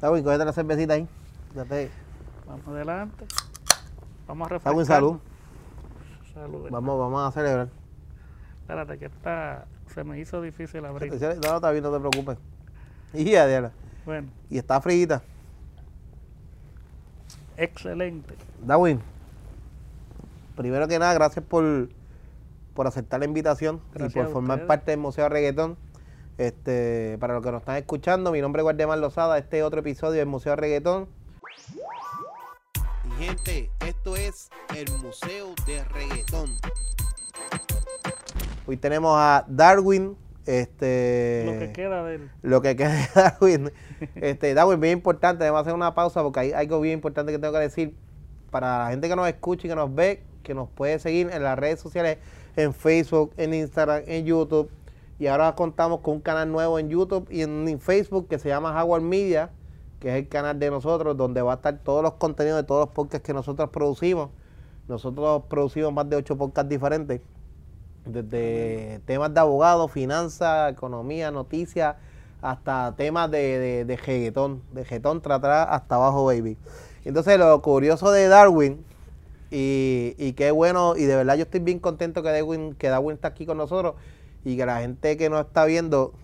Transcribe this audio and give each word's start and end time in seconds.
Darwin, 0.00 0.22
cógete 0.22 0.44
la 0.44 0.52
cervecita 0.52 0.94
ahí. 0.94 1.08
Date. 1.54 1.90
Vamos 2.46 2.68
adelante. 2.68 3.24
Vamos 4.26 4.46
a 4.46 4.48
refrescar. 4.50 4.86
salud. 4.86 5.18
Salud. 6.34 6.68
Vamos, 6.70 6.98
vamos 6.98 7.28
a 7.28 7.32
celebrar. 7.32 7.68
Espérate, 8.60 8.98
que 8.98 9.06
esta 9.06 9.66
se 9.92 10.04
me 10.04 10.18
hizo 10.20 10.40
difícil 10.42 10.84
abrir. 10.84 11.12
No, 11.12 11.34
no, 11.34 11.56
está 11.56 11.70
bien, 11.70 11.82
no 11.82 11.92
te 11.92 11.98
preocupes. 12.00 12.38
Y 13.14 13.24
ya, 13.24 13.46
Diana. 13.46 13.72
Bueno, 14.04 14.28
Y 14.50 14.58
está 14.58 14.80
frita. 14.82 15.22
excelente. 17.56 18.34
Darwin, 18.62 19.00
primero 20.56 20.86
que 20.86 20.98
nada, 20.98 21.14
gracias 21.14 21.44
por, 21.44 21.88
por 22.74 22.86
aceptar 22.86 23.20
la 23.20 23.26
invitación 23.26 23.80
Gracias 23.94 24.14
y 24.14 24.18
por 24.18 24.32
formar 24.32 24.66
parte 24.66 24.90
del 24.90 25.00
Museo 25.00 25.24
de 25.24 25.30
Reggaetón. 25.30 25.76
Este, 26.38 27.16
para 27.18 27.34
los 27.34 27.42
que 27.42 27.50
nos 27.50 27.62
están 27.62 27.76
escuchando, 27.76 28.30
mi 28.30 28.40
nombre 28.40 28.60
es 28.60 28.62
Guardemar 28.62 28.96
Lozada, 28.98 29.38
este 29.38 29.58
es 29.58 29.64
otro 29.64 29.80
episodio 29.80 30.20
del 30.20 30.28
Museo 30.28 30.52
de 30.52 30.56
Reggaetón. 30.56 31.08
Y 33.04 33.24
gente, 33.24 33.70
esto 33.84 34.14
es 34.16 34.48
el 34.76 34.88
Museo 35.02 35.48
de 35.66 35.82
Reggaetón. 35.82 36.56
Hoy 38.68 38.76
tenemos 38.76 39.16
a 39.16 39.46
Darwin, 39.48 40.16
este 40.46 41.42
Lo 41.44 41.58
que 41.58 41.72
queda 41.72 42.04
de 42.04 42.14
él. 42.14 42.30
lo 42.42 42.62
que 42.62 42.76
queda 42.76 42.92
de 42.92 43.08
Darwin. 43.16 43.72
Este, 44.14 44.54
Darwin, 44.54 44.80
bien 44.80 44.92
importante, 44.92 45.42
debemos 45.42 45.62
hacer 45.62 45.74
una 45.74 45.96
pausa 45.96 46.22
porque 46.22 46.38
hay 46.38 46.52
algo 46.52 46.80
bien 46.80 46.94
importante 46.94 47.32
que 47.32 47.40
tengo 47.40 47.54
que 47.54 47.60
decir 47.60 47.96
para 48.52 48.84
la 48.84 48.90
gente 48.90 49.08
que 49.08 49.16
nos 49.16 49.26
escucha 49.26 49.66
y 49.66 49.70
que 49.70 49.76
nos 49.76 49.92
ve, 49.92 50.22
que 50.44 50.54
nos 50.54 50.68
puede 50.70 51.00
seguir 51.00 51.30
en 51.32 51.42
las 51.42 51.58
redes 51.58 51.80
sociales, 51.80 52.18
en 52.54 52.72
Facebook, 52.72 53.32
en 53.36 53.54
Instagram, 53.54 54.04
en 54.06 54.24
YouTube. 54.24 54.70
Y 55.18 55.26
ahora 55.26 55.54
contamos 55.54 56.00
con 56.00 56.14
un 56.14 56.20
canal 56.20 56.50
nuevo 56.50 56.78
en 56.78 56.90
YouTube 56.90 57.26
y 57.30 57.42
en 57.42 57.80
Facebook 57.80 58.28
que 58.28 58.38
se 58.38 58.48
llama 58.48 58.80
Howard 58.82 59.02
Media, 59.02 59.50
que 59.98 60.10
es 60.10 60.14
el 60.14 60.28
canal 60.28 60.58
de 60.58 60.70
nosotros, 60.70 61.16
donde 61.16 61.42
va 61.42 61.52
a 61.52 61.56
estar 61.56 61.78
todos 61.78 62.02
los 62.02 62.14
contenidos 62.14 62.58
de 62.58 62.62
todos 62.62 62.86
los 62.86 62.94
podcasts 62.94 63.26
que 63.26 63.34
nosotros 63.34 63.70
producimos. 63.70 64.30
Nosotros 64.86 65.42
producimos 65.48 65.92
más 65.92 66.08
de 66.08 66.16
ocho 66.16 66.36
podcasts 66.36 66.68
diferentes 66.68 67.20
desde 68.04 69.00
temas 69.04 69.34
de 69.34 69.40
abogados, 69.40 69.90
finanzas, 69.90 70.72
economía, 70.72 71.30
noticias, 71.30 71.96
hasta 72.40 72.94
temas 72.96 73.30
de, 73.30 73.58
de, 73.58 73.84
de 73.84 73.96
reggaetón, 73.96 74.62
de 74.72 74.84
reggaetón 74.84 75.20
tratar 75.20 75.68
hasta 75.70 75.96
abajo, 75.96 76.26
baby. 76.26 76.56
Entonces, 77.04 77.38
lo 77.38 77.60
curioso 77.60 78.10
de 78.12 78.28
Darwin, 78.28 78.84
y, 79.50 80.14
y 80.16 80.34
qué 80.34 80.52
bueno, 80.52 80.94
y 80.96 81.04
de 81.04 81.16
verdad 81.16 81.36
yo 81.36 81.42
estoy 81.42 81.60
bien 81.60 81.80
contento 81.80 82.22
que 82.22 82.30
Darwin, 82.30 82.74
que 82.74 82.88
Darwin 82.88 83.14
está 83.14 83.28
aquí 83.28 83.46
con 83.46 83.56
nosotros 83.56 83.94
y 84.44 84.56
que 84.56 84.66
la 84.66 84.80
gente 84.80 85.16
que 85.16 85.30
nos 85.30 85.46
está 85.46 85.64
viendo 85.64 86.14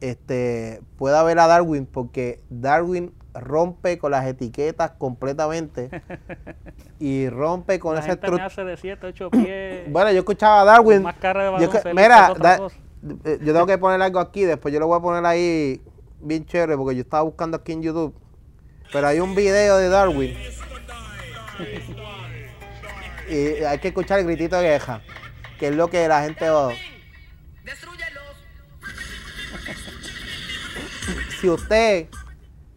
este, 0.00 0.82
pueda 0.96 1.22
ver 1.22 1.38
a 1.38 1.46
Darwin, 1.46 1.86
porque 1.86 2.40
Darwin 2.50 3.12
rompe 3.34 3.98
con 3.98 4.10
las 4.12 4.26
etiquetas 4.26 4.92
completamente 4.92 5.90
y 6.98 7.28
rompe 7.28 7.78
con 7.78 7.94
La 7.94 8.00
esa 8.00 8.12
estructura. 8.12 8.46
hace 8.46 8.64
de 8.64 8.76
7, 8.76 9.06
8 9.06 9.30
pies. 9.30 9.82
Bueno, 9.92 10.10
yo 10.12 10.18
escuchaba 10.18 10.62
a 10.62 10.64
Darwin. 10.64 11.02
más 11.02 11.16
Yo 11.60 11.70
mira, 11.94 12.34
da- 12.38 12.68
eh, 13.24 13.38
yo 13.42 13.52
tengo 13.52 13.66
que 13.66 13.78
poner 13.78 14.00
algo 14.02 14.18
aquí, 14.18 14.44
después 14.44 14.72
yo 14.72 14.80
lo 14.80 14.86
voy 14.86 14.98
a 14.98 15.02
poner 15.02 15.24
ahí 15.26 15.80
bien 16.20 16.44
chévere 16.44 16.76
porque 16.76 16.96
yo 16.96 17.02
estaba 17.02 17.22
buscando 17.22 17.58
aquí 17.58 17.72
en 17.72 17.82
YouTube. 17.82 18.14
Pero 18.92 19.06
hay 19.08 19.20
un 19.20 19.34
video 19.34 19.76
de 19.76 19.88
Darwin. 19.88 20.34
y 23.28 23.64
hay 23.64 23.78
que 23.78 23.88
escuchar 23.88 24.20
el 24.20 24.26
gritito 24.26 24.56
de 24.56 24.68
queja, 24.68 25.00
que 25.58 25.68
es 25.68 25.74
lo 25.74 25.88
que 25.88 26.06
la 26.08 26.22
gente... 26.22 26.46
Si 31.46 31.50
usted, 31.50 32.06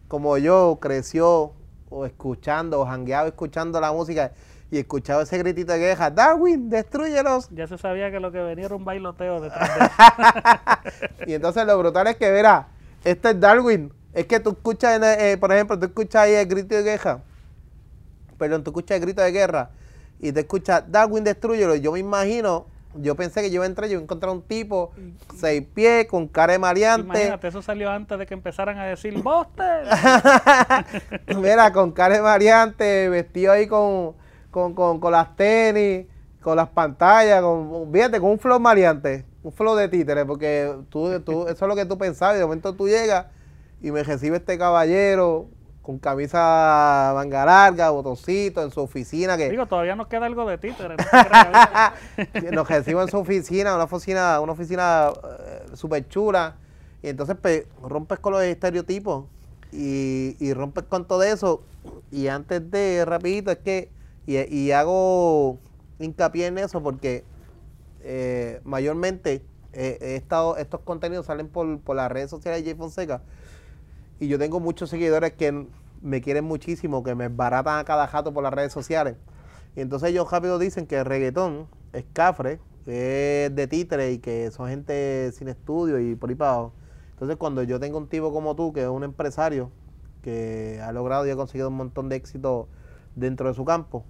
como 0.06 0.38
yo, 0.38 0.78
creció 0.80 1.54
o 1.88 2.06
escuchando 2.06 2.78
o 2.78 2.86
jangueado 2.86 3.26
escuchando 3.26 3.80
la 3.80 3.90
música 3.90 4.30
y 4.70 4.78
escuchaba 4.78 5.24
ese 5.24 5.38
gritito 5.38 5.72
de 5.72 5.80
queja, 5.80 6.08
Darwin, 6.08 6.70
destruyelos. 6.70 7.48
Ya 7.50 7.66
se 7.66 7.78
sabía 7.78 8.12
que 8.12 8.20
lo 8.20 8.30
que 8.30 8.38
venía 8.38 8.66
era 8.66 8.76
un 8.76 8.84
bailoteo 8.84 9.40
detrás 9.40 9.76
de 9.76 9.84
eso. 10.88 11.24
Y 11.26 11.34
entonces 11.34 11.66
lo 11.66 11.76
brutal 11.80 12.06
es 12.06 12.16
que, 12.16 12.30
verá, 12.30 12.68
este 13.02 13.30
es 13.30 13.40
Darwin. 13.40 13.92
Es 14.12 14.26
que 14.26 14.38
tú 14.38 14.50
escuchas, 14.50 14.98
en, 14.98 15.02
eh, 15.02 15.36
por 15.36 15.50
ejemplo, 15.50 15.76
tú 15.76 15.86
escuchas 15.86 16.22
ahí 16.22 16.34
el 16.34 16.46
grito 16.46 16.76
de 16.76 16.84
queja. 16.84 17.24
Perdón, 18.38 18.62
tú 18.62 18.70
escuchas 18.70 18.98
el 18.98 19.00
grito 19.00 19.20
de 19.20 19.32
guerra. 19.32 19.70
Y 20.20 20.30
te 20.30 20.38
escuchas 20.38 20.84
Darwin, 20.86 21.24
destruyelo. 21.24 21.74
Yo 21.74 21.90
me 21.90 21.98
imagino, 21.98 22.66
yo 22.94 23.14
pensé 23.14 23.42
que 23.42 23.50
yo 23.50 23.56
iba 23.56 23.64
a 23.64 23.68
entrar, 23.68 23.88
yo 23.88 23.98
a 23.98 24.02
encontrar 24.02 24.32
un 24.32 24.42
tipo, 24.42 24.92
seis 25.36 25.64
pies, 25.74 26.06
con 26.06 26.26
cara 26.26 26.54
de 26.54 26.58
maleante. 26.58 27.06
Imagínate, 27.06 27.48
eso 27.48 27.62
salió 27.62 27.90
antes 27.90 28.18
de 28.18 28.26
que 28.26 28.34
empezaran 28.34 28.78
a 28.78 28.84
decir 28.84 29.22
¡Buster! 29.22 29.86
Mira, 31.36 31.72
con 31.72 31.92
cara 31.92 32.16
de 32.16 32.20
variante, 32.20 33.08
vestido 33.08 33.52
ahí 33.52 33.66
con, 33.66 34.14
con, 34.50 34.74
con, 34.74 34.98
con 34.98 35.12
las 35.12 35.36
tenis, 35.36 36.06
con 36.40 36.56
las 36.56 36.68
pantallas, 36.68 37.42
con, 37.42 37.92
fíjate, 37.92 38.20
con 38.20 38.30
un 38.30 38.38
flow 38.38 38.58
maleante, 38.58 39.24
un 39.42 39.52
flow 39.52 39.76
de 39.76 39.88
títere, 39.88 40.24
porque 40.24 40.74
tú, 40.88 41.20
tú, 41.20 41.42
eso 41.46 41.64
es 41.64 41.68
lo 41.68 41.76
que 41.76 41.86
tú 41.86 41.96
pensabas, 41.96 42.36
y 42.36 42.38
de 42.38 42.44
momento 42.44 42.74
tú 42.74 42.88
llegas 42.88 43.26
y 43.80 43.92
me 43.92 44.02
recibe 44.02 44.38
este 44.38 44.58
caballero 44.58 45.48
con 45.90 45.98
camisa 45.98 47.10
manga 47.16 47.44
larga, 47.44 47.90
botoncito, 47.90 48.62
en 48.62 48.70
su 48.70 48.80
oficina, 48.80 49.36
que 49.36 49.50
Digo, 49.50 49.66
todavía 49.66 49.96
nos 49.96 50.06
queda 50.06 50.26
algo 50.26 50.48
de 50.48 50.56
títere. 50.56 50.94
No 52.44 52.50
nos 52.52 52.68
recibe 52.68 53.02
en 53.02 53.08
su 53.08 53.18
oficina, 53.18 53.74
una 53.74 53.84
oficina, 53.84 54.38
una 54.38 54.52
oficina 54.52 55.10
súper 55.74 56.06
chula, 56.08 56.54
y 57.02 57.08
entonces 57.08 57.36
pues, 57.42 57.64
rompes 57.82 58.20
con 58.20 58.34
los 58.34 58.42
estereotipos 58.42 59.24
y, 59.72 60.36
y 60.38 60.54
rompes 60.54 60.84
con 60.84 61.08
todo 61.08 61.24
eso. 61.24 61.64
Y 62.12 62.28
antes 62.28 62.70
de, 62.70 63.04
rapidito, 63.04 63.50
es 63.50 63.58
que, 63.58 63.90
y, 64.26 64.38
y 64.38 64.70
hago 64.70 65.58
hincapié 65.98 66.46
en 66.46 66.58
eso 66.58 66.80
porque 66.84 67.24
eh, 68.04 68.60
mayormente 68.62 69.42
eh, 69.72 69.98
he 70.00 70.14
estado, 70.14 70.56
estos 70.56 70.82
contenidos 70.82 71.26
salen 71.26 71.48
por, 71.48 71.80
por 71.80 71.96
las 71.96 72.12
redes 72.12 72.30
sociales 72.30 72.60
de 72.60 72.70
Jay 72.70 72.78
Fonseca 72.78 73.22
y 74.20 74.28
yo 74.28 74.38
tengo 74.38 74.60
muchos 74.60 74.90
seguidores 74.90 75.32
que 75.32 75.66
me 76.02 76.20
quieren 76.20 76.44
muchísimo, 76.44 77.02
que 77.02 77.14
me 77.14 77.28
baratan 77.28 77.78
a 77.78 77.84
cada 77.84 78.06
jato 78.06 78.32
por 78.32 78.42
las 78.42 78.52
redes 78.52 78.72
sociales. 78.72 79.16
Y 79.74 79.80
entonces 79.80 80.10
ellos 80.10 80.30
rápido 80.30 80.58
dicen 80.58 80.86
que 80.86 80.98
el 80.98 81.06
reggaetón 81.06 81.66
es 81.94 82.04
cafre, 82.12 82.60
es 82.86 83.54
de 83.54 83.66
títere 83.66 84.12
y 84.12 84.18
que 84.18 84.50
son 84.50 84.68
gente 84.68 85.32
sin 85.32 85.48
estudio 85.48 85.98
y 85.98 86.14
por 86.14 86.28
ahí 86.28 86.36
para. 86.36 86.68
Entonces 87.12 87.36
cuando 87.36 87.62
yo 87.62 87.80
tengo 87.80 87.96
un 87.96 88.08
tipo 88.08 88.32
como 88.32 88.54
tú, 88.54 88.72
que 88.74 88.82
es 88.82 88.88
un 88.88 89.04
empresario, 89.04 89.70
que 90.22 90.80
ha 90.84 90.92
logrado 90.92 91.26
y 91.26 91.30
ha 91.30 91.36
conseguido 91.36 91.68
un 91.68 91.76
montón 91.76 92.10
de 92.10 92.16
éxito 92.16 92.68
dentro 93.16 93.48
de 93.48 93.54
su 93.54 93.64
campo, 93.64 94.04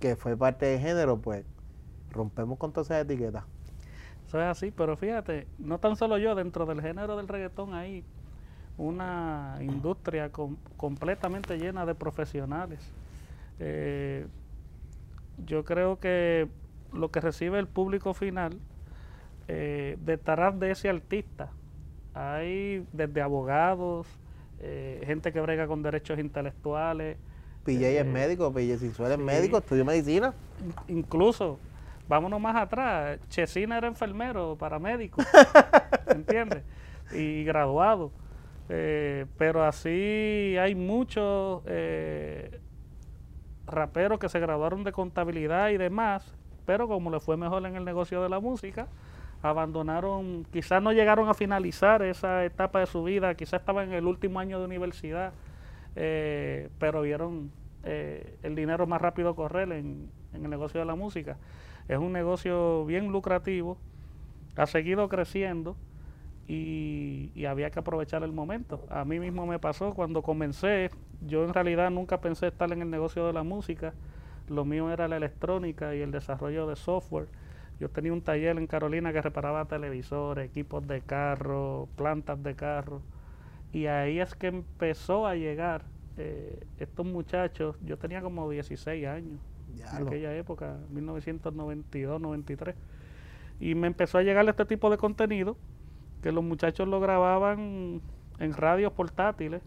que 0.00 0.16
fue 0.16 0.36
parte 0.36 0.66
del 0.66 0.80
género, 0.80 1.18
pues 1.20 1.46
rompemos 2.10 2.58
con 2.58 2.72
todas 2.72 2.88
esas 2.88 3.04
etiquetas. 3.04 3.44
Eso 4.26 4.38
es 4.38 4.46
así, 4.46 4.70
pero 4.70 4.96
fíjate, 4.96 5.46
no 5.58 5.78
tan 5.78 5.96
solo 5.96 6.18
yo, 6.18 6.34
dentro 6.34 6.66
del 6.66 6.82
género 6.82 7.16
del 7.16 7.28
reggaetón 7.28 7.74
hay 7.74 8.04
una 8.76 9.58
industria 9.60 10.30
com- 10.30 10.56
completamente 10.76 11.56
llena 11.58 11.86
de 11.86 11.94
profesionales. 11.94 12.80
Eh, 13.58 14.26
yo 15.46 15.64
creo 15.64 15.98
que 15.98 16.48
lo 16.92 17.10
que 17.10 17.20
recibe 17.20 17.58
el 17.58 17.66
público 17.66 18.14
final, 18.14 18.58
eh, 19.48 19.96
detrás 20.00 20.58
de 20.58 20.70
ese 20.72 20.88
artista, 20.88 21.50
hay 22.14 22.86
desde 22.92 23.20
abogados, 23.20 24.06
eh, 24.60 25.02
gente 25.04 25.32
que 25.32 25.40
brega 25.40 25.66
con 25.66 25.82
derechos 25.82 26.18
intelectuales, 26.18 27.16
PJ 27.64 27.86
es 27.88 28.00
Eh, 28.00 28.04
médico, 28.04 28.52
PJ 28.52 28.78
Sinsuel 28.78 29.12
es 29.12 29.18
sí. 29.18 29.24
médico, 29.24 29.58
estudió 29.58 29.84
medicina. 29.84 30.34
in- 30.88 30.98
incluso, 30.98 31.58
vámonos 32.08 32.40
más 32.40 32.56
atrás, 32.56 33.18
Chesina 33.28 33.78
era 33.78 33.88
enfermero, 33.88 34.56
paramédico, 34.56 35.20
¿entiendes? 36.06 36.62
Y 37.12 37.44
graduado. 37.44 38.12
Eh, 38.68 39.26
pero 39.36 39.64
así 39.64 40.56
hay 40.58 40.74
muchos 40.74 41.62
eh, 41.66 42.60
raperos 43.66 44.18
que 44.18 44.28
se 44.28 44.40
graduaron 44.40 44.84
de 44.84 44.92
contabilidad 44.92 45.70
y 45.70 45.76
demás, 45.76 46.34
pero 46.64 46.88
como 46.88 47.10
le 47.10 47.20
fue 47.20 47.36
mejor 47.36 47.66
en 47.66 47.76
el 47.76 47.84
negocio 47.84 48.22
de 48.22 48.28
la 48.28 48.40
música, 48.40 48.88
abandonaron, 49.42 50.46
quizás 50.50 50.82
no 50.82 50.92
llegaron 50.92 51.28
a 51.28 51.34
finalizar 51.34 52.02
esa 52.02 52.44
etapa 52.44 52.80
de 52.80 52.86
su 52.86 53.04
vida, 53.04 53.34
quizás 53.34 53.60
estaban 53.60 53.88
en 53.88 53.94
el 53.94 54.06
último 54.06 54.40
año 54.40 54.58
de 54.58 54.64
universidad, 54.64 55.34
eh, 55.96 56.70
pero 56.78 57.02
vieron 57.02 57.50
eh, 57.82 58.38
el 58.42 58.54
dinero 58.54 58.86
más 58.86 59.02
rápido 59.02 59.34
correr 59.34 59.70
en, 59.72 60.08
en 60.32 60.44
el 60.44 60.50
negocio 60.50 60.80
de 60.80 60.86
la 60.86 60.94
música. 60.94 61.36
Es 61.88 61.98
un 61.98 62.12
negocio 62.12 62.86
bien 62.86 63.08
lucrativo, 63.08 63.76
ha 64.56 64.66
seguido 64.66 65.08
creciendo 65.08 65.76
y, 66.46 67.30
y 67.34 67.44
había 67.46 67.70
que 67.70 67.78
aprovechar 67.78 68.22
el 68.22 68.32
momento. 68.32 68.84
A 68.90 69.04
mí 69.04 69.18
mismo 69.18 69.46
me 69.46 69.58
pasó 69.58 69.94
cuando 69.94 70.22
comencé, 70.22 70.90
yo 71.26 71.44
en 71.44 71.54
realidad 71.54 71.90
nunca 71.90 72.20
pensé 72.20 72.48
estar 72.48 72.70
en 72.72 72.82
el 72.82 72.90
negocio 72.90 73.26
de 73.26 73.32
la 73.32 73.42
música, 73.42 73.94
lo 74.48 74.64
mío 74.64 74.90
era 74.90 75.08
la 75.08 75.16
electrónica 75.16 75.94
y 75.94 76.00
el 76.00 76.10
desarrollo 76.10 76.66
de 76.66 76.76
software. 76.76 77.28
Yo 77.80 77.88
tenía 77.88 78.12
un 78.12 78.22
taller 78.22 78.56
en 78.58 78.66
Carolina 78.66 79.12
que 79.12 79.20
reparaba 79.20 79.64
televisores, 79.64 80.48
equipos 80.48 80.86
de 80.86 81.00
carro, 81.00 81.88
plantas 81.96 82.42
de 82.42 82.54
carro. 82.54 83.02
Y 83.72 83.86
ahí 83.86 84.20
es 84.20 84.34
que 84.34 84.48
empezó 84.48 85.26
a 85.26 85.34
llegar 85.34 85.82
eh, 86.16 86.64
estos 86.78 87.04
muchachos. 87.04 87.76
Yo 87.84 87.98
tenía 87.98 88.22
como 88.22 88.48
16 88.48 89.06
años 89.06 89.40
en 89.76 90.06
aquella 90.06 90.36
época, 90.36 90.76
1992, 90.90 92.20
93. 92.20 92.76
Y 93.60 93.74
me 93.74 93.88
empezó 93.88 94.18
a 94.18 94.22
llegar 94.22 94.48
este 94.48 94.64
tipo 94.66 94.90
de 94.90 94.98
contenido 94.98 95.56
que 96.24 96.32
los 96.32 96.42
muchachos 96.42 96.88
lo 96.88 97.00
grababan 97.00 98.00
en 98.38 98.52
radios 98.54 98.94
portátiles. 98.94 99.60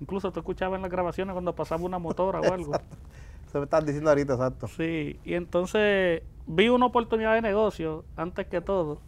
Incluso 0.00 0.32
tú 0.32 0.40
escuchabas 0.40 0.78
en 0.78 0.82
las 0.82 0.90
grabaciones 0.90 1.34
cuando 1.34 1.54
pasaba 1.54 1.84
una 1.84 2.00
motora 2.00 2.40
o 2.40 2.52
algo. 2.52 2.72
Eso 3.46 3.58
me 3.58 3.64
estás 3.64 3.86
diciendo 3.86 4.10
ahorita, 4.10 4.32
exacto. 4.32 4.66
Sí, 4.66 5.20
y 5.24 5.34
entonces 5.34 6.22
vi 6.48 6.68
una 6.68 6.86
oportunidad 6.86 7.34
de 7.34 7.42
negocio 7.42 8.04
antes 8.16 8.48
que 8.48 8.60
todo. 8.60 9.00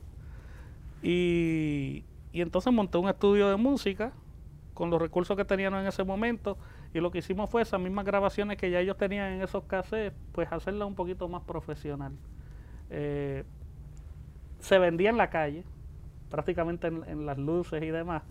Y, 1.03 2.05
y 2.33 2.41
entonces 2.41 2.73
monté 2.73 2.99
un 2.99 3.09
estudio 3.09 3.49
de 3.49 3.57
música 3.57 4.13
con 4.73 4.89
los 4.89 5.03
recursos 5.03 5.37
que 5.37 5.45
tenían 5.45 5.75
en 5.75 5.89
ese 5.89 6.05
momento. 6.05 6.57
Y 6.95 7.01
lo 7.01 7.11
que 7.11 7.19
hicimos 7.19 7.51
fue 7.51 7.63
esas 7.63 7.81
mismas 7.81 8.05
grabaciones 8.05 8.59
que 8.59 8.71
ya 8.71 8.79
ellos 8.79 8.97
tenían 8.97 9.33
en 9.33 9.43
esos 9.43 9.65
cassettes, 9.65 10.17
pues 10.31 10.47
hacerlas 10.53 10.87
un 10.87 10.95
poquito 10.95 11.27
más 11.27 11.43
profesional. 11.43 12.13
Eh, 12.91 13.43
se 14.61 14.79
vendía 14.79 15.11
en 15.11 15.17
la 15.17 15.31
calle, 15.31 15.65
prácticamente 16.33 16.89
en, 16.89 17.27
las 17.27 17.39
luces 17.39 17.83
y 17.83 17.91
demás. 17.91 18.23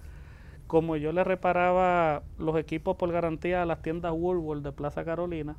Como 0.68 0.98
yo 0.98 1.14
le 1.14 1.24
reparaba 1.24 2.24
los 2.38 2.58
equipos 2.58 2.98
por 2.98 3.12
garantía 3.12 3.62
a 3.62 3.66
las 3.66 3.82
tiendas 3.82 4.12
Woolworth 4.12 4.64
de 4.64 4.72
Plaza 4.72 5.06
Carolina, 5.06 5.56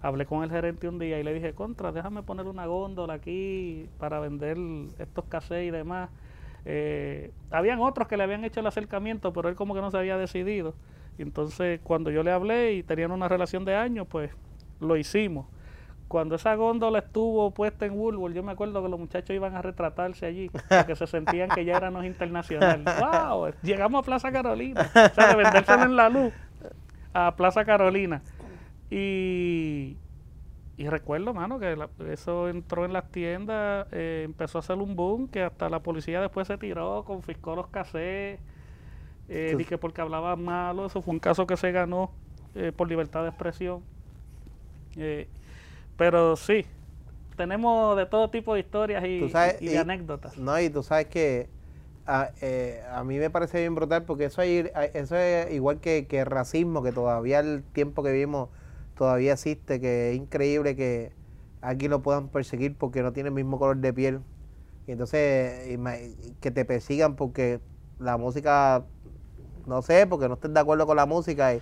hablé 0.00 0.24
con 0.24 0.44
el 0.44 0.50
gerente 0.50 0.88
un 0.88 0.98
día 0.98 1.18
y 1.18 1.24
le 1.24 1.34
dije, 1.34 1.52
contra, 1.52 1.92
déjame 1.92 2.22
poner 2.22 2.46
una 2.46 2.66
góndola 2.66 3.14
aquí 3.14 3.88
para 3.98 4.20
vender 4.20 4.56
estos 4.98 5.24
cassettes 5.26 5.68
y 5.68 5.70
demás. 5.70 6.10
Eh, 6.64 7.32
habían 7.50 7.80
otros 7.80 8.06
que 8.06 8.16
le 8.16 8.22
habían 8.22 8.44
hecho 8.44 8.60
el 8.60 8.66
acercamiento, 8.66 9.32
pero 9.32 9.48
él 9.48 9.56
como 9.56 9.74
que 9.74 9.80
no 9.80 9.90
se 9.90 9.98
había 9.98 10.16
decidido. 10.16 10.74
Entonces 11.18 11.80
cuando 11.82 12.10
yo 12.10 12.22
le 12.22 12.30
hablé 12.30 12.74
y 12.74 12.82
tenían 12.82 13.10
una 13.10 13.28
relación 13.28 13.64
de 13.64 13.74
años, 13.74 14.06
pues 14.08 14.30
lo 14.78 14.96
hicimos 14.96 15.46
cuando 16.10 16.34
esa 16.34 16.56
góndola 16.56 16.98
estuvo 16.98 17.52
puesta 17.52 17.86
en 17.86 17.92
Woolworth, 17.92 18.34
yo 18.34 18.42
me 18.42 18.50
acuerdo 18.50 18.82
que 18.82 18.88
los 18.88 18.98
muchachos 18.98 19.30
iban 19.30 19.54
a 19.54 19.62
retratarse 19.62 20.26
allí, 20.26 20.50
porque 20.68 20.96
se 20.96 21.06
sentían 21.06 21.50
que 21.50 21.64
ya 21.64 21.76
éramos 21.76 22.04
internacionales. 22.04 22.84
¡Wow! 23.00 23.52
Llegamos 23.62 24.00
a 24.00 24.02
Plaza 24.02 24.32
Carolina. 24.32 24.90
O 24.92 25.14
sea, 25.14 25.28
de 25.28 25.36
venderse 25.36 25.72
en 25.72 25.94
la 25.94 26.08
luz 26.08 26.32
a 27.14 27.36
Plaza 27.36 27.64
Carolina. 27.64 28.22
Y, 28.90 29.96
y 30.76 30.88
recuerdo, 30.88 31.32
mano, 31.32 31.60
que 31.60 31.78
eso 32.08 32.48
entró 32.48 32.84
en 32.84 32.92
las 32.92 33.08
tiendas, 33.12 33.86
eh, 33.92 34.22
empezó 34.24 34.58
a 34.58 34.62
hacer 34.62 34.78
un 34.78 34.96
boom, 34.96 35.28
que 35.28 35.44
hasta 35.44 35.68
la 35.68 35.78
policía 35.78 36.20
después 36.20 36.48
se 36.48 36.58
tiró, 36.58 37.04
confiscó 37.04 37.54
los 37.54 37.68
cassettes, 37.68 38.40
eh, 39.28 39.56
y 39.56 39.64
que 39.64 39.78
porque 39.78 40.00
hablaba 40.00 40.34
malo, 40.34 40.86
eso 40.86 41.02
fue 41.02 41.14
un 41.14 41.20
caso 41.20 41.46
que 41.46 41.56
se 41.56 41.70
ganó 41.70 42.10
eh, 42.56 42.72
por 42.76 42.88
libertad 42.88 43.22
de 43.22 43.28
expresión. 43.28 43.84
Eh, 44.96 45.28
pero 46.00 46.34
sí, 46.34 46.64
tenemos 47.36 47.94
de 47.94 48.06
todo 48.06 48.30
tipo 48.30 48.54
de 48.54 48.60
historias 48.60 49.04
y, 49.04 49.20
de 49.20 49.78
anécdotas. 49.78 50.38
No, 50.38 50.58
y 50.58 50.70
tú 50.70 50.82
sabes 50.82 51.08
que 51.08 51.50
a, 52.06 52.30
eh, 52.40 52.82
a, 52.90 53.04
mí 53.04 53.18
me 53.18 53.28
parece 53.28 53.60
bien 53.60 53.74
brutal 53.74 54.04
porque 54.04 54.24
eso, 54.24 54.40
hay, 54.40 54.70
eso 54.94 55.14
es 55.14 55.52
igual 55.52 55.78
que, 55.78 56.06
que, 56.06 56.20
el 56.20 56.24
racismo, 56.24 56.82
que 56.82 56.92
todavía 56.92 57.40
el 57.40 57.62
tiempo 57.74 58.02
que 58.02 58.12
vivimos 58.12 58.48
todavía 58.96 59.34
existe, 59.34 59.78
que 59.78 60.12
es 60.12 60.16
increíble 60.16 60.74
que 60.74 61.12
aquí 61.60 61.86
lo 61.86 62.00
puedan 62.00 62.28
perseguir 62.28 62.74
porque 62.76 63.02
no 63.02 63.12
tiene 63.12 63.28
el 63.28 63.34
mismo 63.34 63.58
color 63.58 63.76
de 63.76 63.92
piel. 63.92 64.20
Y 64.86 64.92
entonces 64.92 65.78
que 66.40 66.50
te 66.50 66.64
persigan 66.64 67.14
porque 67.14 67.60
la 67.98 68.16
música, 68.16 68.86
no 69.66 69.82
sé, 69.82 70.06
porque 70.06 70.28
no 70.28 70.34
estén 70.36 70.54
de 70.54 70.60
acuerdo 70.60 70.86
con 70.86 70.96
la 70.96 71.04
música. 71.04 71.54
Y, 71.54 71.60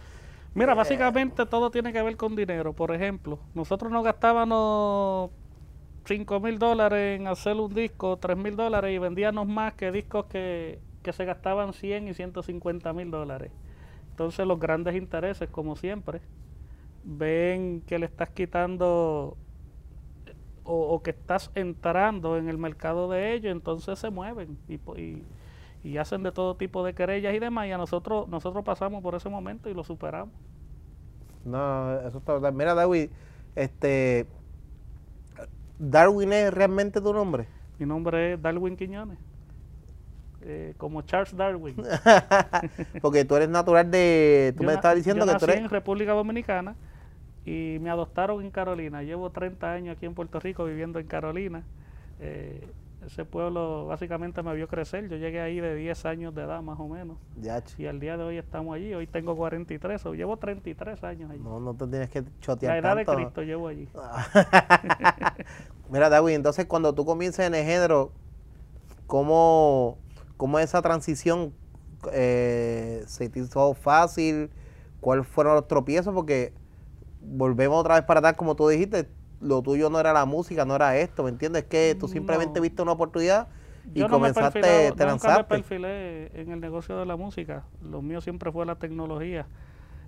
Mira, 0.55 0.75
básicamente 0.75 1.47
todo 1.47 1.71
tiene 1.71 1.93
que 1.93 2.03
ver 2.03 2.17
con 2.17 2.35
dinero. 2.37 2.73
Por 2.75 2.93
ejemplo, 2.95 3.41
nosotros 3.55 3.93
no 3.93 4.03
gastábamos 4.03 5.31
5 6.07 6.41
mil 6.41 6.59
dólares 6.59 7.21
en 7.21 7.27
hacer 7.29 7.57
un 7.57 7.75
disco, 7.75 8.19
3 8.19 8.37
mil 8.37 8.57
dólares 8.57 8.95
y 8.95 8.99
vendíamos 8.99 9.47
más 9.49 9.75
que 9.75 9.93
discos 9.93 10.27
que, 10.27 10.83
que 11.03 11.13
se 11.13 11.25
gastaban 11.25 11.73
100 11.75 12.09
y 12.09 12.15
150 12.15 12.93
mil 12.93 13.11
dólares. 13.11 13.53
Entonces 14.11 14.47
los 14.47 14.59
grandes 14.61 14.97
intereses, 14.97 15.51
como 15.51 15.77
siempre, 15.77 16.23
ven 17.05 17.83
que 17.87 17.99
le 17.99 18.07
estás 18.07 18.31
quitando 18.31 19.39
o, 20.65 20.95
o 20.95 21.03
que 21.03 21.11
estás 21.11 21.51
entrando 21.55 22.37
en 22.37 22.49
el 22.49 22.59
mercado 22.59 23.09
de 23.11 23.35
ellos, 23.35 23.53
entonces 23.53 23.99
se 23.99 24.11
mueven 24.11 24.59
y, 24.69 24.75
y 25.01 25.27
y 25.85 25.97
hacen 25.99 26.23
de 26.23 26.33
todo 26.33 26.57
tipo 26.57 26.85
de 26.85 26.95
querellas 26.95 27.35
y 27.35 27.39
demás, 27.39 27.67
y 27.67 27.73
a 27.73 27.79
nosotros, 27.79 28.29
nosotros 28.29 28.65
pasamos 28.65 29.03
por 29.03 29.15
ese 29.15 29.29
momento 29.29 29.71
y 29.71 29.75
lo 29.75 29.85
superamos. 29.85 30.35
No, 31.45 32.01
eso 32.01 32.19
está 32.19 32.35
verdad. 32.35 32.53
Mira, 32.53 32.75
Darwin, 32.75 33.11
este, 33.55 34.27
¿Darwin 35.79 36.33
es 36.33 36.53
realmente 36.53 37.01
tu 37.01 37.13
nombre? 37.13 37.47
Mi 37.79 37.87
nombre 37.87 38.35
es 38.35 38.43
Darwin 38.43 38.77
Quiñones. 38.77 39.19
Eh, 40.43 40.75
como 40.77 41.03
Charles 41.03 41.37
Darwin. 41.37 41.77
Porque 43.03 43.25
tú 43.25 43.37
eres 43.37 43.49
natural 43.49 43.91
de. 43.91 44.55
Tú 44.57 44.65
me 44.65 44.75
estabas 44.75 44.97
diciendo 44.97 45.27
que 45.27 45.35
tú 45.35 45.45
eres. 45.45 45.59
en 45.59 45.69
República 45.69 46.13
Dominicana 46.13 46.77
y 47.45 47.79
me 47.81 47.91
adoptaron 47.91 48.45
en 48.45 48.51
Carolina. 48.51 49.03
Llevo 49.03 49.31
30 49.31 49.73
años 49.73 49.97
aquí 49.97 50.07
en 50.07 50.15
Puerto 50.15 50.39
Rico 50.39 50.65
viviendo 50.65 50.99
en 50.99 51.07
Carolina. 51.07 51.63
Eh, 52.21 52.67
ese 53.07 53.25
pueblo 53.25 53.87
básicamente 53.87 54.43
me 54.43 54.55
vio 54.55 54.69
crecer. 54.69 55.09
Yo 55.09 55.17
llegué 55.17 55.41
ahí 55.41 55.61
de 55.61 55.75
10 55.75 56.05
años 56.07 56.35
de 56.35 56.43
edad 56.43 56.61
más 56.63 56.79
o 56.81 56.89
menos. 56.89 57.17
Y 57.79 57.87
al 57.87 58.01
día 58.01 58.17
de 58.17 58.25
hoy 58.25 58.39
estamos 58.39 58.75
allí. 58.75 58.93
Hoy 58.95 59.07
tengo 59.07 59.37
43, 59.37 60.05
o 60.07 60.15
llevo 60.15 60.37
33 60.37 61.05
años 61.05 61.31
allí. 61.31 61.41
No, 61.43 61.61
no 61.61 61.75
te 61.75 61.87
tienes 61.87 62.11
que 62.11 62.25
chotear 62.41 62.73
La 62.73 62.79
edad 62.79 62.97
de 62.97 63.07
Cristo 63.07 63.43
llevo 63.43 63.69
allí. 63.69 63.89
Mira, 65.91 66.09
David, 66.09 66.35
entonces 66.35 66.67
cuando 66.67 66.95
tú 66.95 67.05
comienzas 67.05 67.47
en 67.47 67.55
el 67.55 67.65
género, 67.65 68.13
¿cómo, 69.07 69.99
cómo 70.37 70.59
esa 70.59 70.83
transición 70.83 71.55
eh, 72.13 73.05
se 73.07 73.29
te 73.29 73.41
hizo 73.41 73.75
fácil? 73.75 74.51
¿Cuáles 75.01 75.27
fueron 75.27 75.55
los 75.55 75.69
tropiezos? 75.69 76.13
Porque 76.13 76.53
volvemos 77.21 77.79
otra 77.79 77.95
vez 77.95 78.05
para 78.05 78.19
atrás, 78.19 78.37
como 78.37 78.57
tú 78.57 78.69
dijiste, 78.69 79.09
lo 79.41 79.63
tuyo 79.63 79.91
no 79.91 80.01
era 80.01 80.13
la 80.13 80.25
música, 80.25 80.65
no 80.65 80.75
era 80.75 80.97
esto, 80.97 81.23
¿me 81.23 81.31
entiendes? 81.31 81.65
Que 81.65 81.97
tú 81.99 82.09
simplemente 82.09 82.61
viste 82.61 82.83
una 82.83 82.93
oportunidad 82.93 83.49
y 83.95 84.05
comenzaste, 84.07 84.61
te 84.61 85.05
lanzaste. 85.05 85.29
Nunca 85.29 85.39
me 85.39 85.45
perfilé 85.45 86.41
en 86.41 86.51
el 86.51 86.61
negocio 86.61 86.99
de 86.99 87.07
la 87.07 87.17
música, 87.17 87.65
lo 87.83 88.03
mío 88.03 88.21
siempre 88.21 88.53
fue 88.53 88.67
la 88.67 88.77
tecnología, 88.77 89.47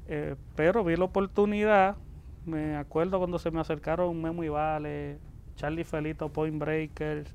eh, 0.08 0.36
pero 0.56 0.84
vi 0.84 0.96
la 0.96 1.04
oportunidad, 1.04 1.96
me 2.44 2.76
acuerdo 2.76 3.18
cuando 3.18 3.38
se 3.38 3.50
me 3.50 3.60
acercaron 3.60 4.20
Memo 4.20 4.42
y 4.44 4.48
Vale, 4.48 5.18
Charlie 5.56 5.84
Felito, 5.84 6.28
Point 6.28 6.58
Breakers, 6.58 7.34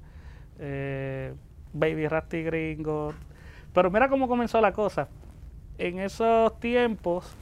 eh, 0.59 1.33
Baby 1.73 2.07
Rasty 2.07 2.43
Gringo, 2.43 3.13
pero 3.73 3.89
mira 3.89 4.09
cómo 4.09 4.27
comenzó 4.27 4.61
la 4.61 4.71
cosa. 4.71 5.07
En 5.77 5.99
esos 5.99 6.57
tiempos 6.59 7.35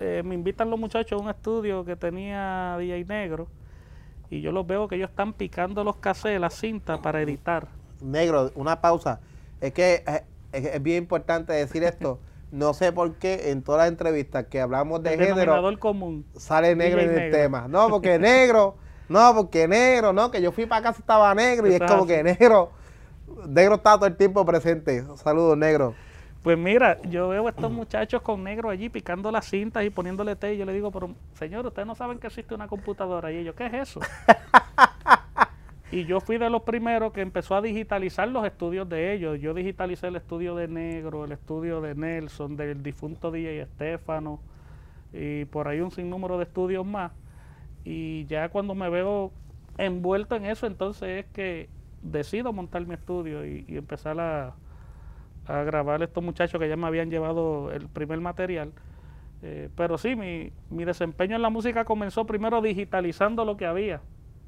eh, 0.00 0.22
me 0.24 0.34
invitan 0.34 0.68
los 0.68 0.78
muchachos 0.78 1.18
a 1.18 1.24
un 1.24 1.30
estudio 1.30 1.84
que 1.84 1.96
tenía 1.96 2.76
DJ 2.78 3.04
Negro 3.06 3.48
y 4.30 4.40
yo 4.40 4.52
los 4.52 4.66
veo 4.66 4.88
que 4.88 4.96
ellos 4.96 5.10
están 5.10 5.32
picando 5.32 5.84
los 5.84 5.96
cassettes, 5.96 6.40
la 6.40 6.50
cinta 6.50 7.00
para 7.00 7.22
editar. 7.22 7.68
Negro, 8.00 8.50
una 8.54 8.80
pausa. 8.80 9.20
Es 9.60 9.72
que 9.72 10.04
eh, 10.06 10.24
es, 10.52 10.82
bien 10.82 11.04
importante 11.04 11.52
decir 11.52 11.84
esto. 11.84 12.18
No 12.54 12.72
sé 12.72 12.92
por 12.92 13.14
qué 13.14 13.50
en 13.50 13.62
todas 13.64 13.80
las 13.80 13.88
entrevistas 13.88 14.46
que 14.46 14.60
hablamos 14.60 15.02
de 15.02 15.18
género 15.18 15.76
común. 15.80 16.24
sale 16.36 16.76
negro 16.76 17.00
en 17.00 17.10
el 17.10 17.32
tema. 17.32 17.66
No, 17.66 17.88
porque 17.88 18.16
negro, 18.16 18.76
no, 19.08 19.34
porque 19.34 19.66
negro, 19.66 20.12
no, 20.12 20.30
que 20.30 20.40
yo 20.40 20.52
fui 20.52 20.64
para 20.64 20.80
casa 20.80 21.00
estaba 21.00 21.34
negro 21.34 21.68
y 21.68 21.74
es 21.74 21.80
como 21.80 22.06
que 22.06 22.22
negro, 22.22 22.70
negro 23.48 23.74
está 23.74 23.96
todo 23.96 24.06
el 24.06 24.16
tiempo 24.16 24.46
presente. 24.46 25.04
Saludos, 25.16 25.58
negro. 25.58 25.96
Pues 26.44 26.58
mira, 26.58 27.00
yo 27.04 27.28
veo 27.28 27.46
a 27.46 27.50
estos 27.50 27.72
muchachos 27.72 28.20
con 28.20 28.44
negro 28.44 28.68
allí 28.68 28.90
picando 28.90 29.32
las 29.32 29.46
cintas 29.46 29.82
y 29.82 29.88
poniéndole 29.88 30.36
té 30.36 30.52
y 30.52 30.58
yo 30.58 30.66
le 30.66 30.74
digo, 30.74 30.90
pero 30.90 31.14
señor, 31.32 31.64
ustedes 31.64 31.86
no 31.86 31.94
saben 31.94 32.18
que 32.18 32.26
existe 32.26 32.54
una 32.54 32.68
computadora. 32.68 33.32
Y 33.32 33.38
ellos, 33.38 33.54
¿qué 33.54 33.64
es 33.64 33.72
eso? 33.72 34.00
y 35.90 36.04
yo 36.04 36.20
fui 36.20 36.36
de 36.36 36.50
los 36.50 36.60
primeros 36.60 37.14
que 37.14 37.22
empezó 37.22 37.54
a 37.54 37.62
digitalizar 37.62 38.28
los 38.28 38.44
estudios 38.44 38.86
de 38.90 39.14
ellos. 39.14 39.40
Yo 39.40 39.54
digitalicé 39.54 40.08
el 40.08 40.16
estudio 40.16 40.54
de 40.54 40.68
Negro, 40.68 41.24
el 41.24 41.32
estudio 41.32 41.80
de 41.80 41.94
Nelson, 41.94 42.58
del 42.58 42.82
difunto 42.82 43.30
DJ 43.30 43.62
Estefano 43.62 44.38
y 45.14 45.46
por 45.46 45.66
ahí 45.66 45.80
un 45.80 45.92
sinnúmero 45.92 46.36
de 46.36 46.44
estudios 46.44 46.84
más. 46.84 47.12
Y 47.86 48.26
ya 48.26 48.50
cuando 48.50 48.74
me 48.74 48.90
veo 48.90 49.32
envuelto 49.78 50.36
en 50.36 50.44
eso, 50.44 50.66
entonces 50.66 51.24
es 51.24 51.32
que 51.32 51.70
decido 52.02 52.52
montar 52.52 52.84
mi 52.86 52.92
estudio 52.92 53.46
y 53.46 53.64
empezar 53.70 54.20
a 54.20 54.52
a 55.46 55.62
grabar 55.62 56.02
estos 56.02 56.22
muchachos 56.22 56.60
que 56.60 56.68
ya 56.68 56.76
me 56.76 56.86
habían 56.86 57.10
llevado 57.10 57.70
el 57.72 57.88
primer 57.88 58.20
material. 58.20 58.72
Eh, 59.42 59.68
pero 59.76 59.98
sí, 59.98 60.16
mi, 60.16 60.52
mi, 60.70 60.84
desempeño 60.84 61.36
en 61.36 61.42
la 61.42 61.50
música 61.50 61.84
comenzó 61.84 62.24
primero 62.24 62.62
digitalizando 62.62 63.44
lo 63.44 63.56
que 63.56 63.66
había. 63.66 64.00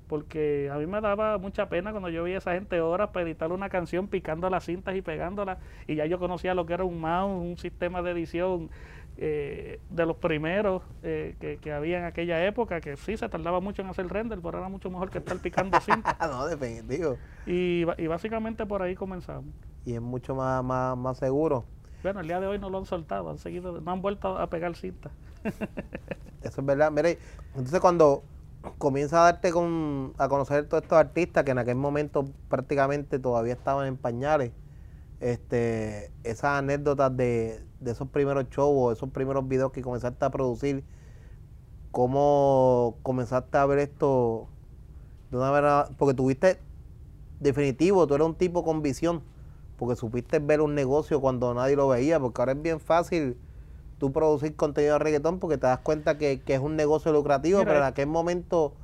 porque 0.06 0.70
a 0.72 0.78
mí 0.78 0.86
me 0.86 1.00
daba 1.00 1.36
mucha 1.36 1.68
pena 1.68 1.90
cuando 1.90 2.08
yo 2.08 2.22
veía 2.22 2.36
a 2.36 2.38
esa 2.38 2.52
gente 2.52 2.80
horas 2.80 3.10
para 3.10 3.26
editar 3.26 3.52
una 3.52 3.68
canción 3.68 4.06
picando 4.06 4.48
las 4.48 4.64
cintas 4.64 4.94
y 4.94 5.02
pegándolas 5.02 5.58
y 5.86 5.96
ya 5.96 6.06
yo 6.06 6.18
conocía 6.18 6.54
lo 6.54 6.64
que 6.64 6.74
era 6.74 6.84
un 6.84 7.00
mouse, 7.00 7.42
un 7.42 7.58
sistema 7.58 8.02
de 8.02 8.12
edición 8.12 8.70
eh, 9.18 9.80
de 9.90 10.06
los 10.06 10.16
primeros 10.16 10.82
eh, 11.02 11.36
que, 11.40 11.56
que, 11.56 11.72
había 11.72 11.98
en 11.98 12.04
aquella 12.04 12.44
época, 12.46 12.80
que 12.82 12.96
sí 12.96 13.16
se 13.16 13.28
tardaba 13.28 13.60
mucho 13.60 13.80
en 13.80 13.88
hacer 13.88 14.06
render, 14.08 14.40
pero 14.42 14.58
era 14.58 14.68
mucho 14.68 14.90
mejor 14.90 15.10
que 15.10 15.18
estar 15.18 15.38
picando 15.38 15.80
cintas. 15.82 16.16
no, 16.20 16.46
definitivo. 16.46 17.16
Y, 17.46 17.84
y 17.96 18.06
básicamente 18.06 18.66
por 18.66 18.82
ahí 18.82 18.94
comenzamos. 18.94 19.54
Y 19.86 19.94
es 19.94 20.02
mucho 20.02 20.34
más, 20.34 20.62
más, 20.62 20.98
más 20.98 21.16
seguro. 21.16 21.64
Bueno, 22.02 22.20
el 22.20 22.26
día 22.26 22.40
de 22.40 22.46
hoy 22.46 22.58
no 22.58 22.68
lo 22.68 22.78
han 22.78 22.84
soltado, 22.86 23.30
han 23.30 23.38
seguido, 23.38 23.80
no 23.80 23.90
han 23.90 24.02
vuelto 24.02 24.36
a 24.36 24.50
pegar 24.50 24.76
cintas. 24.76 25.12
Eso 26.42 26.60
es 26.60 26.66
verdad. 26.66 26.90
Mire, 26.90 27.18
entonces 27.54 27.80
cuando 27.80 28.22
comienza 28.78 29.20
a 29.20 29.32
darte 29.32 29.52
con, 29.52 30.12
a 30.18 30.28
conocer 30.28 30.68
todos 30.68 30.82
estos 30.82 30.98
artistas 30.98 31.44
que 31.44 31.52
en 31.52 31.58
aquel 31.58 31.76
momento 31.76 32.26
prácticamente 32.48 33.18
todavía 33.18 33.54
estaban 33.54 33.86
en 33.86 33.96
pañales, 33.96 34.52
este, 35.20 36.12
esas 36.24 36.58
anécdotas 36.58 37.16
de, 37.16 37.64
de 37.80 37.90
esos 37.90 38.08
primeros 38.08 38.48
shows, 38.50 38.96
esos 38.96 39.10
primeros 39.10 39.46
videos 39.46 39.72
que 39.72 39.82
comenzaste 39.82 40.24
a 40.24 40.30
producir, 40.30 40.84
cómo 41.92 42.96
comenzaste 43.02 43.56
a 43.56 43.66
ver 43.66 43.78
esto 43.78 44.48
de 45.30 45.36
una 45.36 45.50
manera, 45.50 45.88
porque 45.96 46.14
tuviste 46.14 46.60
definitivo, 47.40 48.06
tú 48.06 48.14
eres 48.14 48.26
un 48.26 48.34
tipo 48.34 48.64
con 48.64 48.82
visión, 48.82 49.22
porque 49.76 49.96
supiste 49.96 50.38
ver 50.38 50.60
un 50.60 50.74
negocio 50.74 51.20
cuando 51.20 51.52
nadie 51.54 51.76
lo 51.76 51.88
veía, 51.88 52.18
porque 52.18 52.40
ahora 52.40 52.52
es 52.52 52.62
bien 52.62 52.80
fácil 52.80 53.36
tú 53.98 54.12
producir 54.12 54.54
contenido 54.56 54.94
de 54.94 54.98
reggaetón 54.98 55.38
porque 55.38 55.58
te 55.58 55.66
das 55.66 55.78
cuenta 55.78 56.18
que, 56.18 56.42
es 56.46 56.60
un 56.60 56.76
negocio 56.76 57.12
lucrativo, 57.12 57.60
pero 57.64 57.78
en 57.78 57.84
aquel 57.84 58.06
momento 58.06 58.74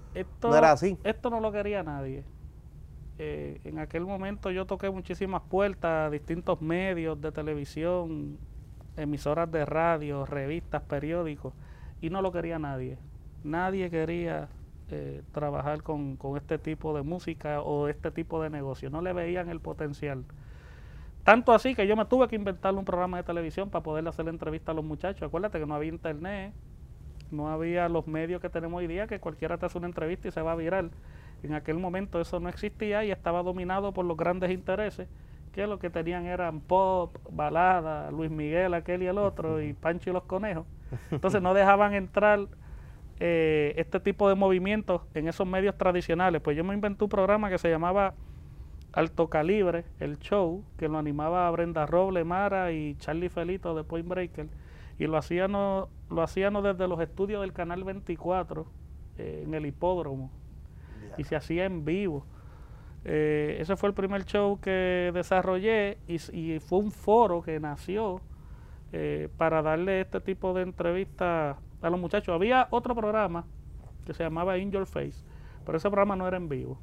no 0.43 0.57
era 0.57 0.73
así. 0.73 0.99
Esto 1.05 1.31
no 1.31 1.41
lo 1.41 1.53
quería 1.53 1.83
nadie. 1.83 2.25
Eh, 3.19 3.61
en 3.65 3.79
aquel 3.79 4.05
momento 4.05 4.51
yo 4.51 4.67
toqué 4.67 4.91
muchísimas 4.91 5.43
puertas, 5.43 6.11
distintos 6.11 6.61
medios 6.61 7.21
de 7.21 7.31
televisión, 7.31 8.39
emisoras 8.97 9.51
de 9.51 9.65
radio, 9.65 10.27
revistas, 10.27 10.83
periódicos, 10.83 11.53
y 12.01 12.11
no 12.11 12.23
lo 12.23 12.33
quería 12.33 12.59
nadie. 12.59 12.99
Nadie 13.45 13.91
quería 13.91 14.49
eh, 14.91 15.23
trabajar 15.33 15.83
con, 15.83 16.17
con 16.17 16.37
este 16.37 16.59
tipo 16.59 16.97
de 16.97 17.03
música 17.03 17.61
o 17.61 17.89
este 17.89 18.11
tipo 18.11 18.43
de 18.43 18.51
negocio. 18.51 18.91
No 18.91 19.03
le 19.03 19.13
veían 19.13 19.51
el 19.51 19.61
potencial. 19.61 20.25
Tanto 21.25 21.53
así 21.53 21.75
que 21.75 21.87
yo 21.87 21.97
me 21.97 22.05
tuve 22.05 22.27
que 22.29 22.37
inventar 22.37 22.75
un 22.75 22.85
programa 22.85 23.17
de 23.19 23.23
televisión 23.23 23.71
para 23.71 23.83
poder 23.83 24.07
hacer 24.09 24.25
la 24.25 24.33
entrevista 24.33 24.73
a 24.73 24.75
los 24.75 24.85
muchachos. 24.85 25.23
Acuérdate 25.23 25.61
que 25.61 25.67
no 25.67 25.75
había 25.75 25.91
internet, 25.91 26.53
no 27.31 27.49
había 27.49 27.89
los 27.89 28.07
medios 28.09 28.41
que 28.41 28.49
tenemos 28.49 28.79
hoy 28.79 28.89
día, 28.89 29.07
que 29.07 29.21
cualquiera 29.21 29.57
te 29.57 29.67
hace 29.67 29.79
una 29.79 29.87
entrevista 29.87 30.29
y 30.29 30.31
se 30.33 30.43
va 30.43 30.53
a 30.53 30.57
virar. 30.57 30.91
En 31.43 31.55
aquel 31.55 31.79
momento 31.79 32.21
eso 32.21 32.41
no 32.41 32.49
existía 32.49 33.05
y 33.05 33.11
estaba 33.11 33.43
dominado 33.43 33.93
por 33.93 34.05
los 34.05 34.17
grandes 34.17 34.51
intereses, 34.51 35.09
que 35.53 35.67
lo 35.67 35.79
que 35.79 35.91
tenían 35.91 36.27
eran 36.27 36.61
pop, 36.61 37.17
balada, 37.31 38.11
Luis 38.11 38.31
Miguel, 38.31 38.75
aquel 38.75 39.03
y 39.03 39.07
el 39.07 39.19
otro, 39.19 39.61
y 39.61 39.75
Pancho 39.75 40.11
y 40.11 40.13
los 40.13 40.25
conejos. 40.25 40.67
Entonces 41.11 41.41
no 41.41 41.55
dejaban 41.55 41.95
entrar 41.95 42.47
eh, 43.21 43.75
este 43.77 44.01
tipo 44.01 44.29
de 44.29 44.35
movimientos 44.35 45.03
en 45.15 45.29
esos 45.29 45.47
medios 45.47 45.77
tradicionales. 45.77 46.43
Pues 46.43 46.57
yo 46.57 46.65
me 46.65 46.75
inventé 46.75 47.05
un 47.05 47.11
programa 47.11 47.49
que 47.51 47.59
se 47.59 47.71
llamaba 47.71 48.15
Alto 48.93 49.29
Calibre, 49.29 49.85
el 50.01 50.19
show, 50.19 50.65
que 50.77 50.87
lo 50.87 50.99
animaba 50.99 51.51
Brenda 51.51 51.87
Roble, 51.87 52.25
Mara 52.25 52.73
y 52.73 52.95
Charlie 52.97 53.31
Felito 53.31 53.75
de 53.75 53.85
Point 53.85 54.07
Breaker. 54.07 54.49
Y 54.99 55.07
lo 55.07 55.17
hacíamos, 55.17 55.89
lo 56.11 56.23
hacíamos 56.23 56.63
desde 56.63 56.87
los 56.87 57.01
estudios 57.01 57.41
del 57.41 57.55
Canal 57.55 57.85
24 57.85 58.67
eh, 59.17 59.45
en 59.47 59.55
el 59.55 59.65
hipódromo. 59.65 60.31
Y 61.17 61.25
se 61.25 61.37
hacía 61.37 61.65
en 61.65 61.87
vivo. 61.87 62.27
Eh, 63.05 63.57
ese 63.61 63.77
fue 63.77 63.89
el 63.89 63.95
primer 63.95 64.27
show 64.27 64.61
que 64.61 65.11
desarrollé 65.15 65.99
y, 66.07 66.17
y 66.37 66.61
fue 66.61 66.79
un 66.79 66.93
foro 66.93 67.43
que 67.43 67.59
nació 67.59 68.21
eh, 68.93 69.29
para 69.39 69.63
darle 69.63 70.03
este 70.03 70.21
tipo 70.21 70.53
de 70.53 70.63
entrevistas 70.63 71.57
a 71.81 71.91
los 71.91 71.99
muchachos. 71.99 72.35
Había 72.35 72.69
otro 72.71 72.95
programa 72.95 73.47
que 74.05 74.13
se 74.13 74.23
llamaba 74.23 74.59
In 74.59 74.71
Your 74.71 74.87
Face, 74.87 75.25
pero 75.65 75.79
ese 75.79 75.89
programa 75.89 76.15
no 76.15 76.29
era 76.29 76.37
en 76.37 76.49
vivo 76.51 76.79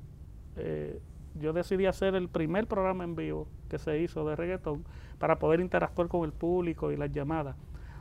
yo 1.40 1.54
decidí 1.54 1.86
hacer 1.86 2.16
el 2.16 2.30
primer 2.30 2.68
programa 2.68 3.04
en 3.04 3.16
vivo 3.16 3.48
que 3.70 3.80
se 3.80 4.00
hizo 4.00 4.28
de 4.28 4.36
reggaetón 4.36 4.86
para 5.18 5.40
poder 5.40 5.60
interactuar 5.60 6.08
con 6.08 6.24
el 6.24 6.32
público 6.32 6.92
y 6.92 6.98
las 6.98 7.12
llamadas. 7.12 7.56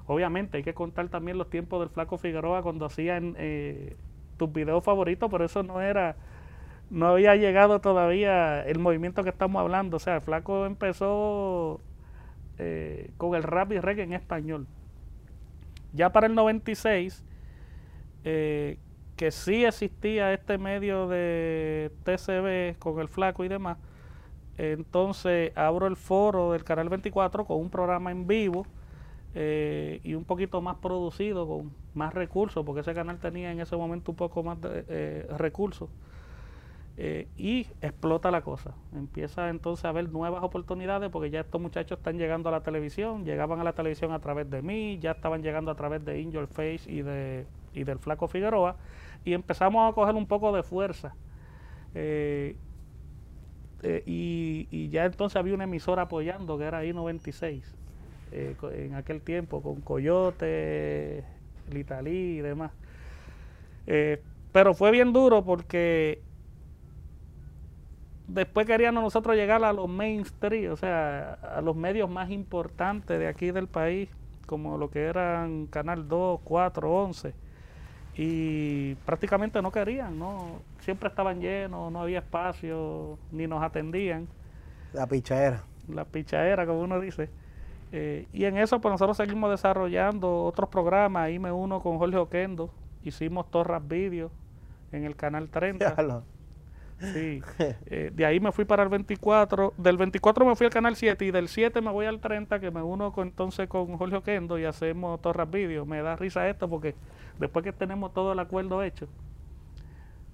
Obviamente 0.06 0.56
hay 0.56 0.62
que 0.62 0.74
contar 0.74 1.08
también 1.08 1.36
los 1.36 1.50
tiempos 1.50 1.80
del 1.80 1.90
Flaco 1.90 2.16
Figueroa 2.16 2.62
cuando 2.62 2.86
hacían 2.86 3.34
eh, 3.38 3.96
tus 4.38 4.52
videos 4.52 4.82
favoritos, 4.82 5.30
pero 5.30 5.44
eso 5.44 5.62
no 5.62 5.80
era, 5.80 6.16
no 6.90 7.08
había 7.08 7.36
llegado 7.36 7.80
todavía 7.80 8.64
el 8.64 8.78
movimiento 8.78 9.22
que 9.22 9.30
estamos 9.30 9.60
hablando. 9.60 9.98
O 9.98 10.00
sea, 10.00 10.16
el 10.16 10.20
Flaco 10.22 10.64
empezó 10.64 11.80
eh, 12.58 13.10
con 13.18 13.34
el 13.34 13.42
rap 13.42 13.72
y 13.72 13.80
reggae 13.80 14.04
en 14.04 14.14
español. 14.14 14.66
Ya 15.92 16.10
para 16.10 16.26
el 16.26 16.34
96, 16.34 17.22
eh, 18.24 18.78
que 19.18 19.32
sí 19.32 19.64
existía 19.64 20.32
este 20.32 20.58
medio 20.58 21.08
de 21.08 21.90
TCB 22.04 22.78
con 22.78 23.00
el 23.00 23.08
flaco 23.08 23.44
y 23.44 23.48
demás, 23.48 23.76
entonces 24.56 25.52
abro 25.56 25.88
el 25.88 25.96
foro 25.96 26.52
del 26.52 26.62
Canal 26.62 26.88
24 26.88 27.44
con 27.44 27.58
un 27.58 27.68
programa 27.68 28.12
en 28.12 28.28
vivo 28.28 28.64
eh, 29.34 30.00
y 30.04 30.14
un 30.14 30.24
poquito 30.24 30.60
más 30.60 30.76
producido, 30.76 31.46
con 31.48 31.72
más 31.94 32.14
recursos, 32.14 32.64
porque 32.64 32.80
ese 32.80 32.94
canal 32.94 33.18
tenía 33.18 33.50
en 33.50 33.60
ese 33.60 33.76
momento 33.76 34.12
un 34.12 34.16
poco 34.16 34.42
más 34.42 34.60
de 34.60 34.84
eh, 34.88 35.26
recursos. 35.36 35.90
Eh, 36.96 37.28
y 37.36 37.66
explota 37.80 38.30
la 38.30 38.42
cosa. 38.42 38.72
Empieza 38.92 39.50
entonces 39.50 39.84
a 39.84 39.90
haber 39.90 40.10
nuevas 40.10 40.42
oportunidades 40.42 41.10
porque 41.10 41.30
ya 41.30 41.40
estos 41.40 41.60
muchachos 41.60 41.98
están 41.98 42.18
llegando 42.18 42.48
a 42.48 42.52
la 42.52 42.60
televisión, 42.62 43.24
llegaban 43.24 43.60
a 43.60 43.64
la 43.64 43.72
televisión 43.72 44.12
a 44.12 44.18
través 44.18 44.50
de 44.50 44.62
mí, 44.62 44.98
ya 45.00 45.12
estaban 45.12 45.42
llegando 45.42 45.70
a 45.70 45.76
través 45.76 46.04
de 46.04 46.28
Your 46.30 46.48
Face 46.48 46.90
y, 46.90 47.02
de, 47.02 47.46
y 47.72 47.84
del 47.84 47.98
Flaco 48.00 48.26
Figueroa 48.26 48.76
y 49.24 49.34
empezamos 49.34 49.90
a 49.90 49.94
coger 49.94 50.14
un 50.14 50.26
poco 50.26 50.52
de 50.52 50.62
fuerza. 50.62 51.14
Eh, 51.94 52.56
eh, 53.82 54.02
y, 54.06 54.88
ya 54.88 55.04
entonces 55.04 55.36
había 55.36 55.54
una 55.54 55.64
emisora 55.64 56.02
apoyando 56.02 56.58
que 56.58 56.64
era 56.64 56.84
I-96 56.84 57.62
eh, 58.32 58.56
en 58.72 58.94
aquel 58.94 59.20
tiempo 59.22 59.62
con 59.62 59.80
Coyote, 59.80 61.24
Litalí 61.70 62.38
y 62.38 62.40
demás. 62.40 62.72
pero 64.52 64.74
fue 64.74 64.90
bien 64.90 65.12
duro 65.12 65.44
porque 65.44 66.22
después 68.26 68.66
queríamos 68.66 69.02
nosotros 69.02 69.36
llegar 69.36 69.62
a 69.64 69.72
los 69.72 69.88
mainstream, 69.88 70.72
o 70.72 70.76
sea, 70.76 71.34
a 71.34 71.60
los 71.62 71.76
medios 71.76 72.10
más 72.10 72.30
importantes 72.30 73.18
de 73.18 73.28
aquí 73.28 73.50
del 73.50 73.68
país, 73.68 74.08
como 74.46 74.78
lo 74.78 74.90
que 74.90 75.04
eran 75.04 75.66
Canal 75.66 76.08
2, 76.08 76.40
4, 76.42 76.90
11 76.90 77.47
y 78.20 78.96
prácticamente 79.06 79.62
no 79.62 79.70
querían, 79.70 80.18
no 80.18 80.60
siempre 80.80 81.08
estaban 81.08 81.40
llenos, 81.40 81.92
no 81.92 82.02
había 82.02 82.18
espacio, 82.18 83.16
ni 83.30 83.46
nos 83.46 83.62
atendían. 83.62 84.26
La 84.92 85.06
pichadera. 85.06 85.62
La 85.88 86.04
pichadera, 86.04 86.66
como 86.66 86.80
uno 86.80 86.98
dice. 86.98 87.30
Eh, 87.92 88.26
y 88.32 88.44
en 88.44 88.58
eso 88.58 88.80
pues 88.80 88.90
nosotros 88.90 89.16
seguimos 89.16 89.50
desarrollando 89.50 90.42
otros 90.44 90.68
programas, 90.68 91.26
ahí 91.26 91.38
me 91.38 91.52
uno 91.52 91.80
con 91.80 91.96
Jorge 91.98 92.16
Oquendo, 92.16 92.70
hicimos 93.04 93.50
Torras 93.52 93.86
Vídeos 93.86 94.32
en 94.90 95.04
el 95.04 95.14
canal 95.14 95.48
30. 95.48 95.94
Sí, 97.00 97.40
eh, 97.86 98.10
de 98.12 98.26
ahí 98.26 98.40
me 98.40 98.50
fui 98.50 98.64
para 98.64 98.82
el 98.82 98.88
24, 98.88 99.74
del 99.76 99.96
24 99.96 100.44
me 100.44 100.56
fui 100.56 100.66
al 100.66 100.72
canal 100.72 100.96
7 100.96 101.24
y 101.24 101.30
del 101.30 101.48
7 101.48 101.80
me 101.80 101.90
voy 101.90 102.06
al 102.06 102.20
30 102.20 102.58
que 102.58 102.70
me 102.70 102.82
uno 102.82 103.12
con, 103.12 103.28
entonces 103.28 103.68
con 103.68 103.96
Jorge 103.96 104.16
Oquendo 104.16 104.58
y 104.58 104.64
hacemos 104.64 105.20
Torras 105.22 105.50
Vídeos. 105.50 105.86
Me 105.86 106.02
da 106.02 106.16
risa 106.16 106.48
esto 106.48 106.68
porque 106.68 106.94
después 107.38 107.64
que 107.64 107.72
tenemos 107.72 108.12
todo 108.12 108.32
el 108.32 108.38
acuerdo 108.40 108.82
hecho, 108.82 109.08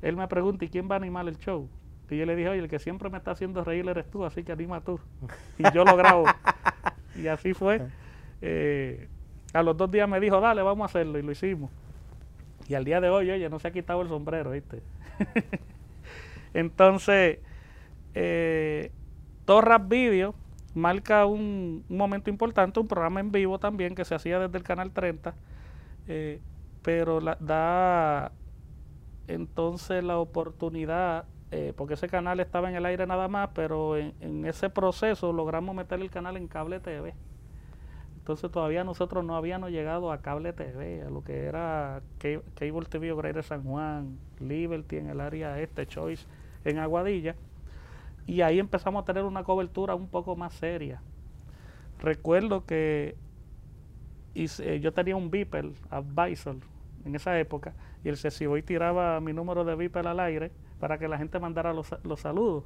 él 0.01 0.17
me 0.17 0.27
pregunta, 0.29 0.65
¿y 0.65 0.69
quién 0.69 0.91
va 0.91 0.95
a 0.95 0.99
animar 0.99 1.29
el 1.29 1.39
show? 1.39 1.69
Y 2.11 2.19
yo 2.19 2.27
le 2.27 2.37
dije, 2.37 2.49
oye, 2.51 2.61
el 2.61 2.69
que 2.69 2.79
siempre 2.79 3.09
me 3.11 3.19
está 3.19 3.33
haciendo 3.33 3.65
reír 3.65 3.89
eres 3.89 4.11
tú, 4.11 4.25
así 4.25 4.45
que 4.45 4.53
anima 4.53 4.81
tú. 4.81 5.01
Y 5.59 5.65
yo 5.73 5.85
lo 5.85 5.97
grabo. 5.97 6.25
y 7.17 7.27
así 7.27 7.55
fue. 7.55 7.81
Eh, 8.43 9.09
a 9.53 9.63
los 9.63 9.77
dos 9.77 9.91
días 9.91 10.09
me 10.09 10.21
dijo, 10.21 10.41
dale, 10.41 10.63
vamos 10.63 10.83
a 10.83 10.87
hacerlo, 10.87 11.19
y 11.19 11.23
lo 11.23 11.33
hicimos. 11.33 11.71
Y 12.69 12.75
al 12.75 12.85
día 12.85 13.01
de 13.01 13.09
hoy, 13.09 13.31
oye, 13.31 13.49
no 13.49 13.59
se 13.59 13.69
ha 13.69 13.71
quitado 13.73 14.03
el 14.03 14.09
sombrero, 14.09 14.51
¿viste? 14.51 14.83
Entonces, 16.55 17.41
eh, 18.15 18.93
Torras 19.45 19.87
Video 19.89 20.35
marca 20.75 21.27
un, 21.27 21.85
momento 21.89 22.31
importante, 22.31 22.81
un 22.81 22.89
programa 22.89 23.21
en 23.21 23.31
vivo 23.31 23.59
también 23.59 23.95
que 23.95 24.05
se 24.05 24.15
hacía 24.15 24.39
desde 24.39 24.57
el 24.59 24.65
canal 24.65 24.91
30, 24.93 25.35
eh, 26.09 26.41
pero 26.83 27.21
da 27.21 28.33
entonces 29.27 30.03
la 30.05 30.19
oportunidad, 30.19 31.25
eh, 31.51 31.73
porque 31.77 31.95
ese 31.95 32.09
canal 32.09 32.41
estaba 32.41 32.69
en 32.69 32.77
el 32.77 32.87
aire 32.87 33.07
nada 33.07 33.29
más, 33.29 33.51
pero 33.55 33.97
en, 33.97 34.45
ese 34.45 34.69
proceso 34.71 35.33
logramos 35.33 35.75
meter 35.75 36.01
el 36.01 36.11
canal 36.11 36.37
en 36.37 36.49
cable 36.49 36.81
TV. 36.81 37.15
Entonces 38.17 38.51
todavía 38.51 38.85
nosotros 38.85 39.23
no 39.25 39.37
habíamos 39.37 39.71
llegado 39.71 40.11
a 40.11 40.19
cable 40.19 40.53
TV, 40.55 41.03
a 41.03 41.11
lo 41.11 41.23
que 41.23 41.45
era 41.45 42.01
Cable 42.19 42.87
TV 42.89 43.13
o 43.13 43.17
Greater 43.17 43.45
San 43.45 43.63
Juan, 43.65 44.19
Liberty 44.41 44.97
en 44.97 45.11
el 45.11 45.21
área 45.21 45.61
este, 45.61 45.87
Choice 45.87 46.27
en 46.65 46.79
Aguadilla. 46.79 47.35
Y 48.27 48.41
ahí 48.41 48.59
empezamos 48.59 49.03
a 49.03 49.05
tener 49.05 49.25
una 49.25 49.45
cobertura 49.45 49.95
un 49.95 50.09
poco 50.09 50.37
más 50.37 50.55
seria. 50.55 51.01
Recuerdo 52.01 52.65
que 52.65 53.17
yo 54.35 54.93
tenía 54.93 55.17
un 55.17 55.31
Beeper 55.31 55.71
Advisor 55.91 56.57
en 57.05 57.15
esa 57.15 57.39
época 57.39 57.75
y 58.03 58.09
el 58.09 58.19
y 58.59 58.63
tiraba 58.63 59.21
mi 59.21 59.33
número 59.33 59.65
de 59.65 59.75
Beeper 59.75 60.07
al 60.07 60.21
aire 60.21 60.51
para 60.81 60.99
que 60.99 61.09
la 61.09 61.19
gente 61.19 61.39
mandara 61.39 61.73
los, 61.73 61.95
los 62.03 62.21
saludos. 62.21 62.65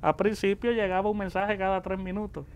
A 0.00 0.16
principio 0.16 0.72
llegaba 0.72 1.10
un 1.10 1.18
mensaje 1.18 1.56
cada 1.56 1.82
tres 1.82 1.98
minutos. 1.98 2.46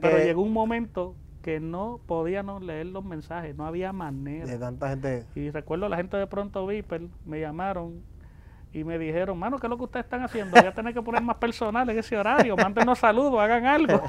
pero 0.00 0.18
llegó 0.18 0.42
un 0.42 0.52
momento 0.52 1.14
que 1.42 1.60
no 1.60 2.00
podíamos 2.06 2.62
leer 2.62 2.86
los 2.86 3.04
mensajes, 3.04 3.54
no 3.54 3.66
había 3.66 3.92
manera. 3.92 4.46
De 4.46 4.58
tanta 4.58 4.88
gente. 4.90 5.26
Y 5.34 5.50
recuerdo 5.50 5.88
la 5.88 5.96
gente 5.96 6.16
de 6.16 6.26
pronto 6.26 6.66
Viper 6.66 7.02
me 7.26 7.40
llamaron 7.40 8.02
y 8.74 8.82
me 8.82 8.98
dijeron, 8.98 9.38
mano, 9.38 9.58
¿qué 9.58 9.68
es 9.68 9.70
lo 9.70 9.78
que 9.78 9.84
ustedes 9.84 10.04
están 10.04 10.24
haciendo? 10.24 10.56
Voy 10.60 10.66
a 10.66 10.74
tener 10.74 10.92
que 10.92 11.00
poner 11.00 11.22
más 11.22 11.36
personal 11.36 11.88
en 11.88 11.96
ese 11.96 12.16
horario, 12.18 12.56
mándenos 12.56 12.98
saludos, 12.98 13.40
hagan 13.40 13.66
algo. 13.66 14.02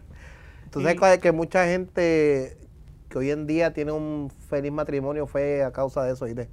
Tú 0.70 0.82
sabes 0.82 1.20
que 1.20 1.30
mucha 1.30 1.66
gente 1.66 2.58
que 3.08 3.18
hoy 3.18 3.30
en 3.30 3.46
día 3.46 3.72
tiene 3.72 3.92
un 3.92 4.28
feliz 4.48 4.72
matrimonio 4.72 5.28
fue 5.28 5.62
a 5.62 5.70
causa 5.70 6.02
de 6.02 6.14
eso, 6.14 6.24
¿viste? 6.24 6.48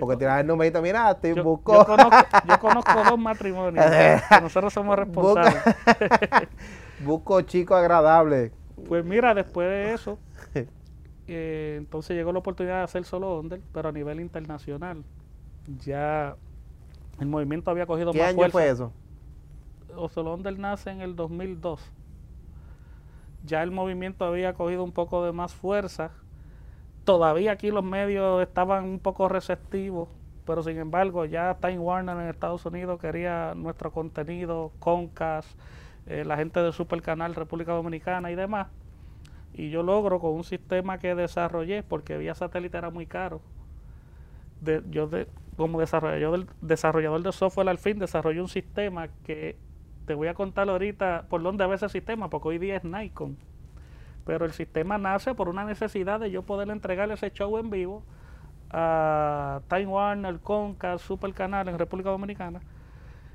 Porque 0.00 0.16
tiras 0.16 0.40
el 0.40 0.46
numerito, 0.46 0.80
mira, 0.80 1.14
te 1.14 1.34
yo, 1.34 1.44
busco. 1.44 1.74
Yo 1.74 1.84
conozco, 1.84 2.16
yo 2.48 2.58
conozco 2.60 3.04
dos 3.04 3.18
matrimonios, 3.18 3.84
nosotros 4.40 4.72
somos 4.72 4.98
responsables. 4.98 5.62
busco 7.04 7.42
chico 7.42 7.74
agradable. 7.74 8.50
Pues 8.88 9.04
mira, 9.04 9.34
después 9.34 9.68
de 9.68 9.92
eso, 9.92 10.18
eh, 11.26 11.74
entonces 11.76 12.16
llegó 12.16 12.32
la 12.32 12.38
oportunidad 12.38 12.78
de 12.78 12.84
hacer 12.84 13.04
solo 13.04 13.38
Onder, 13.38 13.60
pero 13.74 13.90
a 13.90 13.92
nivel 13.92 14.20
internacional. 14.20 15.04
Ya 15.84 16.34
el 17.20 17.26
movimiento 17.26 17.70
había 17.70 17.86
cogido 17.86 18.12
¿Qué 18.12 18.22
año 18.22 18.48
fue 18.50 18.68
eso? 18.68 18.92
O 19.96 20.08
solo 20.08 20.34
Onder 20.34 20.58
nace 20.58 20.90
en 20.90 21.00
el 21.00 21.16
2002. 21.16 21.80
Ya 23.44 23.62
el 23.62 23.70
movimiento 23.70 24.24
había 24.24 24.54
cogido 24.54 24.84
un 24.84 24.92
poco 24.92 25.24
de 25.24 25.32
más 25.32 25.54
fuerza. 25.54 26.10
Todavía 27.04 27.52
aquí 27.52 27.70
los 27.70 27.84
medios 27.84 28.42
estaban 28.42 28.84
un 28.84 28.98
poco 28.98 29.28
receptivos, 29.28 30.08
pero 30.44 30.62
sin 30.62 30.78
embargo 30.78 31.24
ya 31.24 31.56
Time 31.60 31.78
Warner 31.78 32.16
en 32.16 32.28
Estados 32.28 32.64
Unidos 32.66 33.00
quería 33.00 33.54
nuestro 33.56 33.90
contenido, 33.90 34.72
Concas, 34.78 35.56
eh, 36.06 36.24
la 36.24 36.36
gente 36.36 36.60
de 36.60 36.72
Super 36.72 37.02
Canal 37.02 37.34
República 37.34 37.72
Dominicana 37.72 38.30
y 38.30 38.34
demás. 38.34 38.68
Y 39.54 39.70
yo 39.70 39.82
logro 39.82 40.20
con 40.20 40.32
un 40.34 40.44
sistema 40.44 40.98
que 40.98 41.14
desarrollé, 41.14 41.82
porque 41.82 42.16
vía 42.16 42.34
satélite 42.34 42.78
era 42.78 42.90
muy 42.90 43.06
caro. 43.06 43.40
De, 44.60 44.82
yo 44.90 45.08
de, 45.08 45.26
como 45.58 45.80
desarrollador, 45.80 46.46
desarrollador 46.62 47.22
de 47.22 47.32
software 47.32 47.68
al 47.68 47.78
fin 47.78 47.98
desarrollé 47.98 48.40
un 48.40 48.48
sistema 48.48 49.08
que 49.24 49.56
te 50.06 50.14
voy 50.14 50.28
a 50.28 50.34
contar 50.34 50.70
ahorita 50.70 51.26
por 51.28 51.42
dónde 51.42 51.66
va 51.66 51.74
ese 51.74 51.88
sistema, 51.88 52.30
porque 52.30 52.48
hoy 52.48 52.58
día 52.58 52.76
es 52.76 52.84
Nikon. 52.84 53.36
Pero 54.24 54.44
el 54.44 54.52
sistema 54.52 54.98
nace 54.98 55.34
por 55.34 55.48
una 55.48 55.64
necesidad 55.64 56.20
de 56.20 56.30
yo 56.30 56.42
poder 56.42 56.70
entregar 56.70 57.10
ese 57.10 57.30
show 57.32 57.58
en 57.58 57.70
vivo 57.70 58.04
a 58.70 59.60
Time 59.68 59.86
Warner, 59.86 60.38
Conca, 60.40 60.96
Super 60.96 61.34
Canal 61.34 61.68
en 61.68 61.78
República 61.78 62.10
Dominicana 62.10 62.60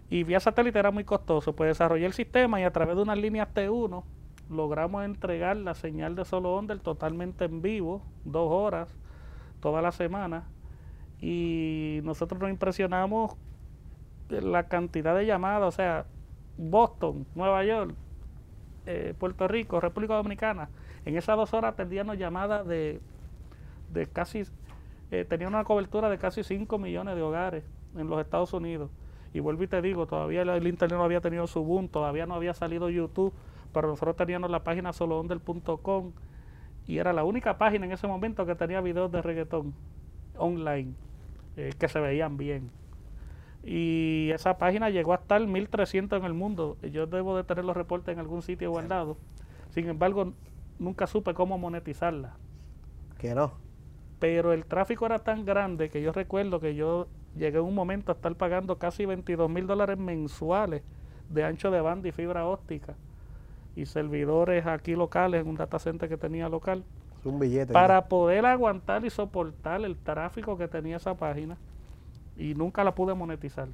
y 0.10 0.24
vía 0.24 0.40
satélite 0.40 0.80
era 0.80 0.92
muy 0.92 1.04
costoso, 1.04 1.56
pues 1.56 1.70
desarrollé 1.70 2.06
el 2.06 2.14
sistema 2.14 2.62
y 2.62 2.64
a 2.64 2.72
través 2.72 2.96
de 2.96 3.02
unas 3.02 3.18
líneas 3.18 3.50
T1 3.54 4.04
logramos 4.50 5.04
entregar 5.04 5.58
la 5.58 5.74
señal 5.74 6.16
de 6.16 6.24
solo 6.24 6.54
Onder 6.54 6.80
totalmente 6.80 7.46
en 7.46 7.62
vivo, 7.62 8.02
dos 8.24 8.50
horas, 8.50 8.96
toda 9.60 9.82
la 9.82 9.92
semana. 9.92 10.44
Y 11.24 12.02
nosotros 12.04 12.42
nos 12.42 12.50
impresionamos 12.50 13.38
la 14.28 14.68
cantidad 14.68 15.16
de 15.16 15.26
llamadas, 15.26 15.70
o 15.70 15.72
sea, 15.72 16.06
Boston, 16.58 17.26
Nueva 17.34 17.64
York, 17.64 17.96
eh, 18.86 19.14
Puerto 19.18 19.48
Rico, 19.48 19.80
República 19.80 20.16
Dominicana. 20.16 20.68
En 21.06 21.16
esas 21.16 21.38
dos 21.38 21.54
horas 21.54 21.76
atendíamos 21.76 22.18
llamadas 22.18 22.68
de, 22.68 23.00
de 23.94 24.06
casi, 24.08 24.44
eh, 25.12 25.26
una 25.48 25.64
cobertura 25.64 26.10
de 26.10 26.18
casi 26.18 26.44
5 26.44 26.78
millones 26.78 27.16
de 27.16 27.22
hogares 27.22 27.64
en 27.96 28.10
los 28.10 28.20
Estados 28.20 28.52
Unidos. 28.52 28.92
Y 29.34 29.40
vuelvo 29.40 29.64
y 29.64 29.68
te 29.68 29.82
digo, 29.82 30.08
todavía 30.08 30.42
el, 30.42 30.68
internet 30.68 30.98
no 30.98 31.06
había 31.06 31.22
tenido 31.22 31.48
su 31.48 31.64
boom, 31.64 31.88
todavía 31.88 32.26
no 32.26 32.36
había 32.36 32.54
salido 32.54 32.90
YouTube, 32.90 33.34
pero 33.72 33.88
nosotros 33.88 34.18
teníamos 34.18 34.52
la 34.52 34.66
página 34.66 34.92
soloondel.com 34.92 36.12
y 36.86 36.98
era 36.98 37.14
la 37.14 37.24
única 37.24 37.58
página 37.58 37.86
en 37.86 37.94
ese 37.94 38.08
momento 38.08 38.46
que 38.46 38.56
tenía 38.56 38.82
videos 38.82 39.10
de 39.10 39.22
reggaetón 39.22 39.74
online 40.38 40.94
eh, 41.58 41.72
que 41.78 41.88
se 41.88 42.00
veían 42.00 42.38
bien. 42.38 42.72
Y 43.64 44.30
esa 44.34 44.58
página 44.58 44.90
llegó 44.90 45.14
a 45.14 45.18
estar 45.18 45.46
1300 45.46 46.20
en 46.20 46.26
el 46.26 46.34
mundo. 46.34 46.78
Yo 46.82 47.08
debo 47.08 47.38
de 47.38 47.44
tener 47.44 47.64
los 47.64 47.78
reportes 47.78 48.14
en 48.14 48.20
algún 48.20 48.42
sitio 48.42 48.72
guardado. 48.72 49.18
Sin 49.70 49.88
embargo, 49.88 50.34
nunca 50.80 51.08
supe 51.08 51.34
cómo 51.34 51.58
monetizarla. 51.58 52.36
Que 53.18 53.34
no. 53.34 53.54
Pero 54.20 54.54
el 54.54 54.66
tráfico 54.66 55.06
era 55.06 55.20
tan 55.20 55.46
grande 55.46 55.90
que 55.90 56.02
yo 56.02 56.12
recuerdo 56.12 56.60
que 56.60 56.76
yo 56.76 57.08
llegué 57.36 57.58
en 57.58 57.66
un 57.66 57.76
momento 57.76 58.12
a 58.12 58.16
estar 58.16 58.36
pagando 58.36 58.78
casi 58.78 59.06
22 59.06 59.50
mil 59.50 59.66
dólares 59.66 59.98
mensuales 59.98 60.84
de 61.30 61.44
ancho 61.44 61.72
de 61.72 61.82
banda 61.82 62.10
y 62.10 62.12
fibra 62.12 62.46
óptica 62.46 62.96
y 63.76 63.86
servidores 63.86 64.66
aquí 64.66 64.96
locales 64.96 65.42
en 65.42 65.48
un 65.48 65.56
data 65.56 65.80
center 65.80 66.08
que 66.08 66.18
tenía 66.18 66.50
local. 66.50 66.84
Un 67.24 67.40
billete. 67.40 67.74
Para 67.74 68.06
poder 68.06 68.46
aguantar 68.46 69.06
y 69.06 69.10
soportar 69.10 69.82
el 69.82 69.98
tráfico 69.98 70.58
que 70.58 70.68
tenía 70.68 70.98
esa 70.98 71.16
página 71.16 71.58
y 72.38 72.54
nunca 72.56 72.84
la 72.84 72.94
pude 72.96 73.14
monetizar. 73.14 73.68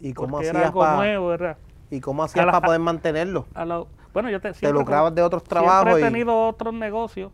¿Y 0.00 0.12
cómo 0.12 0.38
hacías 0.38 0.72
para 0.72 1.56
¿Y 1.90 2.00
cómo 2.00 2.22
hacías 2.22 2.46
para 2.46 2.60
poder 2.60 2.80
mantenerlo? 2.80 3.46
bueno, 4.12 4.30
yo 4.30 4.40
te, 4.40 4.52
te 4.52 4.72
lucrabas 4.72 5.14
de 5.14 5.22
otros 5.22 5.42
trabajos. 5.44 5.84
Siempre 5.84 6.02
he 6.02 6.10
tenido 6.10 6.48
otros 6.48 6.72
negocios. 6.72 7.32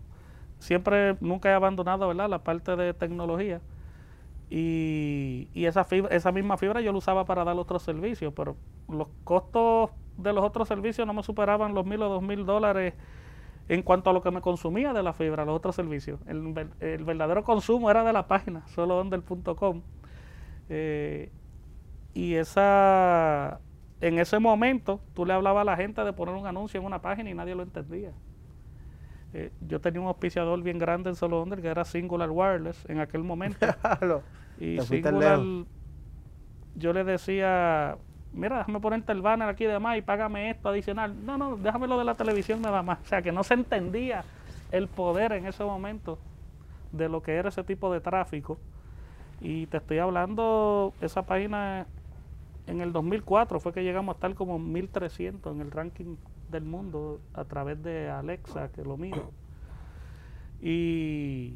Siempre, 0.58 1.16
nunca 1.20 1.50
he 1.50 1.52
abandonado, 1.52 2.08
¿verdad? 2.08 2.28
La 2.28 2.38
parte 2.38 2.76
de 2.76 2.92
tecnología 2.94 3.60
y, 4.50 5.48
esa, 5.54 5.84
fibra, 5.84 6.14
esa 6.14 6.32
misma 6.32 6.56
fibra 6.56 6.80
yo 6.80 6.90
la 6.90 6.98
usaba 6.98 7.24
para 7.24 7.44
dar 7.44 7.56
otros 7.56 7.82
servicios, 7.82 8.32
pero 8.34 8.56
los 8.88 9.06
costos 9.22 9.90
de 10.16 10.32
los 10.32 10.44
otros 10.44 10.66
servicios 10.66 11.06
no 11.06 11.14
me 11.14 11.22
superaban 11.22 11.72
los 11.72 11.86
mil 11.86 12.02
o 12.02 12.08
dos 12.08 12.22
mil 12.22 12.44
dólares 12.44 12.94
en 13.70 13.82
cuanto 13.82 14.10
a 14.10 14.12
lo 14.12 14.20
que 14.20 14.32
me 14.32 14.40
consumía 14.40 14.92
de 14.92 15.00
la 15.00 15.12
fibra, 15.12 15.44
los 15.44 15.54
otros 15.54 15.76
servicios. 15.76 16.18
El, 16.26 16.52
verdadero 17.04 17.44
consumo 17.44 17.88
era 17.88 18.02
de 18.02 18.12
la 18.12 18.26
página, 18.26 18.66
solo 18.74 19.00
Eh, 20.68 21.30
y 22.12 22.34
esa, 22.34 23.60
en 24.00 24.18
ese 24.18 24.40
momento 24.40 25.00
tú 25.14 25.24
le 25.24 25.34
hablabas 25.34 25.62
a 25.62 25.64
la 25.64 25.76
gente 25.76 26.02
de 26.02 26.12
poner 26.12 26.34
un 26.34 26.48
anuncio 26.48 26.80
en 26.80 26.86
una 26.86 27.00
página 27.00 27.30
y 27.30 27.34
nadie 27.34 27.54
lo 27.54 27.62
entendía. 27.62 28.10
Eh, 29.34 29.52
yo 29.60 29.80
tenía 29.80 30.00
un 30.00 30.08
auspiciador 30.08 30.60
bien 30.64 30.78
grande 30.78 31.10
en 31.10 31.14
Solo 31.14 31.40
Under 31.40 31.62
que 31.62 31.68
era 31.68 31.84
Singular 31.84 32.28
Wireless 32.28 32.84
en 32.90 32.98
aquel 32.98 33.22
momento. 33.22 33.64
y 34.58 34.80
Singular, 34.80 35.38
yo 36.74 36.92
le 36.92 37.04
decía, 37.04 37.98
mira, 38.32 38.58
déjame 38.58 38.80
ponerte 38.80 39.12
el 39.12 39.22
banner 39.22 39.48
aquí 39.48 39.64
de 39.64 39.78
más 39.78 39.98
y 39.98 40.02
págame 40.02 40.50
esto 40.50 40.68
adicional. 40.68 41.14
No, 41.24 41.38
no, 41.38 41.56
déjame 41.56 41.86
lo 41.86 41.98
de 41.98 42.04
la 42.04 42.14
televisión 42.14 42.62
nada 42.62 42.82
más. 42.82 42.98
O 43.00 43.06
sea, 43.06 43.22
que 43.22 43.32
no 43.32 43.42
se 43.44 43.54
entendía 43.54 44.24
el 44.72 44.88
poder 44.88 45.32
en 45.32 45.46
ese 45.46 45.64
momento 45.64 46.18
de 46.92 47.08
lo 47.08 47.22
que 47.22 47.34
era 47.34 47.48
ese 47.48 47.64
tipo 47.64 47.92
de 47.92 48.00
tráfico. 48.00 48.58
Y 49.40 49.66
te 49.66 49.78
estoy 49.78 49.98
hablando, 49.98 50.92
esa 51.00 51.22
página 51.22 51.86
en 52.66 52.80
el 52.80 52.92
2004 52.92 53.58
fue 53.58 53.72
que 53.72 53.82
llegamos 53.82 54.14
a 54.14 54.16
estar 54.16 54.34
como 54.34 54.58
1300 54.58 55.54
en 55.54 55.60
el 55.60 55.70
ranking 55.70 56.16
del 56.50 56.64
mundo 56.64 57.20
a 57.34 57.44
través 57.44 57.82
de 57.82 58.10
Alexa, 58.10 58.70
que 58.72 58.82
lo 58.82 58.96
miro. 58.96 59.32
Y, 60.60 61.54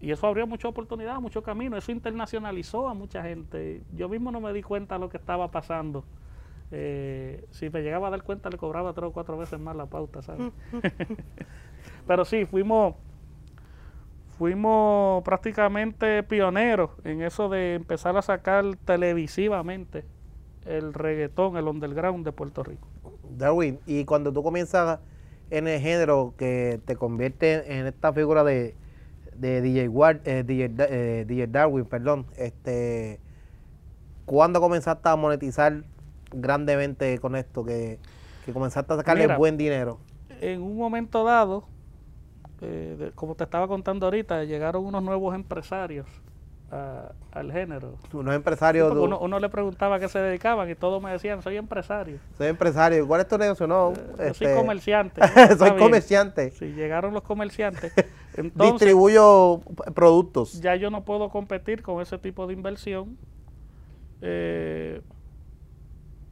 y 0.00 0.12
eso 0.12 0.26
abrió 0.26 0.46
mucha 0.46 0.68
oportunidad, 0.68 1.20
mucho 1.20 1.42
camino, 1.42 1.76
eso 1.76 1.90
internacionalizó 1.90 2.88
a 2.88 2.94
mucha 2.94 3.22
gente. 3.22 3.82
Yo 3.94 4.08
mismo 4.08 4.30
no 4.30 4.40
me 4.40 4.52
di 4.52 4.62
cuenta 4.62 4.94
de 4.94 5.00
lo 5.00 5.08
que 5.08 5.16
estaba 5.16 5.50
pasando. 5.50 6.04
Eh, 6.70 7.44
si 7.50 7.70
me 7.70 7.82
llegaba 7.82 8.08
a 8.08 8.10
dar 8.10 8.22
cuenta, 8.22 8.48
le 8.48 8.58
cobraba 8.58 8.92
tres 8.92 9.08
o 9.08 9.12
cuatro 9.12 9.36
veces 9.36 9.58
más 9.58 9.74
la 9.74 9.86
pauta, 9.86 10.22
¿sabes? 10.22 10.52
Pero 12.06 12.24
sí, 12.24 12.44
fuimos, 12.44 12.94
fuimos 14.36 15.24
prácticamente 15.24 16.22
pioneros 16.22 16.90
en 17.04 17.22
eso 17.22 17.48
de 17.48 17.74
empezar 17.74 18.16
a 18.16 18.22
sacar 18.22 18.64
televisivamente 18.84 20.04
el 20.64 20.94
reggaetón, 20.94 21.56
el 21.56 21.66
underground 21.66 22.24
de 22.24 22.32
Puerto 22.32 22.62
Rico. 22.62 22.86
Darwin, 23.30 23.80
y 23.86 24.04
cuando 24.04 24.32
tú 24.32 24.42
comienzas 24.42 25.00
en 25.50 25.66
el 25.66 25.80
género 25.80 26.34
que 26.36 26.80
te 26.84 26.94
convierte 26.94 27.78
en 27.78 27.86
esta 27.86 28.12
figura 28.12 28.44
de, 28.44 28.74
de 29.38 29.60
DJ, 29.60 30.20
eh, 30.24 30.42
DJ, 30.44 31.42
eh, 31.42 31.46
Darwin, 31.48 31.84
perdón, 31.84 32.26
este, 32.36 33.20
¿cuándo 34.24 34.60
comenzaste 34.60 35.08
a 35.08 35.16
monetizar 35.16 35.84
grandemente 36.32 37.18
con 37.18 37.36
esto? 37.36 37.64
Que, 37.64 37.98
comenzaste 38.52 38.94
a 38.94 38.96
sacarle 38.96 39.26
buen 39.36 39.58
dinero. 39.58 39.98
En 40.40 40.62
un 40.62 40.76
momento 40.76 41.22
dado, 41.22 41.64
eh, 42.62 42.96
de- 42.98 43.12
como 43.12 43.34
te 43.34 43.44
estaba 43.44 43.68
contando 43.68 44.06
ahorita, 44.06 44.44
llegaron 44.44 44.86
unos 44.86 45.02
nuevos 45.02 45.34
empresarios 45.34 46.06
a- 46.70 47.12
al 47.32 47.52
género. 47.52 47.96
Unos 48.12 48.34
empresarios, 48.34 48.90
uno, 48.90 49.18
uno 49.18 49.38
le 49.38 49.48
preguntaba 49.50 49.96
a 49.96 50.00
qué 50.00 50.08
se 50.08 50.18
dedicaban 50.18 50.68
y 50.70 50.74
todos 50.74 51.02
me 51.02 51.10
decían, 51.10 51.42
soy 51.42 51.56
empresario, 51.56 52.18
soy 52.36 52.48
empresario. 52.48 53.06
¿Cuál 53.06 53.20
es 53.20 53.28
tu 53.28 53.36
negocio? 53.36 53.66
No, 53.66 53.92
yo 53.94 54.00
soy 54.16 54.26
este, 54.28 54.54
comerciante. 54.54 55.20
Soy 55.58 55.76
comerciante. 55.76 56.50
Sí, 56.52 56.72
llegaron 56.72 57.12
los 57.14 57.22
comerciantes. 57.22 57.92
Entonces, 58.38 58.90
Distribuyo 58.90 59.60
productos. 59.94 60.60
ya 60.60 60.76
yo 60.76 60.90
no 60.90 61.04
puedo 61.04 61.28
competir 61.30 61.82
con 61.82 62.00
ese 62.00 62.18
tipo 62.18 62.46
de 62.46 62.54
inversión 62.54 63.18
eh, 64.22 65.02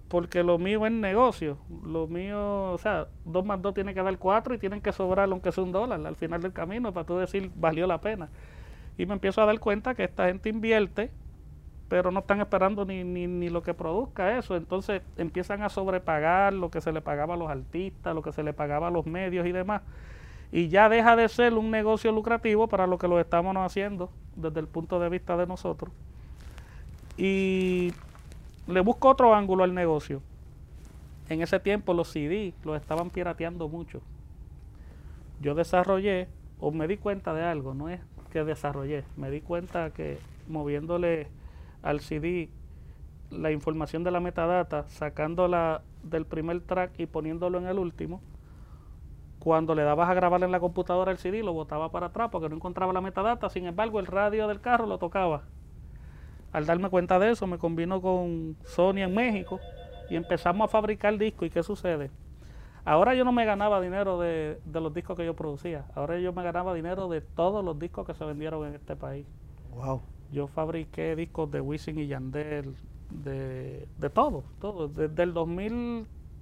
porque 0.09 0.43
lo 0.45 0.59
mío 0.59 0.87
es 0.87 0.93
negocio. 0.93 1.59
Lo 1.85 2.07
mío, 2.07 2.73
o 2.73 2.79
sea, 2.79 3.09
dos 3.25 3.45
más 3.45 3.61
dos 3.61 3.75
tiene 3.75 3.95
que 3.95 4.03
dar 4.03 4.19
cuatro 4.19 4.55
y 4.55 4.59
tienen 4.59 4.81
que 4.81 4.93
sobrar 4.93 5.29
aunque 5.31 5.53
sea 5.53 5.65
un 5.65 5.73
dólar 5.73 6.07
al 6.07 6.17
final 6.17 6.43
del 6.43 6.53
camino 6.53 6.93
para 6.93 7.07
tú 7.07 7.17
decir 7.19 7.51
valió 7.57 7.87
la 7.87 8.01
pena. 8.01 8.31
Y 8.99 9.07
me 9.07 9.15
empiezo 9.15 9.43
a 9.43 9.47
dar 9.47 9.59
cuenta 9.61 9.95
que 9.95 10.05
esta 10.05 10.27
gente 10.29 10.49
invierte, 10.49 11.11
pero 11.89 12.11
no 12.13 12.21
están 12.21 12.41
esperando 12.41 12.85
ni, 12.85 13.05
ni, 13.05 13.27
ni 13.27 13.49
lo 13.51 13.63
que 13.63 13.75
produzca 13.75 14.39
eso. 14.39 14.57
Entonces 14.57 15.03
empiezan 15.17 15.63
a 15.63 15.69
sobrepagar 15.71 16.53
lo 16.55 16.71
que 16.71 16.81
se 16.81 16.93
le 16.93 17.03
pagaba 17.03 17.35
a 17.35 17.37
los 17.37 17.51
artistas, 17.51 18.15
lo 18.15 18.23
que 18.23 18.33
se 18.33 18.43
le 18.45 18.53
pagaba 18.55 18.89
a 18.89 18.91
los 18.91 19.07
medios 19.07 19.47
y 19.47 19.53
demás. 19.53 19.83
Y 20.53 20.69
ya 20.69 20.89
deja 20.89 21.17
de 21.17 21.29
ser 21.29 21.55
un 21.55 21.71
negocio 21.71 22.13
lucrativo 22.13 22.69
para 22.69 22.87
lo 22.87 22.99
que 22.99 23.09
lo 23.09 23.21
estamos 23.21 23.57
haciendo 23.57 24.11
desde 24.37 24.61
el 24.61 24.69
punto 24.69 25.01
de 25.01 25.09
vista 25.09 25.37
de 25.37 25.47
nosotros. 25.47 25.93
Y 27.17 27.93
le 28.67 28.81
busco 28.81 29.09
otro 29.09 29.35
ángulo 29.35 29.65
al 29.65 29.75
negocio. 29.75 30.23
En 31.29 31.43
ese 31.43 31.59
tiempo 31.59 31.95
los 31.95 32.09
CD 32.09 32.55
los 32.65 32.77
estaban 32.77 33.11
pirateando 33.11 33.69
mucho. 33.69 34.01
Yo 35.41 35.55
desarrollé, 35.55 36.29
o 36.61 36.71
me 36.71 36.87
di 36.87 36.97
cuenta 36.97 37.35
de 37.35 37.45
algo, 37.45 37.75
no 37.75 37.89
es 37.89 38.01
que 38.31 38.45
desarrollé, 38.45 39.05
me 39.17 39.31
di 39.31 39.41
cuenta 39.41 39.91
que 39.91 40.19
moviéndole 40.49 41.29
al 41.83 42.01
CD 42.01 42.49
la 43.31 43.51
información 43.51 44.05
de 44.05 44.11
la 44.11 44.21
metadata, 44.21 44.89
sacándola 44.89 45.83
del 46.03 46.27
primer 46.27 46.61
track 46.61 46.99
y 46.99 47.07
poniéndolo 47.07 47.59
en 47.59 47.67
el 47.67 47.79
último, 47.79 48.21
cuando 49.47 49.77
le 49.77 49.85
dabas 49.85 50.11
a 50.11 50.15
grabar 50.15 50.43
en 50.43 50.51
la 50.51 50.59
computadora 50.59 51.13
el 51.13 51.19
CD, 51.19 51.45
lo 51.45 51.53
botaba 51.53 51.93
para 51.93 52.07
atrás 52.07 52.31
porque 52.33 52.49
no 52.49 52.57
encontraba 52.57 52.93
la 52.93 53.01
metadata, 53.01 53.49
sin 53.49 53.67
embargo 53.67 54.01
el 54.01 54.07
radio 54.07 54.49
del 54.49 54.61
carro 54.61 54.87
lo 54.87 54.99
tocaba. 54.99 55.45
Al 56.51 56.67
darme 56.67 56.91
cuenta 56.91 57.21
de 57.21 57.31
eso, 57.31 57.47
me 57.47 57.57
combino 57.57 58.03
con 58.03 58.57
Sony 58.65 59.03
en 59.03 59.15
México 59.15 59.61
y 60.11 60.17
empezamos 60.17 60.65
a 60.65 60.69
fabricar 60.69 61.17
discos. 61.17 61.47
¿Y 61.47 61.51
qué 61.51 61.63
sucede? 61.63 62.11
Ahora 62.85 63.15
yo 63.15 63.25
no 63.25 63.31
me 63.31 63.45
ganaba 63.45 63.81
dinero 63.81 64.19
de, 64.19 64.59
de 64.65 64.81
los 64.81 64.93
discos 64.93 65.17
que 65.17 65.25
yo 65.25 65.37
producía, 65.37 65.85
ahora 65.95 66.19
yo 66.19 66.33
me 66.33 66.43
ganaba 66.43 66.75
dinero 66.75 67.07
de 67.07 67.21
todos 67.21 67.65
los 67.65 67.79
discos 67.79 68.05
que 68.05 68.15
se 68.15 68.25
vendieron 68.25 68.67
en 68.67 68.75
este 68.75 68.97
país. 68.97 69.29
Wow. 69.77 70.03
Yo 70.33 70.49
fabriqué 70.49 71.15
discos 71.15 71.53
de 71.53 71.61
Wisin 71.61 72.01
y 72.01 72.09
Yandel, 72.09 72.75
de, 73.11 73.87
de 73.97 74.11
todo, 74.11 74.43
todo. 74.61 74.89
Desde 74.89 75.23
el 75.23 75.33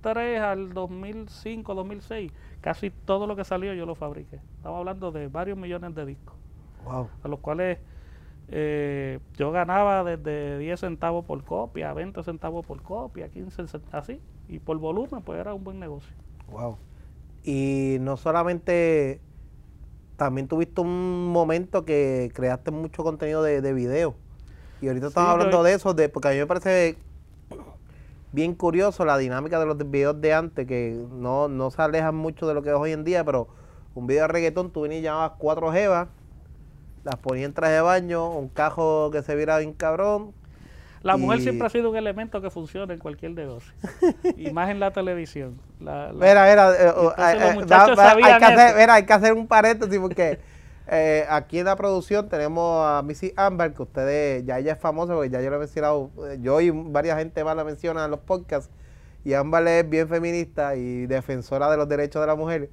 2003 0.05 0.41
al 0.41 0.73
2005, 0.75 1.75
2006, 1.75 2.33
casi 2.61 2.91
todo 2.91 3.27
lo 3.27 3.37
que 3.37 3.45
salió 3.45 3.73
yo 3.75 3.87
lo 3.87 3.95
fabriqué. 3.95 4.39
Estamos 4.57 4.79
hablando 4.81 5.11
de 5.13 5.29
varios 5.29 5.57
millones 5.57 5.95
de 5.95 6.05
discos, 6.07 6.35
Wow. 6.85 7.09
a 7.23 7.29
los 7.29 7.41
cuales 7.41 7.79
eh, 8.49 9.19
yo 9.39 9.51
ganaba 9.51 10.05
desde 10.05 10.59
10 10.59 10.79
centavos 10.81 11.25
por 11.25 11.43
copia, 11.45 11.95
20 11.95 12.23
centavos 12.23 12.67
por 12.67 12.83
copia, 12.83 13.29
15 13.31 13.67
centavos, 13.67 13.95
así. 13.95 14.21
Y 14.49 14.59
por 14.59 14.77
volumen, 14.79 15.23
pues 15.23 15.41
era 15.41 15.55
un 15.55 15.65
buen 15.65 15.81
negocio. 15.81 16.15
Wow. 16.51 16.77
Y 17.43 17.97
no 18.01 18.19
solamente, 18.19 19.21
también 20.17 20.47
tuviste 20.49 20.83
un 20.83 21.29
momento 21.33 21.87
que 21.87 22.31
creaste 22.35 22.71
mucho 22.71 23.03
contenido 23.03 23.43
de, 23.43 23.63
de 23.63 23.73
video. 23.73 24.15
Y 24.83 24.89
ahorita 24.89 25.07
estamos 25.07 25.31
hablando 25.31 25.57
yo- 25.59 25.63
de 25.63 25.73
eso, 25.73 25.95
de, 25.95 26.11
porque 26.11 26.29
a 26.29 26.31
mí 26.33 26.37
me 26.37 26.47
parece 26.47 26.99
bien 28.35 28.55
curioso 28.55 29.05
la 29.05 29.17
dinámica 29.17 29.61
de 29.61 29.67
los 29.67 29.79
de- 29.79 29.85
videos 29.85 30.21
de 30.21 30.35
antes, 30.35 30.67
que 30.67 31.01
no, 31.13 31.47
no 31.49 31.71
se 31.71 31.81
alejan 31.81 32.17
mucho 32.17 32.49
de 32.49 32.55
lo 32.55 32.63
que 32.63 32.71
es 32.71 32.75
hoy 32.75 32.91
en 32.93 33.05
día, 33.05 33.23
pero 33.25 33.47
un 33.95 34.09
video 34.09 34.23
de 34.23 34.29
reggaetón, 34.29 34.71
tú 34.73 34.81
venías 34.83 35.01
y 35.01 35.05
llamabas 35.05 35.33
cuatro 35.39 35.71
jevas, 35.73 36.09
las 37.05 37.15
ponías 37.17 37.47
en 37.47 37.55
traje 37.55 37.75
de 37.75 37.81
baño, 37.81 38.31
un 38.33 38.49
cajo 38.49 39.11
que 39.13 39.23
se 39.23 39.37
viera 39.37 39.59
bien 39.59 39.73
cabrón. 39.73 40.33
La 41.03 41.17
mujer 41.19 41.41
siempre 41.43 41.67
ha 41.67 41.71
sido 41.71 41.91
un 41.91 41.97
elemento 41.97 42.41
que 42.41 42.51
funciona 42.51 42.93
en 42.93 42.99
cualquier 42.99 43.33
negocio, 43.33 43.73
y 44.37 44.51
más 44.51 44.71
en 44.71 44.81
la 44.81 44.91
televisión. 44.91 45.61
La- 45.79 46.07
la- 46.13 46.13
Mira, 46.15 46.49
mira, 46.49 46.71
eh, 46.73 46.93
oh, 46.97 47.11
eh, 47.11 47.15
eh, 47.51 47.55
muchachos 47.55 47.97
da- 47.97 48.03
da- 48.05 48.11
hay, 48.15 48.39
que 48.39 48.45
hacer, 48.55 48.77
mira, 48.81 48.95
hay 48.95 49.07
que 49.07 49.13
hacer 49.13 49.33
un 49.35 49.47
paréntesis 49.47 49.99
porque 50.01 50.41
eh, 50.89 51.25
aquí 51.31 51.59
en 51.59 51.65
la 51.67 51.77
producción 51.77 52.29
tenemos 52.29 52.87
a 52.87 53.03
Missy 53.03 53.33
Amber, 53.37 53.73
que 53.73 53.83
ustedes, 53.83 54.45
ya 54.45 54.59
ella 54.59 54.73
es 54.73 54.79
famosa 54.79 55.15
porque 55.15 55.31
ya 55.31 55.41
yo 55.41 55.51
lo 55.51 55.57
he 55.57 55.59
mencionado, 55.61 56.11
eh, 56.29 56.39
yo 56.41 56.61
y 56.61 56.71
varias 56.71 57.19
gente 57.19 57.43
más 57.45 57.57
la 57.57 57.65
mencionan 57.65 58.05
en 58.07 58.11
los 58.11 58.21
podcasts, 58.21 58.71
y 59.25 59.33
Amber 59.35 59.67
es 59.67 59.89
bien 59.89 60.09
feminista 60.09 60.77
y 60.77 61.07
defensora 61.07 61.71
de 61.71 61.77
los 61.79 61.89
derechos 61.89 62.21
de 62.21 62.27
la 62.27 62.35
mujer. 62.35 62.69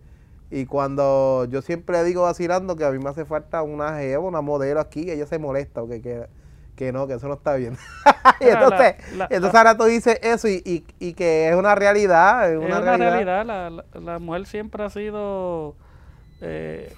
Y 0.49 0.65
cuando 0.65 1.45
yo 1.49 1.61
siempre 1.61 2.03
digo 2.03 2.23
vacilando 2.23 2.75
que 2.75 2.83
a 2.83 2.91
mí 2.91 2.99
me 2.99 3.09
hace 3.09 3.23
falta 3.23 3.61
una 3.63 3.97
jeva, 3.97 4.21
una 4.21 4.41
modelo 4.41 4.81
aquí, 4.81 5.09
ella 5.09 5.25
se 5.25 5.39
molesta, 5.39 5.79
porque 5.79 6.01
que, 6.01 6.27
que 6.75 6.91
no, 6.91 7.07
que 7.07 7.13
eso 7.13 7.29
no 7.29 7.35
está 7.35 7.55
bien. 7.55 7.77
y 8.41 8.45
la- 8.47 8.51
entonces, 8.51 8.95
la- 9.15 9.27
entonces 9.29 9.55
ahora 9.57 9.77
tú 9.77 9.85
dices 9.85 10.19
eso 10.21 10.49
y, 10.49 10.61
y, 10.65 10.83
y 10.99 11.13
que 11.13 11.47
es 11.47 11.55
una 11.55 11.73
realidad, 11.75 12.51
es 12.51 12.57
una, 12.57 12.81
realidad. 12.81 13.11
realidad, 13.11 13.45
la, 13.45 13.69
la- 13.69 13.85
la 14.01 14.19
mujer 14.19 14.45
siempre 14.45 14.83
ha 14.83 14.89
sido 14.89 15.75
eh, 16.41 16.91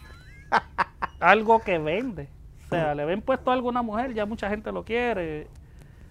algo 1.24 1.60
que 1.62 1.78
vende. 1.78 2.28
O 2.66 2.70
sea, 2.70 2.96
le 2.96 3.06
ven 3.06 3.22
puesto 3.22 3.52
algo 3.52 3.70
a 3.70 3.72
una 3.72 3.82
mujer, 3.82 4.14
ya 4.14 4.26
mucha 4.26 4.50
gente 4.50 4.72
lo 4.72 4.84
quiere. 4.84 5.48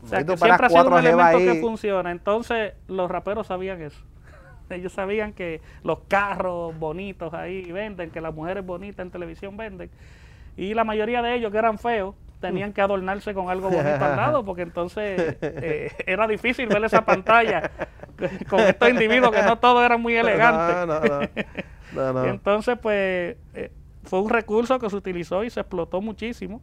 O 0.03 0.07
sea, 0.07 0.25
que 0.25 0.37
siempre 0.37 0.66
ha 0.66 0.68
sido 0.68 0.88
un 0.88 0.98
elemento 0.98 1.37
ahí. 1.38 1.44
que 1.44 1.61
funciona. 1.61 2.11
Entonces, 2.11 2.75
los 2.88 3.11
raperos 3.11 3.46
sabían 3.48 3.83
eso. 3.83 4.01
Ellos 4.70 4.92
sabían 4.92 5.33
que 5.33 5.61
los 5.83 6.01
carros 6.09 6.79
bonitos 6.79 7.35
ahí 7.35 7.70
venden, 7.70 8.11
que 8.11 8.20
las 8.20 8.35
mujeres 8.35 8.64
bonitas 8.64 9.05
en 9.05 9.11
televisión 9.11 9.57
venden. 9.57 9.90
Y 10.57 10.75
la 10.75 10.85
mayoría 10.85 11.22
de 11.22 11.35
ellos, 11.35 11.51
que 11.51 11.59
eran 11.59 11.79
feos, 11.79 12.14
tenían 12.40 12.72
que 12.72 12.83
adornarse 12.83 13.33
con 13.33 13.48
algo 13.48 13.70
bonito 13.70 14.05
al 14.05 14.16
lado, 14.16 14.44
porque 14.44 14.62
entonces 14.62 15.37
eh, 15.40 15.92
era 16.07 16.27
difícil 16.27 16.66
ver 16.66 16.85
esa 16.85 17.05
pantalla 17.05 17.70
con 18.51 18.61
estos 18.61 18.90
individuos 18.90 19.31
que 19.31 19.42
no 19.42 19.59
todos 19.59 19.85
eran 19.85 20.01
muy 20.03 20.14
elegantes. 20.14 20.77
No, 20.77 20.87
no, 20.87 21.01
no. 21.01 21.29
No, 21.92 22.12
no. 22.12 22.25
Entonces, 22.25 22.79
pues, 22.81 23.37
eh, 23.55 23.70
fue 24.05 24.21
un 24.21 24.31
recurso 24.31 24.79
que 24.79 24.91
se 24.91 24.97
utilizó 24.97 25.45
y 25.45 25.51
se 25.51 25.61
explotó 25.61 26.01
muchísimo. 26.01 26.61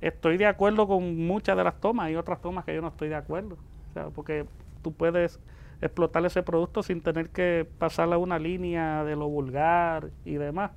Estoy 0.00 0.36
de 0.36 0.46
acuerdo 0.46 0.86
con 0.86 1.16
muchas 1.26 1.56
de 1.56 1.64
las 1.64 1.80
tomas, 1.80 2.06
hay 2.06 2.16
otras 2.16 2.40
tomas 2.40 2.64
que 2.64 2.74
yo 2.74 2.82
no 2.82 2.88
estoy 2.88 3.08
de 3.08 3.14
acuerdo. 3.14 3.56
O 3.90 3.92
sea, 3.92 4.08
porque 4.10 4.46
tú 4.82 4.92
puedes 4.92 5.40
explotar 5.80 6.24
ese 6.24 6.42
producto 6.42 6.82
sin 6.82 7.00
tener 7.00 7.30
que 7.30 7.66
pasar 7.78 8.12
a 8.12 8.18
una 8.18 8.38
línea 8.38 9.04
de 9.04 9.16
lo 9.16 9.28
vulgar 9.28 10.10
y 10.24 10.34
demás. 10.34 10.72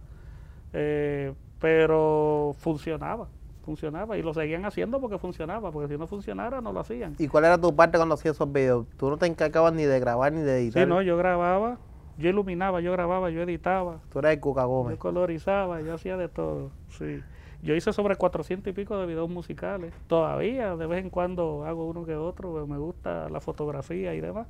Eh, 0.74 1.34
pero 1.60 2.56
funcionaba, 2.58 3.28
funcionaba 3.64 4.18
y 4.18 4.22
lo 4.22 4.34
seguían 4.34 4.66
haciendo 4.66 5.00
porque 5.02 5.18
funcionaba, 5.18 5.72
porque 5.72 5.94
si 5.94 6.00
no 6.00 6.08
funcionara 6.08 6.62
no 6.62 6.72
lo 6.72 6.80
hacían. 6.80 7.16
¿Y 7.18 7.28
cuál 7.28 7.46
era 7.46 7.58
tu 7.58 7.76
parte 7.76 7.98
cuando 7.98 8.16
hacías 8.16 8.36
esos 8.36 8.52
videos? 8.52 8.88
Tú 8.98 9.10
no 9.10 9.18
te 9.18 9.26
encargabas 9.26 9.74
ni 9.74 9.84
de 9.84 10.00
grabar 10.00 10.32
ni 10.32 10.42
de 10.42 10.60
editar. 10.60 10.84
Sí, 10.84 10.90
no, 10.90 11.02
yo 11.02 11.18
grababa, 11.18 11.78
yo 12.20 12.30
iluminaba, 12.30 12.82
yo 12.82 12.92
grababa, 12.92 13.30
yo 13.30 13.42
editaba, 13.42 14.02
Tú 14.12 14.20
eras 14.20 14.34
el 14.34 14.40
Cuca 14.42 14.66
Gómez. 14.66 14.98
Yo 14.98 15.00
colorizaba, 15.00 15.82
yo 15.82 15.94
hacía 15.94 16.18
de 16.18 16.28
todo, 16.28 16.72
sí. 16.98 17.22
Yo 17.62 17.76
hice 17.76 17.92
sobre 17.94 18.16
400 18.16 18.72
y 18.72 18.74
pico 18.74 18.98
de 18.98 19.06
videos 19.06 19.30
musicales. 19.30 19.94
Todavía, 20.08 20.76
de 20.76 20.86
vez 20.86 21.04
en 21.04 21.10
cuando 21.10 21.66
hago 21.66 21.86
uno 21.86 22.06
que 22.06 22.16
otro, 22.16 22.66
me 22.68 22.78
gusta 22.78 23.30
la 23.30 23.42
fotografía 23.42 24.14
y 24.14 24.22
demás. 24.22 24.48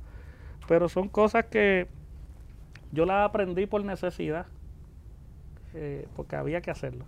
Pero 0.68 0.88
son 0.88 1.08
cosas 1.08 1.46
que 1.46 1.88
yo 2.92 3.06
las 3.06 3.28
aprendí 3.28 3.66
por 3.66 3.84
necesidad, 3.84 4.46
eh, 5.74 6.06
porque 6.16 6.36
había 6.36 6.60
que 6.60 6.70
hacerlo. 6.70 7.04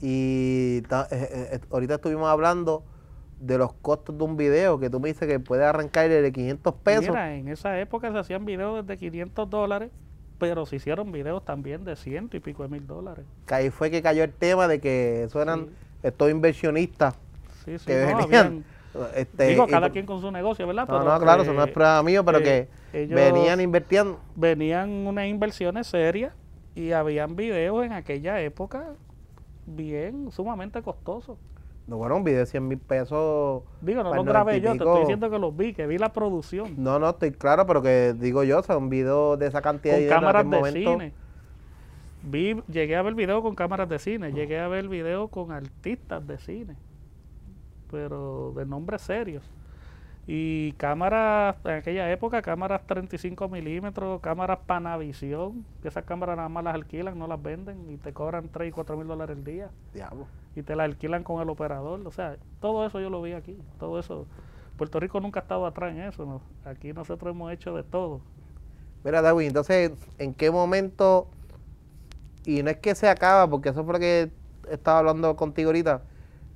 Y 0.00 0.82
eh, 0.88 1.10
eh, 1.10 1.60
ahorita 1.70 1.94
estuvimos 1.94 2.28
hablando 2.28 2.84
de 3.40 3.56
los 3.58 3.72
costos 3.74 4.16
de 4.18 4.24
un 4.24 4.36
video 4.36 4.78
que 4.80 4.90
tú 4.90 4.98
me 5.00 5.08
dices 5.08 5.28
que 5.28 5.38
puede 5.40 5.64
arrancar 5.64 6.08
de 6.08 6.32
500 6.32 6.74
pesos. 6.74 7.08
Mira, 7.08 7.34
en 7.36 7.48
esa 7.48 7.78
época 7.80 8.10
se 8.12 8.18
hacían 8.18 8.44
videos 8.44 8.84
desde 8.86 8.98
500 8.98 9.48
dólares, 9.48 9.90
pero 10.38 10.66
se 10.66 10.76
hicieron 10.76 11.12
videos 11.12 11.44
también 11.44 11.84
de 11.84 11.96
ciento 11.96 12.36
y 12.36 12.40
pico 12.40 12.62
de 12.64 12.68
mil 12.68 12.86
dólares. 12.86 13.24
Que 13.46 13.54
ahí 13.54 13.70
fue 13.70 13.90
que 13.90 14.02
cayó 14.02 14.24
el 14.24 14.32
tema 14.32 14.66
de 14.68 14.80
que 14.80 15.24
eso 15.24 15.40
eran 15.42 15.66
Sí. 15.66 15.70
estos 16.04 16.30
inversionistas 16.30 17.14
Sí, 17.64 17.78
sí, 17.78 17.86
que 17.86 18.00
no, 18.00 18.06
venían. 18.06 18.22
habían- 18.24 18.64
este, 19.16 19.46
digo, 19.48 19.66
cada 19.66 19.90
quien 19.90 20.06
con 20.06 20.20
su 20.20 20.30
negocio, 20.32 20.66
¿verdad? 20.66 20.88
No, 20.88 20.98
Pero 20.98 21.12
no, 21.12 21.20
claro, 21.20 21.42
eso 21.42 21.52
no 21.52 21.60
es 21.62 21.66
que, 21.68 21.72
prueba 21.74 22.02
mío, 22.02 22.24
pero 22.24 22.38
eh, 22.38 22.42
que 22.92 23.02
ellos- 23.02 23.14
venían 23.14 23.60
invirtiendo. 23.60 24.18
venían 24.34 24.90
unas 25.06 25.26
inversiones 25.26 25.86
serias 25.86 26.32
y 26.74 26.92
habían 26.92 27.36
videos 27.36 27.84
en 27.84 27.92
aquella 27.92 28.40
época 28.40 28.94
bien 29.66 30.30
sumamente 30.32 30.82
costosos. 30.82 31.38
No, 31.88 31.96
bueno, 31.96 32.16
un 32.16 32.24
video 32.24 32.40
de 32.40 32.46
100 32.46 32.68
mil 32.68 32.78
pesos. 32.78 33.62
Digo, 33.80 34.02
no 34.02 34.14
el 34.14 34.22
grabé 34.22 34.52
90 34.52 34.56
y 34.56 34.60
yo, 34.60 34.72
te 34.72 34.84
estoy 34.84 35.00
diciendo 35.00 35.30
que 35.30 35.38
los 35.38 35.56
vi, 35.56 35.72
que 35.72 35.86
vi 35.86 35.96
la 35.96 36.12
producción 36.12 36.74
No, 36.76 36.98
no, 36.98 37.08
estoy 37.08 37.32
claro, 37.32 37.66
pero 37.66 37.80
que 37.80 38.12
digo 38.12 38.44
yo, 38.44 38.58
o 38.58 38.62
sea, 38.62 38.76
un 38.76 38.90
video 38.90 39.38
de 39.38 39.46
esa 39.46 39.62
cantidad 39.62 39.94
de 39.94 40.00
con 40.00 40.04
dinero 40.04 40.16
en 40.16 40.20
cámaras 40.20 40.40
aquel 40.40 40.50
de 40.50 40.58
momento. 40.58 40.90
cine. 40.92 41.12
vi, 42.24 42.62
llegué 42.70 42.94
a 42.94 43.00
ver 43.00 43.14
videos 43.14 43.40
con 43.40 43.54
cámaras 43.54 43.88
de 43.88 43.98
cine, 43.98 44.32
llegué 44.32 44.60
a 44.60 44.68
ver 44.68 44.86
videos 44.86 45.30
con 45.30 45.50
artistas 45.50 46.26
de 46.26 46.36
cine, 46.36 46.76
pero 47.90 48.52
de 48.54 48.66
nombres 48.66 49.00
serios. 49.00 49.50
Y 50.30 50.72
cámaras, 50.72 51.56
en 51.64 51.70
aquella 51.70 52.12
época, 52.12 52.42
cámaras 52.42 52.86
35 52.86 53.48
milímetros, 53.48 54.20
cámaras 54.20 54.58
Panavisión, 54.66 55.64
que 55.80 55.88
esas 55.88 56.04
cámaras 56.04 56.36
nada 56.36 56.50
más 56.50 56.62
las 56.64 56.74
alquilan, 56.74 57.18
no 57.18 57.26
las 57.26 57.42
venden 57.42 57.90
y 57.90 57.96
te 57.96 58.12
cobran 58.12 58.50
3 58.50 58.68
y 58.68 58.70
4 58.70 58.94
mil 58.98 59.06
dólares 59.06 59.38
el 59.38 59.42
día. 59.42 59.70
Diablo. 59.94 60.26
Y 60.54 60.60
te 60.60 60.76
las 60.76 60.84
alquilan 60.84 61.24
con 61.24 61.40
el 61.40 61.48
operador. 61.48 62.06
O 62.06 62.12
sea, 62.12 62.36
todo 62.60 62.84
eso 62.86 63.00
yo 63.00 63.08
lo 63.08 63.22
vi 63.22 63.32
aquí. 63.32 63.56
Todo 63.80 63.98
eso. 63.98 64.26
Puerto 64.76 65.00
Rico 65.00 65.18
nunca 65.18 65.40
ha 65.40 65.44
estado 65.44 65.64
atrás 65.64 65.92
en 65.92 66.02
eso. 66.02 66.26
¿no? 66.26 66.42
Aquí 66.70 66.92
nosotros 66.92 67.34
hemos 67.34 67.50
hecho 67.50 67.74
de 67.74 67.82
todo. 67.82 68.20
Mira, 69.04 69.22
Darwin, 69.22 69.46
entonces, 69.46 69.92
¿en 70.18 70.34
qué 70.34 70.50
momento? 70.50 71.26
Y 72.44 72.62
no 72.62 72.68
es 72.68 72.76
que 72.76 72.94
se 72.94 73.08
acaba, 73.08 73.48
porque 73.48 73.70
eso 73.70 73.82
fue 73.82 73.94
lo 73.94 73.98
que 73.98 74.30
estaba 74.70 74.98
hablando 74.98 75.34
contigo 75.36 75.70
ahorita. 75.70 76.02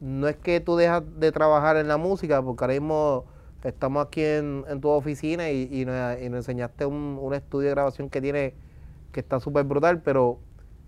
No 0.03 0.29
es 0.29 0.37
que 0.37 0.61
tú 0.61 0.77
dejas 0.77 1.03
de 1.19 1.33
trabajar 1.33 1.79
en 1.79 1.89
la 1.89 1.97
música, 1.97 2.43
porque 2.43 2.65
ahora 2.65 2.75
mismo 2.75 3.32
estamos 3.69 4.07
aquí 4.07 4.23
en, 4.23 4.65
en 4.69 4.81
tu 4.81 4.89
oficina 4.89 5.51
y, 5.51 5.69
y, 5.71 5.85
nos, 5.85 6.21
y 6.21 6.29
nos 6.29 6.39
enseñaste 6.39 6.87
un, 6.87 7.19
un 7.21 7.35
estudio 7.35 7.69
de 7.69 7.75
grabación 7.75 8.11
que 8.11 8.21
tiene, 8.21 8.55
que 9.13 9.21
está 9.21 9.41
súper 9.41 9.65
brutal, 9.65 10.03
pero 10.03 10.39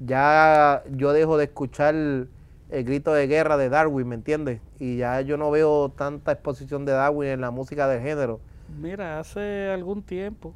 ya 0.00 0.82
yo 0.90 1.12
dejo 1.12 1.36
de 1.36 1.44
escuchar 1.44 1.94
el 1.94 2.84
grito 2.84 3.12
de 3.12 3.26
guerra 3.26 3.56
de 3.56 3.68
Darwin, 3.68 4.08
¿me 4.08 4.14
entiendes? 4.14 4.60
Y 4.78 4.96
ya 4.96 5.20
yo 5.20 5.36
no 5.36 5.50
veo 5.50 5.90
tanta 5.90 6.32
exposición 6.32 6.84
de 6.84 6.92
Darwin 6.92 7.28
en 7.28 7.40
la 7.40 7.50
música 7.50 7.86
del 7.88 8.02
género. 8.02 8.40
Mira, 8.80 9.20
hace 9.20 9.70
algún 9.70 10.02
tiempo 10.02 10.54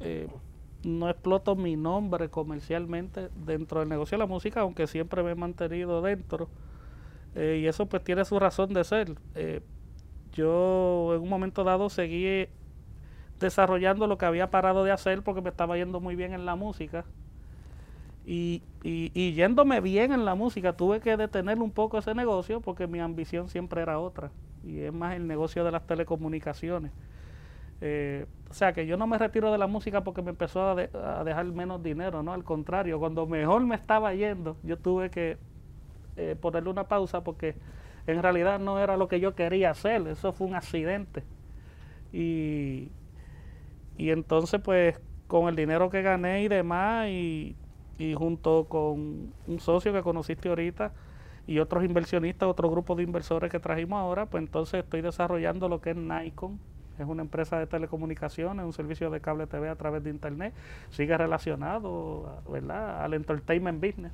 eh, 0.00 0.28
no 0.84 1.10
exploto 1.10 1.56
mi 1.56 1.76
nombre 1.76 2.28
comercialmente 2.28 3.30
dentro 3.44 3.80
del 3.80 3.88
negocio 3.88 4.16
de 4.16 4.20
la 4.20 4.26
música, 4.26 4.60
aunque 4.60 4.86
siempre 4.86 5.22
me 5.22 5.32
he 5.32 5.34
mantenido 5.34 6.02
dentro. 6.02 6.48
Eh, 7.34 7.60
y 7.62 7.66
eso 7.66 7.86
pues 7.86 8.04
tiene 8.04 8.24
su 8.24 8.38
razón 8.38 8.72
de 8.72 8.84
ser. 8.84 9.14
Eh, 9.34 9.60
yo 10.38 11.14
en 11.16 11.20
un 11.20 11.28
momento 11.28 11.64
dado 11.64 11.90
seguí 11.90 12.46
desarrollando 13.40 14.06
lo 14.06 14.18
que 14.18 14.26
había 14.26 14.50
parado 14.50 14.84
de 14.84 14.92
hacer 14.92 15.22
porque 15.22 15.42
me 15.42 15.50
estaba 15.50 15.76
yendo 15.76 16.00
muy 16.00 16.14
bien 16.14 16.32
en 16.32 16.46
la 16.46 16.54
música. 16.54 17.04
Y, 18.24 18.62
y, 18.84 19.10
y, 19.14 19.32
yéndome 19.32 19.80
bien 19.80 20.12
en 20.12 20.24
la 20.24 20.34
música, 20.34 20.74
tuve 20.74 21.00
que 21.00 21.16
detener 21.16 21.58
un 21.58 21.70
poco 21.70 21.98
ese 21.98 22.14
negocio 22.14 22.60
porque 22.60 22.86
mi 22.86 23.00
ambición 23.00 23.48
siempre 23.48 23.82
era 23.82 23.98
otra. 23.98 24.30
Y 24.64 24.80
es 24.80 24.92
más 24.92 25.16
el 25.16 25.26
negocio 25.26 25.64
de 25.64 25.72
las 25.72 25.86
telecomunicaciones. 25.86 26.92
Eh, 27.80 28.26
o 28.50 28.54
sea, 28.54 28.72
que 28.72 28.86
yo 28.86 28.96
no 28.96 29.06
me 29.06 29.18
retiro 29.18 29.50
de 29.50 29.58
la 29.58 29.66
música 29.66 30.04
porque 30.04 30.20
me 30.22 30.30
empezó 30.30 30.68
a, 30.68 30.74
de, 30.74 30.90
a, 30.94 31.24
dejar 31.24 31.46
menos 31.46 31.82
dinero, 31.82 32.22
¿no? 32.22 32.32
Al 32.32 32.44
contrario, 32.44 32.98
cuando 32.98 33.26
mejor 33.26 33.64
me 33.64 33.74
estaba 33.74 34.14
yendo, 34.14 34.56
yo 34.62 34.76
tuve 34.76 35.10
que 35.10 35.38
eh, 36.16 36.36
ponerle 36.40 36.68
una 36.68 36.84
pausa 36.84 37.22
porque 37.24 37.54
en 38.12 38.22
realidad 38.22 38.58
no 38.58 38.78
era 38.78 38.96
lo 38.96 39.08
que 39.08 39.20
yo 39.20 39.34
quería 39.34 39.70
hacer, 39.70 40.06
eso 40.08 40.32
fue 40.32 40.46
un 40.46 40.54
accidente. 40.54 41.24
Y, 42.12 42.90
y 43.96 44.10
entonces, 44.10 44.60
pues, 44.62 44.98
con 45.26 45.48
el 45.48 45.56
dinero 45.56 45.90
que 45.90 46.02
gané 46.02 46.42
y 46.42 46.48
demás, 46.48 47.08
y, 47.08 47.56
y 47.98 48.14
junto 48.14 48.66
con 48.68 49.32
un 49.46 49.60
socio 49.60 49.92
que 49.92 50.02
conociste 50.02 50.48
ahorita, 50.48 50.92
y 51.46 51.58
otros 51.60 51.84
inversionistas, 51.84 52.48
otro 52.48 52.70
grupo 52.70 52.94
de 52.94 53.02
inversores 53.02 53.50
que 53.50 53.58
trajimos 53.58 53.98
ahora, 53.98 54.26
pues 54.26 54.42
entonces 54.42 54.84
estoy 54.84 55.00
desarrollando 55.00 55.68
lo 55.68 55.80
que 55.80 55.90
es 55.90 55.96
Nikon, 55.96 56.58
es 56.98 57.06
una 57.06 57.22
empresa 57.22 57.58
de 57.58 57.66
telecomunicaciones, 57.66 58.64
un 58.64 58.72
servicio 58.72 59.08
de 59.10 59.20
cable 59.20 59.46
TV 59.46 59.68
a 59.68 59.76
través 59.76 60.02
de 60.04 60.10
internet, 60.10 60.52
sigue 60.90 61.16
relacionado 61.16 62.42
¿verdad? 62.50 63.02
al 63.02 63.14
entertainment 63.14 63.80
business. 63.80 64.12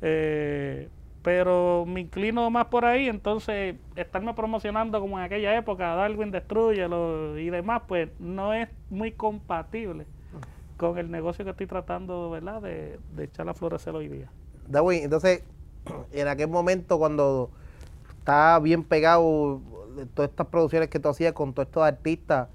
Eh, 0.00 0.88
pero 1.22 1.84
me 1.86 2.00
inclino 2.00 2.48
más 2.50 2.66
por 2.66 2.84
ahí, 2.84 3.08
entonces 3.08 3.76
estarme 3.96 4.34
promocionando 4.34 5.00
como 5.00 5.18
en 5.18 5.24
aquella 5.24 5.56
época, 5.56 5.94
Darwin 5.94 6.30
Destruyelo 6.30 7.38
y 7.38 7.50
demás, 7.50 7.82
pues 7.88 8.10
no 8.18 8.54
es 8.54 8.68
muy 8.90 9.12
compatible 9.12 10.06
con 10.76 10.96
el 10.96 11.10
negocio 11.10 11.44
que 11.44 11.50
estoy 11.50 11.66
tratando 11.66 12.30
¿verdad? 12.30 12.62
De, 12.62 13.00
de 13.14 13.24
echar 13.24 13.48
a 13.48 13.54
florecer 13.54 13.94
hoy 13.94 14.08
día. 14.08 14.30
Darwin, 14.68 15.02
entonces, 15.02 15.42
en 16.12 16.28
aquel 16.28 16.48
momento 16.48 16.98
cuando 16.98 17.50
está 18.18 18.58
bien 18.60 18.84
pegado 18.84 19.60
todas 20.14 20.30
estas 20.30 20.46
producciones 20.46 20.88
que 20.88 21.00
tú 21.00 21.08
hacías 21.08 21.32
con 21.32 21.52
todos 21.52 21.66
estos 21.66 21.82
artistas, 21.82 22.48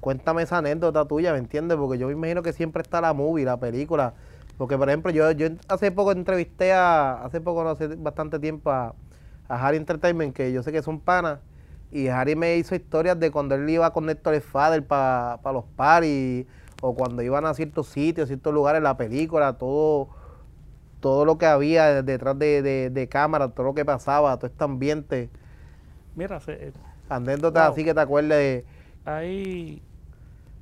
cuéntame 0.00 0.42
esa 0.42 0.58
anécdota 0.58 1.04
tuya, 1.06 1.32
¿me 1.32 1.38
entiendes? 1.38 1.76
Porque 1.76 1.98
yo 1.98 2.06
me 2.06 2.14
imagino 2.14 2.42
que 2.42 2.52
siempre 2.52 2.82
está 2.82 3.00
la 3.00 3.12
movie, 3.12 3.44
la 3.44 3.58
película. 3.58 4.14
Porque, 4.58 4.76
por 4.76 4.88
ejemplo, 4.88 5.10
yo, 5.12 5.30
yo 5.30 5.48
hace 5.68 5.90
poco 5.92 6.12
entrevisté 6.12 6.72
a, 6.72 7.24
hace 7.24 7.40
poco, 7.40 7.64
no 7.64 7.70
hace 7.70 7.86
bastante 7.96 8.38
tiempo, 8.38 8.70
a, 8.70 8.94
a 9.48 9.66
Harry 9.66 9.76
Entertainment, 9.76 10.34
que 10.34 10.52
yo 10.52 10.62
sé 10.62 10.72
que 10.72 10.82
son 10.82 11.00
panas, 11.00 11.38
y 11.90 12.08
Harry 12.08 12.36
me 12.36 12.56
hizo 12.56 12.74
historias 12.74 13.18
de 13.18 13.30
cuando 13.30 13.54
él 13.54 13.70
iba 13.70 13.90
con 13.92 14.10
Héctor 14.10 14.40
Fader 14.40 14.84
para 14.86 15.38
pa 15.42 15.52
los 15.52 15.64
paris, 15.76 16.44
o 16.82 16.94
cuando 16.94 17.22
iban 17.22 17.46
a 17.46 17.54
ciertos 17.54 17.88
sitios, 17.88 18.28
ciertos 18.28 18.52
lugares, 18.52 18.82
la 18.82 18.96
película, 18.96 19.54
todo 19.54 20.08
todo 21.00 21.24
lo 21.24 21.38
que 21.38 21.46
había 21.46 22.02
detrás 22.02 22.36
de, 22.38 22.60
de, 22.60 22.90
de 22.90 23.08
cámara, 23.08 23.50
todo 23.50 23.66
lo 23.66 23.74
que 23.74 23.84
pasaba, 23.84 24.36
todo 24.36 24.48
este 24.48 24.64
ambiente. 24.64 25.30
Mira, 26.16 26.40
se, 26.40 26.72
anécdotas 27.08 27.64
wow. 27.64 27.72
así 27.72 27.84
que 27.84 27.94
te 27.94 28.00
acuerdes 28.00 28.64
Hay 29.04 29.80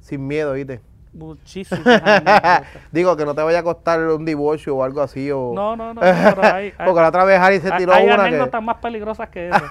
sin 0.01 0.27
miedo, 0.27 0.53
¿viste? 0.53 0.81
Muchísimas 1.17 1.83
Digo, 2.93 3.17
que 3.17 3.25
no 3.25 3.35
te 3.35 3.43
vaya 3.43 3.61
a 3.61 3.63
costar 3.63 4.01
un 4.01 4.25
divorcio 4.25 4.77
o 4.77 4.85
algo 4.85 5.01
así. 5.01 5.31
O... 5.31 5.53
No, 5.55 5.77
no, 5.77 5.95
no. 5.95 6.01
Pero 6.01 6.43
hay, 6.43 6.73
Porque 6.73 7.01
la 7.01 7.09
otra 7.09 7.25
vez 7.25 7.41
Harry 7.41 7.61
se 7.61 7.71
tiró 7.73 7.93
hay 7.93 8.07
una 8.07 8.25
anécdotas 8.25 8.61
que... 8.61 8.65
más 8.65 8.77
peligrosas 8.77 9.29
que 9.31 9.49
eso. 9.49 9.65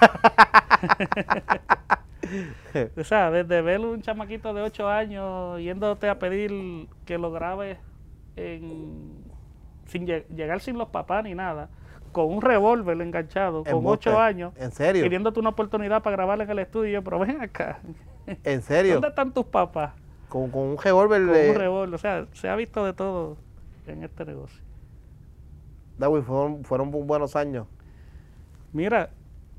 o 3.00 3.04
sea, 3.04 3.30
desde 3.30 3.62
ver 3.62 3.80
un 3.80 4.02
chamaquito 4.02 4.52
de 4.52 4.62
8 4.62 4.88
años 4.88 5.60
yéndote 5.60 6.08
a 6.08 6.18
pedir 6.18 6.88
que 7.04 7.18
lo 7.18 7.30
grabes 7.30 7.78
en, 8.36 9.24
sin 9.86 10.06
lleg 10.06 10.28
llegar 10.28 10.60
sin 10.60 10.76
los 10.76 10.88
papás 10.88 11.24
ni 11.24 11.34
nada, 11.34 11.68
con 12.12 12.26
un 12.32 12.42
revólver 12.42 13.00
enganchado, 13.00 13.64
con 13.64 13.86
8 13.86 14.20
años, 14.20 14.52
¿En 14.56 14.72
serio? 14.72 15.04
pidiéndote 15.04 15.38
una 15.40 15.50
oportunidad 15.50 16.02
para 16.02 16.16
grabarle 16.16 16.44
en 16.44 16.50
el 16.50 16.58
estudio, 16.58 17.02
pero 17.02 17.20
ven 17.20 17.40
acá. 17.40 17.78
¿En 18.42 18.62
serio? 18.62 18.94
¿Dónde 18.94 19.08
están 19.08 19.32
tus 19.32 19.46
papás? 19.46 19.92
Con, 20.28 20.50
con 20.50 20.62
un 20.62 20.78
revólver. 20.78 21.24
Con 21.24 21.32
de... 21.32 21.50
un 21.50 21.56
revólver, 21.56 21.94
o 21.94 21.98
sea, 21.98 22.26
se 22.32 22.48
ha 22.48 22.56
visto 22.56 22.84
de 22.84 22.92
todo 22.92 23.36
en 23.86 24.02
este 24.02 24.24
negocio. 24.24 24.62
David, 25.98 26.22
fueron, 26.22 26.64
fueron 26.64 26.90
buenos 26.90 27.36
años. 27.36 27.66
Mira, 28.72 29.10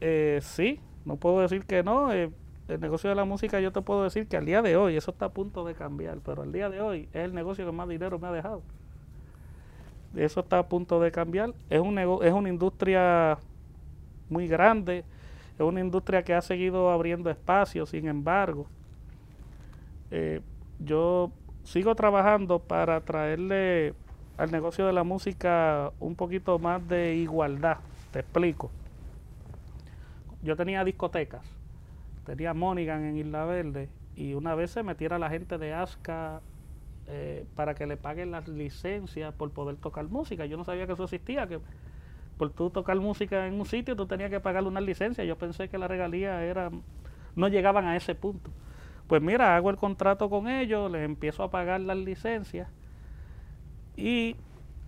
eh, 0.01 0.39
sí, 0.41 0.80
no 1.06 1.15
puedo 1.15 1.41
decir 1.41 1.65
que 1.65 1.84
no. 1.84 2.13
Eh, 2.13 2.32
el 2.67 2.82
negocio 2.82 3.10
de 3.10 3.15
la 3.15 3.25
música, 3.25 3.60
yo 3.60 3.71
te 3.71 3.82
puedo 3.82 4.03
decir 4.03 4.27
que 4.27 4.38
al 4.38 4.45
día 4.45 4.62
de 4.62 4.75
hoy, 4.75 4.97
eso 4.97 5.12
está 5.12 5.27
a 5.27 5.30
punto 5.30 5.65
de 5.65 5.73
cambiar, 5.73 6.19
pero 6.19 6.41
al 6.41 6.51
día 6.51 6.69
de 6.69 6.82
hoy 6.82 7.08
es 7.13 7.23
el 7.23 7.34
negocio 7.34 7.65
que 7.65 7.71
más 7.71 7.88
dinero 7.88 8.19
me 8.19 8.27
ha 8.27 8.32
dejado. 8.32 8.62
Eso 10.15 10.41
está 10.41 10.60
a 10.60 10.67
punto 10.67 10.99
de 10.99 11.12
cambiar. 11.12 11.53
Es, 11.69 11.80
un 11.80 11.97
es 11.97 12.34
una 12.34 12.49
industria 12.49 13.38
muy 14.30 14.47
grande, 14.47 15.06
es 15.58 15.62
una 15.62 15.80
industria 15.80 16.23
que 16.23 16.34
ha 16.34 16.41
seguido 16.41 16.91
abriendo 16.91 17.30
espacios, 17.30 17.89
sin 17.89 18.08
embargo. 18.08 18.67
Eh, 20.12 20.41
yo 20.79 21.31
sigo 21.63 21.95
trabajando 21.95 22.59
para 22.59 23.01
traerle 23.01 23.93
al 24.37 24.51
negocio 24.51 24.85
de 24.85 24.93
la 24.93 25.03
música 25.03 25.91
un 25.99 26.15
poquito 26.15 26.59
más 26.59 26.87
de 26.87 27.15
igualdad. 27.15 27.77
Te 28.11 28.19
explico. 28.19 28.71
Yo 30.43 30.55
tenía 30.55 30.83
discotecas, 30.83 31.43
tenía 32.25 32.53
Monigan 32.53 33.03
en 33.03 33.17
Isla 33.17 33.45
Verde 33.45 33.89
y 34.15 34.33
una 34.33 34.55
vez 34.55 34.71
se 34.71 34.83
metiera 34.83 35.19
la 35.19 35.29
gente 35.29 35.57
de 35.57 35.73
ASCA 35.73 36.41
eh, 37.07 37.45
para 37.55 37.73
que 37.73 37.87
le 37.87 37.97
paguen 37.97 38.31
las 38.31 38.47
licencias 38.47 39.33
por 39.33 39.51
poder 39.51 39.77
tocar 39.77 40.05
música. 40.07 40.45
Yo 40.45 40.57
no 40.57 40.63
sabía 40.63 40.85
que 40.85 40.93
eso 40.93 41.05
existía, 41.05 41.47
que 41.47 41.59
por 42.37 42.51
tú 42.51 42.69
tocar 42.69 42.97
música 42.97 43.47
en 43.47 43.59
un 43.59 43.65
sitio 43.65 43.95
tú 43.95 44.05
tenías 44.05 44.29
que 44.29 44.39
pagarle 44.39 44.69
una 44.69 44.81
licencia. 44.81 45.23
Yo 45.23 45.37
pensé 45.37 45.69
que 45.69 45.77
la 45.77 45.87
regalía 45.87 46.43
era, 46.43 46.69
no 47.35 47.47
llegaban 47.47 47.85
a 47.85 47.95
ese 47.95 48.13
punto. 48.13 48.51
Pues 49.07 49.21
mira, 49.21 49.55
hago 49.55 49.69
el 49.69 49.77
contrato 49.77 50.29
con 50.29 50.49
ellos, 50.49 50.91
les 50.91 51.05
empiezo 51.05 51.43
a 51.43 51.49
pagar 51.49 51.79
las 51.81 51.97
licencias 51.97 52.67
y 53.95 54.35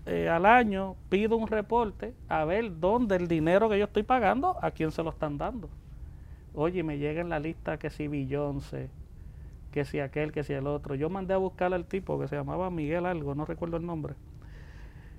eh, 0.06 0.30
al 0.30 0.46
año 0.46 0.96
pido 1.10 1.38
un 1.38 1.48
reporte 1.48 2.14
a 2.28 2.44
ver 2.46 2.80
dónde 2.80 3.16
el 3.16 3.28
dinero 3.28 3.70
que 3.70 3.80
yo 3.80 3.86
estoy 3.86 4.04
pagando, 4.04 4.58
a 4.62 4.72
quién 4.72 4.92
se 4.92 5.04
lo 5.04 5.10
están 5.10 5.38
dando. 5.38 5.70
Oye, 6.54 6.84
me 6.84 6.98
llega 6.98 7.22
en 7.22 7.30
la 7.30 7.40
lista 7.40 7.78
que 7.78 7.90
si 7.90 8.08
Beyoncé, 8.08 8.90
que 9.72 9.86
si 9.86 10.00
aquel, 10.00 10.32
que 10.32 10.44
si 10.44 10.54
el 10.54 10.68
otro. 10.68 10.96
Yo 10.96 11.10
mandé 11.10 11.34
a 11.34 11.38
buscar 11.38 11.74
al 11.74 11.86
tipo 11.86 12.20
que 12.20 12.28
se 12.28 12.36
llamaba 12.36 12.70
Miguel 12.70 13.06
algo, 13.06 13.36
no 13.36 13.46
recuerdo 13.46 13.78
el 13.78 13.86
nombre. 13.86 14.16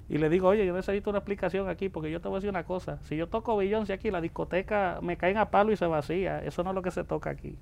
Y 0.09 0.19
le 0.19 0.29
digo, 0.29 0.49
oye, 0.49 0.67
yo 0.67 0.75
necesito 0.75 1.11
una 1.11 1.21
explicación 1.21 1.69
aquí, 1.69 1.89
porque 1.89 2.11
yo 2.11 2.21
te 2.21 2.29
voy 2.29 2.37
a 2.37 2.39
decir 2.39 2.51
una 2.51 2.65
cosa. 2.65 2.99
Si 3.05 3.17
yo 3.17 3.29
toco 3.29 3.57
Beyoncé 3.57 3.93
aquí, 3.93 4.11
la 4.11 4.21
discoteca 4.21 4.99
me 5.03 5.17
caen 5.17 5.39
a 5.39 5.51
palo 5.51 5.73
y 5.73 5.77
se 5.77 5.87
vacía. 5.87 6.45
Eso 6.45 6.65
no 6.65 6.71
es 6.71 6.75
lo 6.75 6.83
que 6.83 6.91
se 6.91 7.05
toca 7.05 7.31
aquí. 7.31 7.57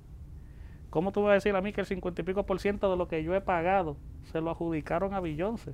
¿Cómo 0.89 1.11
tú 1.11 1.23
vas 1.23 1.31
a 1.31 1.33
decir 1.35 1.55
a 1.55 1.61
mí 1.61 1.71
que 1.71 1.81
el 1.81 1.87
50 1.87 2.21
y 2.21 2.25
pico 2.25 2.45
por 2.45 2.59
ciento 2.59 2.89
de 2.89 2.97
lo 2.97 3.07
que 3.07 3.23
yo 3.23 3.35
he 3.35 3.41
pagado 3.41 3.97
se 4.31 4.41
lo 4.41 4.49
adjudicaron 4.49 5.13
a 5.13 5.19
Beyoncé? 5.19 5.73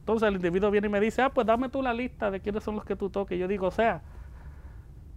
Entonces 0.00 0.28
el 0.28 0.36
individuo 0.36 0.70
viene 0.70 0.86
y 0.86 0.90
me 0.90 1.00
dice, 1.00 1.20
ah, 1.20 1.30
pues 1.30 1.46
dame 1.46 1.68
tú 1.68 1.82
la 1.82 1.92
lista 1.92 2.30
de 2.30 2.40
quiénes 2.40 2.62
son 2.62 2.76
los 2.76 2.84
que 2.84 2.96
tú 2.96 3.10
toques. 3.10 3.38
Yo 3.38 3.46
digo, 3.48 3.66
o 3.66 3.70
sea, 3.70 4.00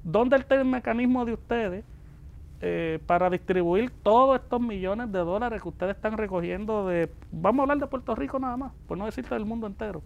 ¿dónde 0.04 0.38
está 0.38 0.56
el 0.56 0.66
mecanismo 0.66 1.24
de 1.24 1.34
ustedes 1.34 1.86
eh, 2.60 3.00
para 3.06 3.30
distribuir 3.30 3.92
todos 4.04 4.40
estos 4.42 4.60
millones 4.60 5.12
de 5.12 5.20
dólares 5.20 5.62
que 5.62 5.70
ustedes 5.70 5.96
están 5.96 6.18
recogiendo 6.18 6.88
de, 6.88 7.10
vamos 7.32 7.60
a 7.60 7.64
hablar 7.64 7.80
de 7.80 7.88
Puerto 7.88 8.16
Rico 8.16 8.38
nada 8.40 8.58
más, 8.58 8.74
por 8.88 8.98
no 8.98 9.06
decirte 9.06 9.34
del 9.34 9.46
mundo 9.46 9.68
entero? 9.68 10.04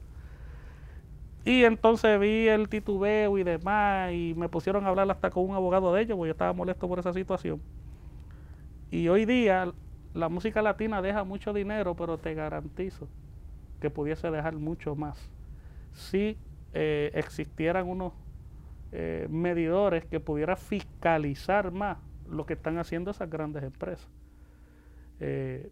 Y 1.46 1.64
entonces 1.64 2.20
vi 2.20 2.48
el 2.48 2.70
titubeo 2.70 3.38
y 3.38 3.44
demás, 3.44 4.12
y 4.14 4.34
me 4.36 4.50
pusieron 4.50 4.86
a 4.86 4.90
hablar 4.90 5.10
hasta 5.12 5.30
con 5.30 5.50
un 5.50 5.56
abogado 5.56 5.94
de 5.94 6.02
ellos, 6.02 6.18
porque 6.18 6.30
yo 6.30 6.32
estaba 6.34 6.54
molesto 6.54 6.88
por 6.88 7.00
esa 7.00 7.14
situación. 7.14 7.62
Y 8.92 9.08
hoy 9.08 9.26
día 9.26 9.72
la 10.14 10.30
música 10.30 10.62
latina 10.62 11.02
deja 11.02 11.24
mucho 11.24 11.54
dinero, 11.54 11.96
pero 11.96 12.18
te 12.18 12.34
garantizo 12.34 13.08
que 13.82 13.90
pudiese 13.90 14.32
dejar 14.32 14.56
mucho 14.56 14.96
más 14.96 15.30
si 15.94 16.38
eh, 16.74 17.12
existieran 17.14 17.88
unos 17.88 18.14
eh, 18.92 19.28
medidores 19.30 20.06
que 20.06 20.20
pudieran 20.20 20.58
fiscalizar 20.58 21.72
más 21.72 21.98
lo 22.30 22.46
que 22.46 22.54
están 22.54 22.78
haciendo 22.78 23.12
esas 23.12 23.30
grandes 23.30 23.64
empresas. 23.64 24.08
Eh, 25.20 25.70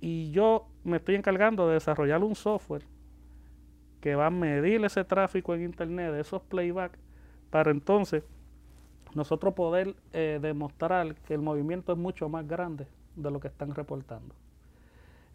y 0.00 0.30
yo 0.32 0.68
me 0.84 0.96
estoy 0.96 1.14
encargando 1.14 1.68
de 1.68 1.74
desarrollar 1.74 2.22
un 2.24 2.34
software 2.34 2.84
que 4.00 4.16
va 4.16 4.26
a 4.26 4.30
medir 4.30 4.84
ese 4.84 5.04
tráfico 5.04 5.54
en 5.54 5.62
internet, 5.62 6.14
esos 6.14 6.42
playback, 6.42 6.98
para 7.50 7.70
entonces 7.70 8.24
nosotros 9.14 9.54
poder 9.54 9.94
eh, 10.12 10.38
demostrar 10.40 11.14
que 11.14 11.34
el 11.34 11.40
movimiento 11.40 11.92
es 11.92 11.98
mucho 11.98 12.28
más 12.28 12.46
grande 12.46 12.86
de 13.16 13.30
lo 13.30 13.40
que 13.40 13.48
están 13.48 13.74
reportando. 13.74 14.34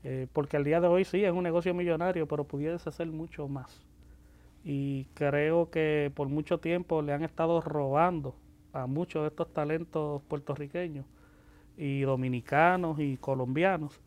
Eh, 0.03 0.27
porque 0.33 0.57
al 0.57 0.63
día 0.63 0.79
de 0.79 0.87
hoy 0.87 1.05
sí 1.05 1.23
es 1.23 1.31
un 1.31 1.43
negocio 1.43 1.73
millonario, 1.73 2.27
pero 2.27 2.43
pudiese 2.43 2.91
ser 2.91 3.07
mucho 3.07 3.47
más. 3.47 3.85
Y 4.63 5.05
creo 5.13 5.69
que 5.69 6.11
por 6.15 6.27
mucho 6.29 6.59
tiempo 6.59 7.01
le 7.01 7.13
han 7.13 7.23
estado 7.23 7.61
robando 7.61 8.35
a 8.73 8.85
muchos 8.87 9.23
de 9.23 9.29
estos 9.29 9.51
talentos 9.53 10.21
puertorriqueños 10.27 11.05
y 11.77 12.01
dominicanos 12.01 12.99
y 12.99 13.17
colombianos 13.17 14.01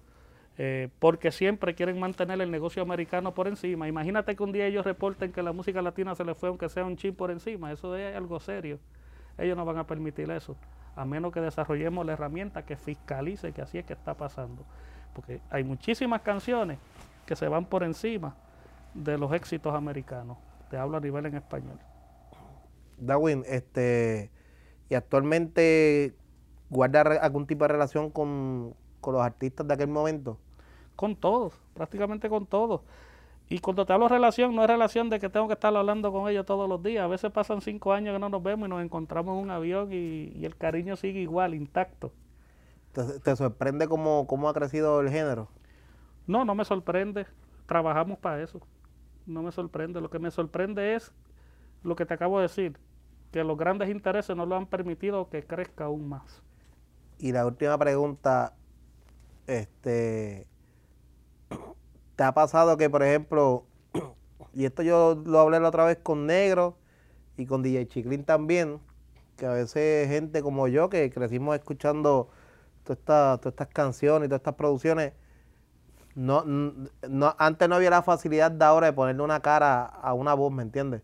eh, 0.63 0.91
porque 0.99 1.31
siempre 1.31 1.75
quieren 1.75 1.99
mantener 1.99 2.39
el 2.39 2.51
negocio 2.51 2.83
americano 2.83 3.33
por 3.33 3.49
encima. 3.49 3.89
Imagínate 3.89 4.37
que 4.37 4.43
un 4.43 4.53
día 4.53 4.67
ellos 4.67 4.85
reporten 4.85 5.33
que 5.33 5.43
la 5.43 5.53
música 5.53 5.81
latina 5.81 6.15
se 6.15 6.23
les 6.23 6.37
fue 6.37 6.51
aunque 6.51 6.69
sea 6.69 6.85
un 6.85 6.99
chip 6.99 7.17
por 7.17 7.31
encima, 7.31 7.73
eso 7.73 7.97
es 7.97 8.15
algo 8.15 8.39
serio. 8.41 8.79
Ellos 9.41 9.57
no 9.57 9.65
van 9.65 9.79
a 9.79 9.87
permitir 9.87 10.31
eso, 10.31 10.57
a 10.97 11.05
menos 11.05 11.33
que 11.33 11.41
desarrollemos 11.41 12.05
la 12.05 12.13
herramienta 12.13 12.65
que 12.65 12.77
fiscalice 12.77 13.53
que 13.53 13.63
así 13.63 13.79
es 13.79 13.85
que 13.85 13.93
está 13.93 14.15
pasando. 14.15 14.65
Porque 15.15 15.41
hay 15.51 15.65
muchísimas 15.65 16.23
canciones 16.23 16.79
que 17.27 17.37
se 17.37 17.49
van 17.49 17.65
por 17.65 17.83
encima 17.83 18.35
de 18.95 19.19
los 19.19 19.33
éxitos 19.33 19.75
americanos. 19.75 20.37
Te 20.71 20.77
hablo 20.77 20.97
a 20.97 21.01
nivel 21.01 21.27
en 21.27 21.37
español. 21.37 21.79
Darwin, 22.99 23.45
este, 23.47 24.31
y 24.89 24.95
actualmente 24.95 26.15
guarda 26.69 27.01
algún 27.01 27.47
tipo 27.47 27.65
de 27.65 27.69
relación 27.69 28.11
con, 28.11 28.75
con 29.01 29.15
los 29.15 29.23
artistas 29.23 29.67
de 29.67 29.75
aquel 29.75 29.89
momento 29.89 30.39
con 31.01 31.17
todos, 31.17 31.55
prácticamente 31.73 32.29
con 32.29 32.45
todos. 32.45 32.83
Y 33.53 33.59
cuando 33.59 33.85
te 33.85 33.93
hablo 33.93 34.07
de 34.07 34.15
relación, 34.15 34.55
no 34.55 34.63
es 34.63 34.71
relación 34.71 35.11
de 35.11 35.19
que 35.19 35.29
tengo 35.29 35.49
que 35.49 35.55
estar 35.55 35.77
hablando 35.77 36.13
con 36.13 36.31
ellos 36.31 36.47
todos 36.47 36.69
los 36.69 36.81
días. 36.85 37.03
A 37.03 37.09
veces 37.09 37.33
pasan 37.33 37.61
cinco 37.61 37.93
años 37.93 38.15
que 38.15 38.21
no 38.21 38.29
nos 38.29 38.41
vemos 38.45 38.69
y 38.69 38.71
nos 38.71 38.81
encontramos 38.81 39.37
en 39.37 39.43
un 39.43 39.51
avión 39.51 39.93
y, 39.93 40.45
el 40.45 40.57
cariño 40.57 40.95
sigue 40.95 41.19
igual, 41.19 41.55
intacto. 41.55 42.13
¿Te, 42.93 43.35
sorprende 43.35 43.89
cómo, 43.89 44.29
cómo 44.29 44.49
ha 44.49 44.55
crecido 44.55 45.01
el 45.01 45.11
género? 45.11 45.49
No, 46.29 46.45
no 46.45 46.55
me 46.55 46.65
sorprende. 46.65 47.27
Trabajamos 47.67 48.19
para 48.19 48.41
eso. 48.41 48.61
No 49.27 49.43
me 49.43 49.51
sorprende. 49.51 50.01
Lo 50.01 50.11
que 50.11 50.21
me 50.21 50.31
sorprende 50.31 50.95
es 50.95 51.13
lo 51.83 51.97
que 51.97 52.07
te 52.07 52.15
acabo 52.15 52.39
de 52.39 52.43
decir, 52.43 52.79
que 53.33 53.43
los 53.43 53.59
grandes 53.59 53.91
intereses 53.91 54.37
no 54.37 54.47
lo 54.47 54.55
han 54.55 54.67
permitido 54.67 55.29
que 55.29 55.45
crezca 55.45 55.87
aún 55.87 56.09
más. 56.09 56.41
Y 57.19 57.33
la 57.33 57.45
última 57.47 57.77
pregunta, 57.77 58.55
este, 59.49 60.47
¿Te 62.21 62.25
ha 62.25 62.33
pasado 62.33 62.77
que, 62.77 62.91
por 62.91 63.03
ejemplo, 63.03 63.65
y 64.53 64.67
esto 64.67 64.83
yo 64.83 65.23
lo 65.25 65.41
hablé 65.41 65.59
la 65.59 65.69
otra 65.69 65.87
vez 65.87 65.97
con 66.03 66.27
Negro 66.27 66.77
y 67.39 67.47
con 67.47 67.63
DJ 67.63 67.89
Chiclin 67.89 68.25
también, 68.25 68.79
que 69.39 69.47
a 69.47 69.53
veces 69.53 70.07
gente 70.07 70.43
como 70.43 70.69
yo, 70.69 70.91
que 70.91 71.09
crecimos 71.09 71.57
escuchando 71.57 72.29
todas 72.85 73.41
estas, 73.43 73.69
canciones 73.69 74.27
y 74.27 74.29
todas 74.29 74.41
estas 74.41 74.57
producciones, 74.57 75.15
no, 76.15 76.45
no, 76.45 77.35
antes 77.39 77.67
no 77.71 77.77
había 77.77 77.89
la 77.89 78.03
facilidad 78.03 78.51
de 78.51 78.67
ahora 78.67 78.89
de 78.89 78.93
ponerle 78.93 79.23
una 79.23 79.41
cara 79.41 79.87
a 79.87 80.13
una 80.13 80.35
voz, 80.35 80.53
¿me 80.53 80.63
entiendes? 80.63 81.01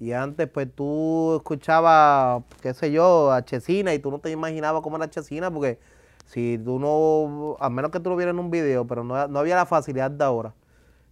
Y 0.00 0.12
antes, 0.12 0.48
pues 0.48 0.74
tú 0.74 1.36
escuchabas, 1.36 2.42
qué 2.62 2.72
sé 2.72 2.90
yo, 2.90 3.30
a 3.30 3.44
Chesina 3.44 3.92
y 3.92 3.98
tú 3.98 4.10
no 4.10 4.18
te 4.18 4.30
imaginabas 4.30 4.80
cómo 4.80 4.96
era 4.96 5.10
Chesina 5.10 5.50
porque 5.50 5.78
si 6.24 6.58
tú 6.64 6.78
no, 6.78 7.56
a 7.60 7.70
menos 7.70 7.90
que 7.90 8.00
tú 8.00 8.10
lo 8.10 8.16
vieras 8.16 8.32
en 8.32 8.38
un 8.38 8.50
video, 8.50 8.86
pero 8.86 9.04
no, 9.04 9.14
había 9.16 9.56
la 9.56 9.66
facilidad 9.66 10.10
de 10.10 10.24
ahora. 10.24 10.54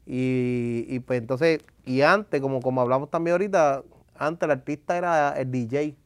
Y, 0.06 0.84
y, 0.88 0.98
pues 1.00 1.20
entonces, 1.20 1.60
y 1.84 2.02
antes, 2.02 2.40
como, 2.40 2.60
como 2.60 2.80
hablamos 2.80 3.10
también 3.10 3.32
ahorita, 3.32 3.82
antes 4.16 4.46
el 4.46 4.50
artista 4.50 4.96
era 4.96 5.38
el 5.38 5.50
DJ, 5.50 5.96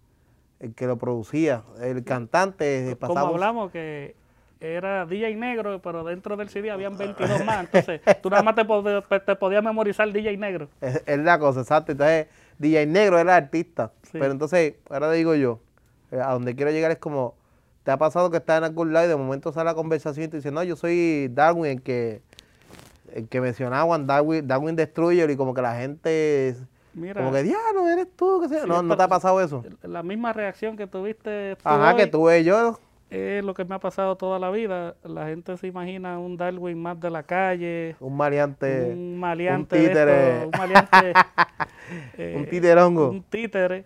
el 0.60 0.74
que 0.74 0.86
lo 0.86 0.98
producía, 0.98 1.62
el 1.80 2.04
cantante. 2.04 2.96
Como 3.00 3.18
hablamos 3.18 3.70
que 3.70 4.14
era 4.60 5.06
DJ 5.06 5.36
negro, 5.36 5.80
pero 5.82 6.02
dentro 6.04 6.36
del 6.36 6.48
CD 6.48 6.70
habían 6.70 6.96
22 6.96 7.44
más, 7.44 7.64
entonces 7.64 8.00
tú 8.22 8.30
nada 8.30 8.42
más 8.42 8.54
te, 8.54 9.36
podías 9.36 9.62
memorizar 9.62 10.10
DJ 10.10 10.36
negro. 10.36 10.68
Es, 10.80 11.18
la 11.18 11.38
cosa, 11.38 11.60
exacto. 11.60 11.92
Entonces, 11.92 12.28
DJ 12.58 12.86
negro 12.86 13.18
era 13.18 13.36
el 13.36 13.44
artista. 13.44 13.92
Pero 14.12 14.26
entonces, 14.26 14.76
ahora 14.88 15.10
digo 15.12 15.34
yo, 15.34 15.60
eh, 16.10 16.20
a 16.22 16.32
donde 16.32 16.54
quiero 16.54 16.70
llegar 16.70 16.90
es 16.90 16.98
como 16.98 17.34
¿Te 17.86 17.92
ha 17.92 17.98
pasado 17.98 18.32
que 18.32 18.38
estás 18.38 18.58
en 18.58 18.64
algún 18.64 18.92
lado 18.92 19.06
y 19.06 19.08
de 19.10 19.14
momento 19.14 19.52
sale 19.52 19.66
la 19.66 19.74
conversación 19.76 20.26
y 20.26 20.28
te 20.28 20.38
dice, 20.38 20.50
no, 20.50 20.60
yo 20.64 20.74
soy 20.74 21.28
Darwin, 21.32 21.66
el 21.66 21.82
que, 21.82 22.20
el 23.14 23.28
que 23.28 23.40
mencionaban, 23.40 24.08
Darwin, 24.08 24.44
Darwin 24.44 24.74
Destroyer, 24.74 25.30
y 25.30 25.36
como 25.36 25.54
que 25.54 25.62
la 25.62 25.76
gente, 25.76 26.56
Mira, 26.94 27.20
como 27.20 27.30
que, 27.30 27.44
diablo, 27.44 27.88
eres 27.88 28.08
tú, 28.16 28.40
que 28.40 28.48
sea. 28.48 28.66
no, 28.66 28.82
¿no 28.82 28.96
te 28.96 29.02
ha 29.04 29.06
pasado 29.06 29.40
eso? 29.40 29.62
La 29.84 30.02
misma 30.02 30.32
reacción 30.32 30.76
que 30.76 30.88
tuviste 30.88 31.56
Ajá, 31.62 31.94
que 31.94 32.08
tuve 32.08 32.42
yo. 32.42 32.76
Es 33.08 33.44
lo 33.44 33.54
que 33.54 33.64
me 33.64 33.76
ha 33.76 33.78
pasado 33.78 34.16
toda 34.16 34.40
la 34.40 34.50
vida. 34.50 34.96
La 35.04 35.28
gente 35.28 35.56
se 35.56 35.68
imagina 35.68 36.18
un 36.18 36.36
Darwin 36.36 36.82
más 36.82 36.98
de 36.98 37.10
la 37.10 37.22
calle. 37.22 37.94
Un 38.00 38.16
maleante. 38.16 38.90
Un 38.94 39.20
maleante. 39.20 39.78
Un 39.78 39.86
títere. 39.86 40.44
un 40.44 40.50
maleante. 40.58 41.12
un 42.34 42.46
titerongo. 42.46 43.10
Un 43.10 43.22
títere. 43.22 43.84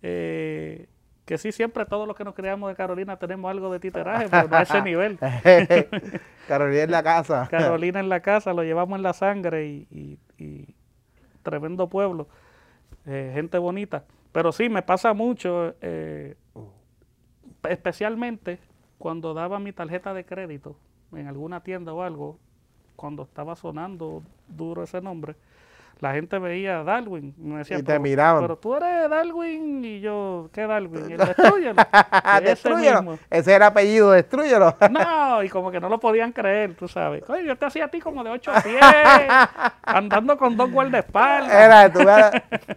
Eh, 0.00 0.86
que 1.24 1.38
sí, 1.38 1.52
siempre 1.52 1.86
todos 1.86 2.06
los 2.06 2.16
que 2.16 2.24
nos 2.24 2.34
creamos 2.34 2.68
de 2.68 2.74
Carolina 2.74 3.16
tenemos 3.16 3.50
algo 3.50 3.72
de 3.72 3.78
titeraje, 3.78 4.28
pero 4.28 4.48
no 4.48 4.56
a 4.56 4.62
ese 4.62 4.82
nivel. 4.82 5.18
Carolina 6.48 6.82
en 6.82 6.90
la 6.90 7.02
casa. 7.02 7.46
Carolina 7.50 8.00
en 8.00 8.08
la 8.08 8.20
casa, 8.20 8.52
lo 8.52 8.62
llevamos 8.64 8.96
en 8.96 9.02
la 9.02 9.12
sangre 9.12 9.66
y, 9.66 10.18
tremendo 11.42 11.88
pueblo, 11.88 12.28
eh, 13.06 13.30
gente 13.34 13.58
bonita. 13.58 14.04
Pero 14.32 14.50
sí, 14.50 14.68
me 14.68 14.82
pasa 14.82 15.12
mucho, 15.12 15.74
eh, 15.80 16.36
especialmente 17.68 18.58
cuando 18.98 19.34
daba 19.34 19.58
mi 19.58 19.72
tarjeta 19.72 20.14
de 20.14 20.24
crédito 20.24 20.76
en 21.12 21.26
alguna 21.28 21.62
tienda 21.62 21.92
o 21.92 22.02
algo, 22.02 22.38
cuando 22.96 23.24
estaba 23.24 23.56
sonando 23.56 24.22
duro 24.48 24.82
ese 24.82 25.00
nombre, 25.00 25.36
la 26.02 26.14
gente 26.14 26.36
veía 26.40 26.80
a 26.80 26.84
Darwin 26.84 27.32
me 27.38 27.58
decía, 27.58 27.78
y 27.78 27.82
te 27.84 27.96
miraban. 28.00 28.42
Pero 28.42 28.58
tú 28.58 28.74
eres 28.74 29.08
Darwin 29.08 29.84
y 29.84 30.00
yo, 30.00 30.50
¿qué 30.52 30.66
Darwin? 30.66 31.06
destruyelo. 31.16 31.74
destruyelo. 32.42 33.18
Ese, 33.30 33.52
era 33.52 33.68
apellido, 33.68 34.10
destruyelo. 34.10 34.76
no, 34.90 35.44
y 35.44 35.48
como 35.48 35.70
que 35.70 35.78
no 35.78 35.88
lo 35.88 36.00
podían 36.00 36.32
creer, 36.32 36.74
tú 36.74 36.88
sabes. 36.88 37.22
Oye, 37.30 37.46
yo 37.46 37.56
te 37.56 37.66
hacía 37.66 37.84
a 37.84 37.88
ti 37.88 38.00
como 38.00 38.24
de 38.24 38.30
ocho 38.30 38.50
pies, 38.64 38.80
andando 39.82 40.36
con 40.36 40.56
dos 40.56 40.72
guardaespaldas. 40.72 41.54
Era, 41.54 41.92
tú, 41.92 42.00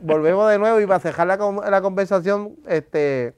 volvemos 0.01 0.47
de 0.51 0.59
nuevo 0.59 0.79
y 0.79 0.85
para 0.85 0.99
cerrar 0.99 1.25
la, 1.25 1.38
la 1.67 1.81
conversación, 1.81 2.55
este, 2.67 3.33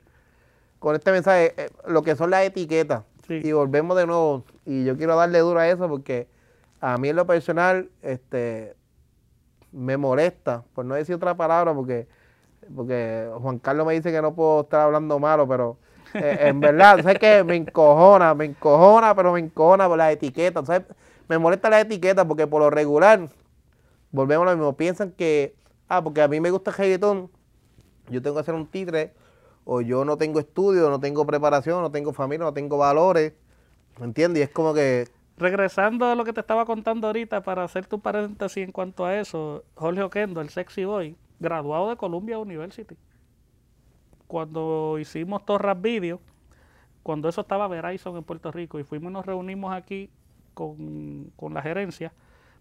con 0.79 0.95
este 0.95 1.13
mensaje, 1.13 1.53
eh, 1.55 1.69
lo 1.87 2.03
que 2.03 2.17
son 2.17 2.29
las 2.29 2.43
etiquetas. 2.43 3.03
Y 3.29 3.53
volvemos 3.53 3.95
de 3.95 4.05
nuevo, 4.05 4.43
y 4.65 4.83
yo 4.83 4.97
quiero 4.97 5.15
darle 5.15 5.39
duro 5.39 5.61
a 5.61 5.67
eso 5.67 5.87
porque 5.87 6.27
a 6.81 6.97
mí 6.97 7.09
en 7.09 7.15
lo 7.15 7.25
personal, 7.25 7.89
este, 8.01 8.76
me 9.71 9.97
molesta, 9.97 10.63
por 10.73 10.85
no 10.85 10.95
decir 10.95 11.15
otra 11.15 11.35
palabra, 11.35 11.73
porque, 11.73 12.07
porque 12.75 13.29
Juan 13.41 13.59
Carlos 13.59 13.87
me 13.87 13.93
dice 13.93 14.11
que 14.11 14.21
no 14.21 14.33
puedo 14.33 14.61
estar 14.61 14.81
hablando 14.81 15.19
malo, 15.19 15.47
pero 15.47 15.77
eh, 16.13 16.37
en 16.41 16.59
verdad, 16.59 17.03
sé 17.03 17.15
que 17.15 17.43
me 17.43 17.55
encojona, 17.55 18.33
me 18.33 18.45
encojona, 18.45 19.15
pero 19.15 19.33
me 19.33 19.39
encojona 19.39 19.87
por 19.87 19.97
las 19.97 20.13
etiquetas. 20.13 20.65
¿sabes? 20.65 20.83
Me 21.27 21.37
molesta 21.37 21.69
la 21.69 21.81
etiqueta 21.81 22.27
porque 22.27 22.47
por 22.47 22.61
lo 22.61 22.69
regular, 22.69 23.29
volvemos 24.11 24.47
a 24.47 24.51
lo 24.51 24.57
mismo, 24.57 24.73
piensan 24.73 25.11
que, 25.11 25.55
ah, 25.89 26.03
porque 26.03 26.21
a 26.21 26.27
mí 26.27 26.39
me 26.39 26.51
gusta 26.51 26.71
el 26.71 26.77
reggaetón, 26.77 27.29
yo 28.09 28.21
tengo 28.21 28.35
que 28.35 28.41
hacer 28.41 28.55
un 28.55 28.67
titre, 28.67 29.13
o 29.65 29.81
yo 29.81 30.05
no 30.05 30.17
tengo 30.17 30.39
estudio, 30.39 30.89
no 30.89 30.99
tengo 30.99 31.25
preparación, 31.25 31.81
no 31.81 31.91
tengo 31.91 32.13
familia, 32.13 32.45
no 32.45 32.53
tengo 32.53 32.77
valores, 32.77 33.33
¿me 33.99 34.05
entiendes? 34.05 34.39
Y 34.39 34.43
es 34.43 34.49
como 34.49 34.73
que 34.73 35.09
regresando 35.37 36.05
a 36.05 36.15
lo 36.15 36.25
que 36.25 36.33
te 36.33 36.41
estaba 36.41 36.65
contando 36.65 37.07
ahorita, 37.07 37.41
para 37.41 37.63
hacer 37.63 37.85
tu 37.85 37.99
paréntesis 37.99 38.63
en 38.63 38.71
cuanto 38.71 39.05
a 39.05 39.17
eso, 39.17 39.63
Jorge 39.75 40.03
Oquendo, 40.03 40.41
el 40.41 40.49
sexy 40.49 40.85
boy, 40.85 41.15
graduado 41.39 41.89
de 41.89 41.97
Columbia 41.97 42.39
University. 42.39 42.97
Cuando 44.27 44.97
hicimos 44.99 45.45
Torras 45.45 45.81
Video, 45.81 46.19
cuando 47.03 47.29
eso 47.29 47.41
estaba 47.41 47.67
Verizon 47.67 48.17
en 48.17 48.23
Puerto 48.23 48.51
Rico 48.51 48.79
y 48.79 48.83
fuimos 48.83 49.11
y 49.11 49.13
nos 49.13 49.25
reunimos 49.25 49.73
aquí 49.73 50.09
con, 50.53 51.31
con 51.35 51.53
la 51.53 51.61
gerencia 51.61 52.11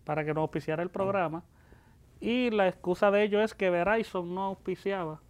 para 0.04 0.24
que 0.24 0.32
nos 0.32 0.42
auspiciara 0.42 0.82
el 0.82 0.90
programa 0.90 1.42
y 2.20 2.50
la 2.50 2.68
excusa 2.68 3.10
de 3.10 3.24
ello 3.24 3.42
es 3.42 3.54
que 3.54 3.70
Verizon 3.70 4.34
no 4.34 4.44
auspiciaba 4.44 5.20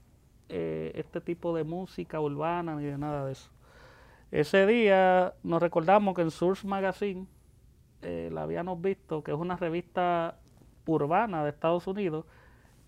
eh, 0.48 0.92
este 0.94 1.20
tipo 1.20 1.54
de 1.56 1.64
música 1.64 2.20
urbana 2.20 2.76
ni 2.76 2.84
de 2.84 2.98
nada 2.98 3.24
de 3.26 3.32
eso. 3.32 3.50
Ese 4.30 4.66
día 4.66 5.34
nos 5.42 5.62
recordamos 5.62 6.14
que 6.14 6.22
en 6.22 6.30
Source 6.30 6.66
Magazine 6.66 7.26
eh, 8.02 8.30
la 8.32 8.42
habíamos 8.42 8.80
visto, 8.80 9.22
que 9.22 9.32
es 9.32 9.36
una 9.36 9.56
revista 9.56 10.36
urbana 10.86 11.44
de 11.44 11.50
Estados 11.50 11.86
Unidos, 11.86 12.24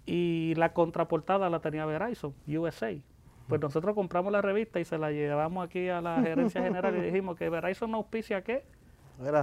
y 0.06 0.54
la 0.56 0.72
contraportada 0.72 1.50
la 1.50 1.60
tenía 1.60 1.84
Verizon, 1.84 2.34
USA. 2.46 2.94
Pues 3.48 3.60
nosotros 3.60 3.94
compramos 3.94 4.32
la 4.32 4.42
revista 4.42 4.78
y 4.78 4.84
se 4.84 4.98
la 4.98 5.10
llevamos 5.10 5.66
aquí 5.66 5.88
a 5.88 6.00
la 6.00 6.20
gerencia 6.20 6.62
general 6.62 6.96
y 6.96 7.00
dijimos 7.00 7.36
que 7.36 7.48
Verizon 7.48 7.90
no 7.90 7.98
auspicia 7.98 8.42
qué, 8.42 8.64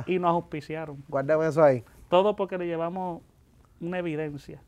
y 0.05 0.19
nos 0.19 0.29
auspiciaron. 0.29 1.03
Guárdame 1.07 1.47
eso 1.47 1.63
ahí. 1.63 1.83
Todo 2.09 2.35
porque 2.35 2.57
le 2.57 2.67
llevamos 2.67 3.21
una 3.81 3.99
evidencia. 3.99 4.61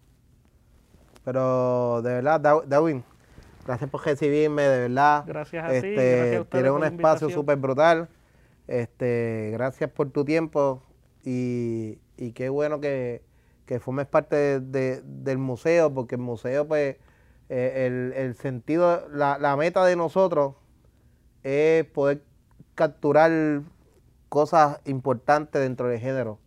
Pero 1.23 2.01
de 2.01 2.13
verdad, 2.15 2.63
Darwin, 2.65 3.03
gracias 3.65 3.89
por 3.89 4.05
recibirme, 4.05 4.63
de 4.63 4.79
verdad. 4.87 5.23
Gracias 5.27 5.65
a 5.65 5.69
ti. 5.69 5.75
Este, 5.75 6.45
tienes 6.45 6.71
un 6.71 6.83
espacio 6.83 7.29
súper 7.29 7.57
brutal. 7.57 8.09
Este, 8.67 9.49
gracias 9.53 9.89
por 9.89 10.09
tu 10.09 10.25
tiempo 10.25 10.81
y, 11.29 12.31
qué 12.31 12.47
bueno 12.47 12.79
que, 12.79 13.21
que 13.65 13.79
formes 13.81 14.07
parte 14.07 14.61
del 14.61 15.37
museo, 15.37 15.93
porque 15.93 16.15
el 16.15 16.21
museo, 16.21 16.65
pues, 16.65 16.95
eh, 17.49 18.13
el, 18.15 18.35
sentido, 18.35 19.07
la, 19.09 19.37
la 19.37 19.57
meta 19.57 19.83
de 19.85 19.97
nosotros 19.97 20.55
es 21.43 21.85
poder 21.85 22.23
capturar 22.75 23.61
cosas 24.29 24.79
importantes 24.85 25.61
dentro 25.61 25.89
del 25.89 25.99
género. 25.99 26.39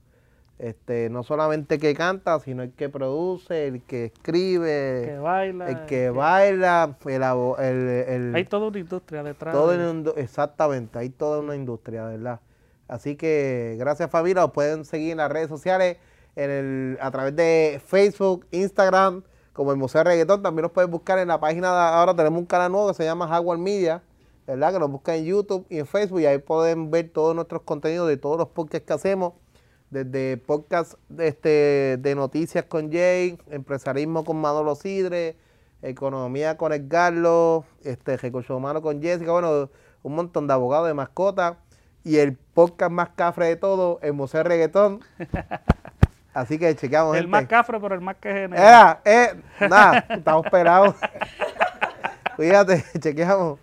Este, 0.59 1.09
no 1.09 1.23
solamente 1.23 1.77
el 1.77 1.81
que 1.81 1.95
canta, 1.95 2.39
sino 2.39 2.63
el 2.63 2.73
que 2.73 2.91
produce, 2.91 3.67
el 3.67 3.83
que 3.83 4.07
escribe, 4.07 5.05
que 5.07 5.19
baila, 5.19 5.71
el 5.71 5.87
que 5.87 6.11
baila, 6.11 6.97
el, 7.07 8.35
hay 8.35 8.45
toda 8.45 8.69
una 8.69 8.79
industria 8.79 9.23
detrás. 9.23 9.55
Todo 9.55 10.15
exactamente, 10.17 10.99
hay 10.99 11.09
toda 11.09 11.41
una 11.41 11.57
industria, 11.57 12.05
¿verdad? 12.05 12.41
Así 12.91 13.15
que 13.15 13.77
gracias 13.79 14.11
familia, 14.11 14.45
os 14.45 14.51
pueden 14.51 14.85
seguir 14.85 15.13
en 15.13 15.19
las 15.19 15.31
redes 15.31 15.49
sociales, 15.49 15.99
a 16.37 17.11
través 17.13 17.37
de 17.37 17.81
Facebook, 17.87 18.47
Instagram, 18.51 19.23
como 19.53 19.71
el 19.71 19.79
Museo 19.79 20.01
de 20.01 20.11
Reggaetón, 20.11 20.43
también 20.43 20.65
nos 20.65 20.73
pueden 20.73 20.91
buscar 20.91 21.21
en 21.21 21.29
la 21.29 21.39
página, 21.39 21.71
de, 21.71 21.79
ahora 21.79 22.17
tenemos 22.17 22.41
un 22.41 22.47
canal 22.47 22.73
nuevo 22.73 22.89
que 22.89 22.95
se 22.95 23.05
llama 23.05 23.29
Jaguar 23.29 23.59
Media, 23.59 24.03
¿verdad? 24.45 24.73
Que 24.73 24.81
nos 24.81 24.91
buscan 24.91 25.15
en 25.17 25.25
YouTube 25.27 25.67
y 25.69 25.79
en 25.79 25.87
Facebook 25.87 26.21
y 26.21 26.27
ahí 26.27 26.39
pueden 26.39 26.91
ver 26.91 27.11
todos 27.11 27.33
nuestros 27.33 27.63
contenidos 27.63 28.09
de 28.09 28.17
todos 28.17 28.37
los 28.37 28.49
podcasts 28.49 28.85
que 28.85 28.93
hacemos 28.93 29.35
desde 29.91 30.37
podcast 30.39 30.95
este, 31.17 31.97
de 31.97 32.15
noticias 32.17 32.65
con 32.65 32.91
Jay, 32.91 33.39
empresarismo 33.51 34.25
con 34.25 34.41
Manolo 34.41 34.75
Sidre, 34.75 35.37
economía 35.81 36.57
con 36.57 36.73
Edgardo, 36.73 37.65
este, 37.85 38.17
recursos 38.17 38.57
humanos 38.57 38.83
con 38.83 39.01
Jessica, 39.01 39.31
bueno, 39.31 39.71
un 40.03 40.15
montón 40.17 40.49
de 40.49 40.55
abogados 40.55 40.89
de 40.89 40.95
mascotas 40.95 41.57
y 42.05 42.19
el 42.19 42.37
podcast 42.37 42.91
más 42.91 43.11
cafre 43.11 43.47
de 43.47 43.57
todo, 43.57 43.99
el 44.03 44.13
Museo 44.13 44.43
Reggaetón. 44.43 45.01
Así 46.35 46.59
que 46.59 46.75
chequeamos. 46.77 47.17
El 47.17 47.29
más 47.29 47.47
cafre, 47.47 47.81
pero 47.81 47.95
el 47.95 48.01
más 48.01 48.17
que 48.17 48.33
genera. 48.33 49.01
Eh, 49.05 49.35
nada, 49.69 50.07
estamos 50.09 50.47
esperados. 50.47 50.95
Cuídate, 52.37 52.85
chequeamos. 53.01 53.59